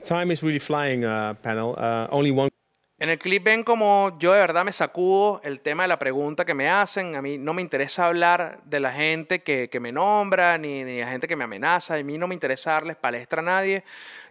Time 0.02 0.30
is 0.30 0.42
really 0.42 0.58
flying, 0.58 1.04
uh, 1.04 1.34
panel. 1.34 1.74
Uh, 1.76 2.08
only 2.10 2.30
one 2.30 2.50
En 2.96 3.08
el 3.08 3.18
clip 3.18 3.42
ven 3.42 3.64
como 3.64 4.16
yo 4.20 4.32
de 4.32 4.38
verdad 4.38 4.64
me 4.64 4.72
sacudo 4.72 5.40
el 5.42 5.60
tema 5.60 5.82
de 5.82 5.88
la 5.88 5.98
pregunta 5.98 6.44
que 6.44 6.54
me 6.54 6.70
hacen. 6.70 7.16
A 7.16 7.22
mí 7.22 7.38
no 7.38 7.52
me 7.52 7.60
interesa 7.60 8.06
hablar 8.06 8.60
de 8.66 8.78
la 8.78 8.92
gente 8.92 9.42
que, 9.42 9.68
me 9.80 9.90
nombra 9.90 10.56
ni 10.58 10.84
de 10.84 11.00
la 11.00 11.10
gente 11.10 11.26
que 11.26 11.34
me 11.34 11.42
amenaza. 11.42 11.96
A 11.96 12.02
mí 12.04 12.18
no 12.18 12.28
me 12.28 12.34
interesa 12.34 12.70
darles 12.70 12.96
palestra 12.96 13.42
a 13.42 13.44
nadie. 13.44 13.82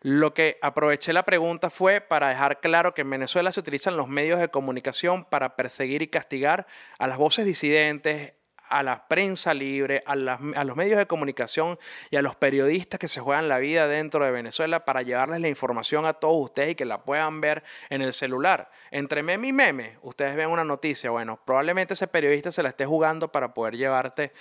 Lo 0.01 0.33
que 0.33 0.59
aproveché 0.61 1.11
la 1.11 1.23
pregunta 1.23 1.69
fue 1.69 1.99
para 1.99 2.29
dejar 2.29 2.61
claro 2.61 2.93
que 2.93 3.01
en 3.01 3.09
Venezuela 3.09 3.51
se 3.51 3.59
utilizan 3.59 3.97
los 3.97 4.07
medios 4.07 4.39
de 4.39 4.47
comunicación 4.47 5.25
para 5.25 5.57
perseguir 5.57 6.01
y 6.01 6.07
castigar 6.07 6.65
a 6.99 7.07
las 7.07 7.17
voces 7.17 7.45
disidentes, 7.45 8.31
a 8.73 8.81
la 8.81 9.07
prensa 9.07 9.53
libre, 9.53 10.03
a, 10.05 10.15
los 10.15 10.75
medios 10.75 10.97
de 10.97 11.05
comunicación 11.05 11.77
y 12.09 12.15
a 12.17 12.21
los 12.21 12.35
periodistas 12.35 12.99
que 12.99 13.07
se 13.07 13.21
juegan 13.21 13.47
la 13.47 13.59
vida 13.59 13.87
dentro 13.87 14.25
de 14.25 14.31
Venezuela 14.31 14.83
para 14.83 15.03
llevarles 15.03 15.41
la 15.41 15.47
información 15.47 16.05
a 16.07 16.13
todos 16.13 16.37
ustedes 16.37 16.71
y 16.71 16.75
que 16.75 16.85
la 16.85 17.03
puedan 17.03 17.39
ver 17.39 17.63
en 17.89 18.01
el 18.01 18.13
celular. 18.13 18.71
Entre 18.89 19.21
meme 19.21 19.49
y 19.49 19.53
meme, 19.53 19.97
ustedes 20.01 20.35
ven 20.35 20.49
una 20.49 20.63
noticia, 20.63 21.11
bueno, 21.11 21.39
probablemente 21.45 21.93
ese 21.93 22.07
periodista 22.07 22.51
se 22.51 22.63
la 22.63 22.69
esté 22.69 22.85
jugando 22.85 23.31
para 23.31 23.53
poder 23.53 23.77
llevarte 23.77 24.33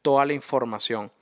toda 0.00 0.24
la 0.24 0.32
información. 0.32 1.12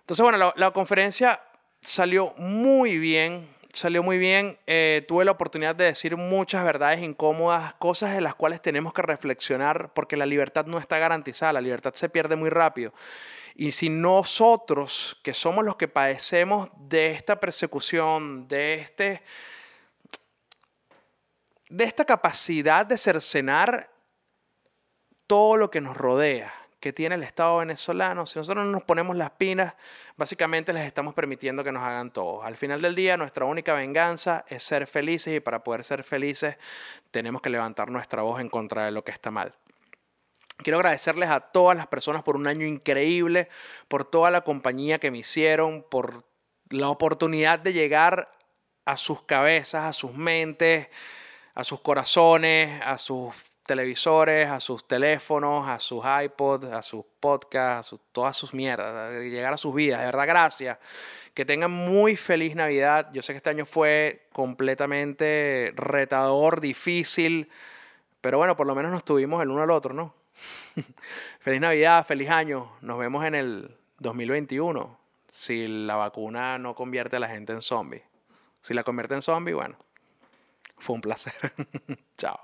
Entonces, 0.00 0.22
bueno, 0.22 0.52
la 0.56 0.70
conferencia 0.72 1.40
salió 1.80 2.34
muy 2.38 2.98
bien 2.98 3.48
salió 3.72 4.02
muy 4.02 4.18
bien. 4.18 4.58
Eh, 4.66 5.04
tuve 5.06 5.24
la 5.24 5.32
oportunidad 5.32 5.74
de 5.74 5.84
decir 5.84 6.16
muchas 6.16 6.64
verdades 6.64 7.02
incómodas, 7.02 7.74
cosas 7.74 8.14
de 8.14 8.20
las 8.20 8.34
cuales 8.34 8.62
tenemos 8.62 8.92
que 8.92 9.02
reflexionar 9.02 9.92
porque 9.94 10.16
la 10.16 10.26
libertad 10.26 10.66
no 10.66 10.78
está 10.78 10.98
garantizada, 10.98 11.52
la 11.52 11.60
libertad 11.60 11.94
se 11.94 12.08
pierde 12.08 12.36
muy 12.36 12.50
rápido. 12.50 12.92
Y 13.54 13.72
si 13.72 13.88
nosotros, 13.88 15.18
que 15.22 15.34
somos 15.34 15.64
los 15.64 15.76
que 15.76 15.88
padecemos 15.88 16.68
de 16.76 17.10
esta 17.10 17.40
persecución, 17.40 18.46
de, 18.46 18.74
este, 18.74 19.22
de 21.68 21.84
esta 21.84 22.04
capacidad 22.04 22.86
de 22.86 22.96
cercenar 22.96 23.90
todo 25.26 25.56
lo 25.56 25.70
que 25.70 25.80
nos 25.80 25.96
rodea, 25.96 26.54
que 26.80 26.92
tiene 26.92 27.16
el 27.16 27.22
Estado 27.22 27.58
venezolano, 27.58 28.24
si 28.26 28.38
nosotros 28.38 28.64
no 28.64 28.70
nos 28.70 28.84
ponemos 28.84 29.16
las 29.16 29.30
pinas, 29.30 29.74
básicamente 30.16 30.72
les 30.72 30.86
estamos 30.86 31.14
permitiendo 31.14 31.64
que 31.64 31.72
nos 31.72 31.82
hagan 31.82 32.12
todo. 32.12 32.42
Al 32.42 32.56
final 32.56 32.80
del 32.80 32.94
día, 32.94 33.16
nuestra 33.16 33.44
única 33.44 33.74
venganza 33.74 34.44
es 34.48 34.62
ser 34.62 34.86
felices 34.86 35.36
y 35.36 35.40
para 35.40 35.64
poder 35.64 35.82
ser 35.82 36.04
felices 36.04 36.56
tenemos 37.10 37.42
que 37.42 37.50
levantar 37.50 37.90
nuestra 37.90 38.22
voz 38.22 38.40
en 38.40 38.48
contra 38.48 38.84
de 38.84 38.92
lo 38.92 39.02
que 39.02 39.10
está 39.10 39.30
mal. 39.30 39.54
Quiero 40.58 40.78
agradecerles 40.78 41.30
a 41.30 41.40
todas 41.40 41.76
las 41.76 41.86
personas 41.86 42.22
por 42.22 42.36
un 42.36 42.46
año 42.46 42.66
increíble, 42.66 43.48
por 43.86 44.04
toda 44.04 44.30
la 44.30 44.42
compañía 44.42 44.98
que 44.98 45.10
me 45.10 45.18
hicieron, 45.18 45.84
por 45.88 46.24
la 46.70 46.88
oportunidad 46.88 47.58
de 47.58 47.72
llegar 47.72 48.32
a 48.84 48.96
sus 48.96 49.22
cabezas, 49.22 49.84
a 49.84 49.92
sus 49.92 50.14
mentes, 50.14 50.88
a 51.54 51.64
sus 51.64 51.80
corazones, 51.80 52.80
a 52.84 52.98
sus 52.98 53.34
televisores, 53.68 54.48
a 54.48 54.58
sus 54.58 54.88
teléfonos, 54.88 55.68
a 55.68 55.78
sus 55.78 56.02
iPods, 56.04 56.72
a 56.72 56.82
sus 56.82 57.04
podcasts, 57.20 57.92
a 57.92 57.96
todas 58.10 58.36
sus 58.36 58.52
mierdas, 58.52 59.12
llegar 59.22 59.52
a 59.52 59.56
sus 59.56 59.74
vidas. 59.74 60.00
De 60.00 60.06
verdad, 60.06 60.26
gracias. 60.26 60.78
Que 61.34 61.44
tengan 61.44 61.70
muy 61.70 62.16
feliz 62.16 62.56
Navidad. 62.56 63.10
Yo 63.12 63.22
sé 63.22 63.32
que 63.32 63.36
este 63.36 63.50
año 63.50 63.66
fue 63.66 64.26
completamente 64.32 65.72
retador, 65.76 66.60
difícil, 66.60 67.48
pero 68.20 68.38
bueno, 68.38 68.56
por 68.56 68.66
lo 68.66 68.74
menos 68.74 68.90
nos 68.90 69.04
tuvimos 69.04 69.40
el 69.42 69.50
uno 69.50 69.62
al 69.62 69.70
otro, 69.70 69.94
¿no? 69.94 70.14
feliz 71.40 71.60
Navidad, 71.60 72.04
feliz 72.06 72.30
año. 72.30 72.72
Nos 72.80 72.98
vemos 72.98 73.24
en 73.24 73.34
el 73.34 73.76
2021. 73.98 74.98
si 75.28 75.68
la 75.68 75.96
vacuna 75.96 76.58
no 76.58 76.74
convierte 76.74 77.16
a 77.16 77.20
la 77.20 77.28
gente 77.28 77.52
en 77.52 77.60
zombie. 77.60 78.02
Si 78.62 78.72
la 78.74 78.82
convierte 78.82 79.14
en 79.14 79.22
zombie, 79.22 79.52
bueno, 79.52 79.76
fue 80.78 80.96
un 80.96 81.02
placer. 81.02 81.52
Chao. 82.16 82.40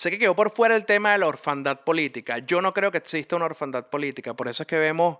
Sé 0.00 0.10
que 0.10 0.18
quedó 0.18 0.34
por 0.34 0.50
fuera 0.50 0.76
el 0.76 0.86
tema 0.86 1.12
de 1.12 1.18
la 1.18 1.26
orfandad 1.26 1.80
política. 1.80 2.38
Yo 2.38 2.62
no 2.62 2.72
creo 2.72 2.90
que 2.90 2.96
exista 2.96 3.36
una 3.36 3.44
orfandad 3.44 3.90
política. 3.90 4.32
Por 4.32 4.48
eso 4.48 4.62
es 4.62 4.66
que 4.66 4.78
vemos 4.78 5.18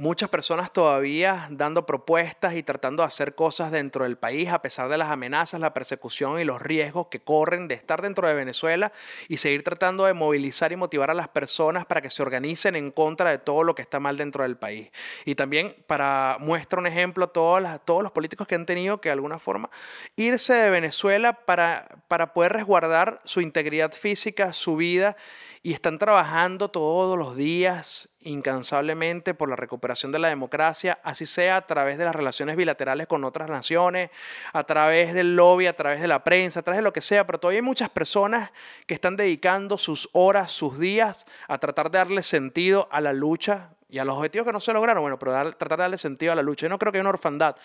muchas 0.00 0.30
personas 0.30 0.72
todavía 0.72 1.46
dando 1.50 1.84
propuestas 1.84 2.54
y 2.54 2.62
tratando 2.62 3.02
de 3.02 3.08
hacer 3.08 3.34
cosas 3.34 3.70
dentro 3.70 4.04
del 4.04 4.16
país 4.16 4.48
a 4.48 4.62
pesar 4.62 4.88
de 4.88 4.96
las 4.96 5.10
amenazas, 5.10 5.60
la 5.60 5.74
persecución 5.74 6.40
y 6.40 6.44
los 6.44 6.62
riesgos 6.62 7.08
que 7.08 7.20
corren 7.20 7.68
de 7.68 7.74
estar 7.74 8.00
dentro 8.00 8.26
de 8.26 8.32
Venezuela 8.32 8.92
y 9.28 9.36
seguir 9.36 9.62
tratando 9.62 10.06
de 10.06 10.14
movilizar 10.14 10.72
y 10.72 10.76
motivar 10.76 11.10
a 11.10 11.14
las 11.14 11.28
personas 11.28 11.84
para 11.84 12.00
que 12.00 12.08
se 12.08 12.22
organicen 12.22 12.76
en 12.76 12.92
contra 12.92 13.28
de 13.28 13.36
todo 13.36 13.62
lo 13.62 13.74
que 13.74 13.82
está 13.82 14.00
mal 14.00 14.16
dentro 14.16 14.42
del 14.42 14.56
país. 14.56 14.88
Y 15.26 15.34
también 15.34 15.76
para 15.86 16.38
muestra 16.40 16.80
un 16.80 16.86
ejemplo 16.86 17.28
todos, 17.28 17.62
todos 17.84 18.02
los 18.02 18.12
políticos 18.12 18.46
que 18.46 18.54
han 18.54 18.64
tenido 18.64 19.02
que 19.02 19.10
de 19.10 19.14
alguna 19.14 19.38
forma 19.38 19.68
irse 20.16 20.54
de 20.54 20.70
Venezuela 20.70 21.34
para, 21.34 21.86
para 22.08 22.32
poder 22.32 22.54
resguardar 22.54 23.20
su 23.26 23.42
integridad 23.42 23.92
física, 23.92 24.54
su 24.54 24.76
vida 24.76 25.18
y 25.62 25.74
están 25.74 25.98
trabajando 25.98 26.70
todos 26.70 27.18
los 27.18 27.36
días 27.36 28.08
incansablemente 28.22 29.34
por 29.34 29.48
la 29.48 29.56
recuperación 29.56 30.10
de 30.10 30.18
la 30.18 30.28
democracia, 30.28 30.98
así 31.02 31.26
sea 31.26 31.56
a 31.56 31.66
través 31.66 31.98
de 31.98 32.04
las 32.04 32.14
relaciones 32.14 32.56
bilaterales 32.56 33.06
con 33.06 33.24
otras 33.24 33.50
naciones, 33.50 34.10
a 34.54 34.64
través 34.64 35.12
del 35.12 35.36
lobby, 35.36 35.66
a 35.66 35.76
través 35.76 36.00
de 36.00 36.08
la 36.08 36.24
prensa, 36.24 36.60
a 36.60 36.62
través 36.62 36.78
de 36.78 36.82
lo 36.82 36.92
que 36.92 37.02
sea, 37.02 37.26
pero 37.26 37.38
todavía 37.38 37.58
hay 37.58 37.64
muchas 37.64 37.90
personas 37.90 38.50
que 38.86 38.94
están 38.94 39.16
dedicando 39.16 39.76
sus 39.76 40.08
horas, 40.12 40.50
sus 40.50 40.78
días 40.78 41.26
a 41.46 41.58
tratar 41.58 41.90
de 41.90 41.98
darle 41.98 42.22
sentido 42.22 42.88
a 42.90 43.02
la 43.02 43.12
lucha 43.12 43.70
y 43.90 43.98
a 43.98 44.04
los 44.04 44.16
objetivos 44.16 44.46
que 44.46 44.52
no 44.52 44.60
se 44.60 44.72
lograron, 44.72 45.02
bueno, 45.02 45.18
pero 45.18 45.32
tratar 45.56 45.78
de 45.78 45.82
darle 45.82 45.98
sentido 45.98 46.32
a 46.32 46.36
la 46.36 46.42
lucha. 46.42 46.66
Yo 46.66 46.70
no 46.70 46.78
creo 46.78 46.92
que 46.92 46.98
haya 46.98 47.02
una 47.02 47.10
orfandad. 47.10 47.56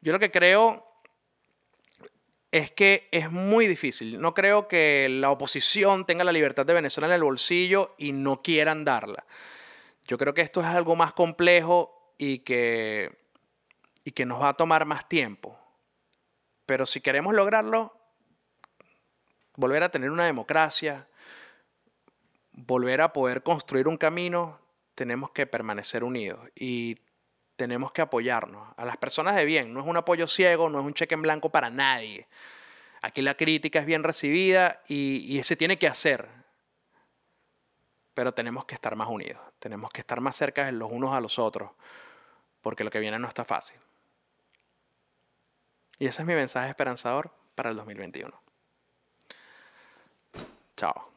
Yo 0.00 0.12
lo 0.12 0.18
que 0.18 0.30
creo 0.30 0.93
es 2.54 2.70
que 2.70 3.08
es 3.10 3.32
muy 3.32 3.66
difícil. 3.66 4.20
No 4.20 4.32
creo 4.32 4.68
que 4.68 5.08
la 5.10 5.32
oposición 5.32 6.06
tenga 6.06 6.22
la 6.22 6.30
libertad 6.30 6.64
de 6.64 6.72
Venezuela 6.72 7.08
en 7.08 7.14
el 7.14 7.24
bolsillo 7.24 7.96
y 7.98 8.12
no 8.12 8.42
quieran 8.42 8.84
darla. 8.84 9.26
Yo 10.06 10.18
creo 10.18 10.34
que 10.34 10.42
esto 10.42 10.60
es 10.60 10.66
algo 10.68 10.94
más 10.94 11.12
complejo 11.12 12.14
y 12.16 12.38
que, 12.38 13.10
y 14.04 14.12
que 14.12 14.24
nos 14.24 14.40
va 14.40 14.50
a 14.50 14.54
tomar 14.56 14.84
más 14.84 15.08
tiempo. 15.08 15.58
Pero 16.64 16.86
si 16.86 17.00
queremos 17.00 17.34
lograrlo, 17.34 17.98
volver 19.56 19.82
a 19.82 19.88
tener 19.88 20.12
una 20.12 20.24
democracia, 20.24 21.08
volver 22.52 23.00
a 23.00 23.12
poder 23.12 23.42
construir 23.42 23.88
un 23.88 23.96
camino, 23.96 24.60
tenemos 24.94 25.32
que 25.32 25.48
permanecer 25.48 26.04
unidos. 26.04 26.38
Y 26.54 26.98
tenemos 27.56 27.92
que 27.92 28.02
apoyarnos 28.02 28.68
a 28.76 28.84
las 28.84 28.96
personas 28.96 29.36
de 29.36 29.44
bien. 29.44 29.72
No 29.72 29.80
es 29.80 29.86
un 29.86 29.96
apoyo 29.96 30.26
ciego, 30.26 30.68
no 30.68 30.80
es 30.80 30.84
un 30.84 30.94
cheque 30.94 31.14
en 31.14 31.22
blanco 31.22 31.50
para 31.50 31.70
nadie. 31.70 32.26
Aquí 33.02 33.22
la 33.22 33.36
crítica 33.36 33.80
es 33.80 33.86
bien 33.86 34.02
recibida 34.02 34.82
y, 34.88 35.36
y 35.36 35.42
se 35.42 35.56
tiene 35.56 35.78
que 35.78 35.88
hacer. 35.88 36.28
Pero 38.14 38.32
tenemos 38.32 38.64
que 38.64 38.74
estar 38.74 38.94
más 38.96 39.08
unidos, 39.08 39.40
tenemos 39.58 39.90
que 39.90 40.00
estar 40.00 40.20
más 40.20 40.36
cerca 40.36 40.64
de 40.64 40.72
los 40.72 40.90
unos 40.90 41.14
a 41.14 41.20
los 41.20 41.38
otros, 41.38 41.70
porque 42.62 42.84
lo 42.84 42.90
que 42.90 43.00
viene 43.00 43.18
no 43.18 43.26
está 43.26 43.44
fácil. 43.44 43.76
Y 45.98 46.06
ese 46.06 46.22
es 46.22 46.28
mi 46.28 46.34
mensaje 46.34 46.70
esperanzador 46.70 47.30
para 47.54 47.70
el 47.70 47.76
2021. 47.76 48.40
Chao. 50.76 51.13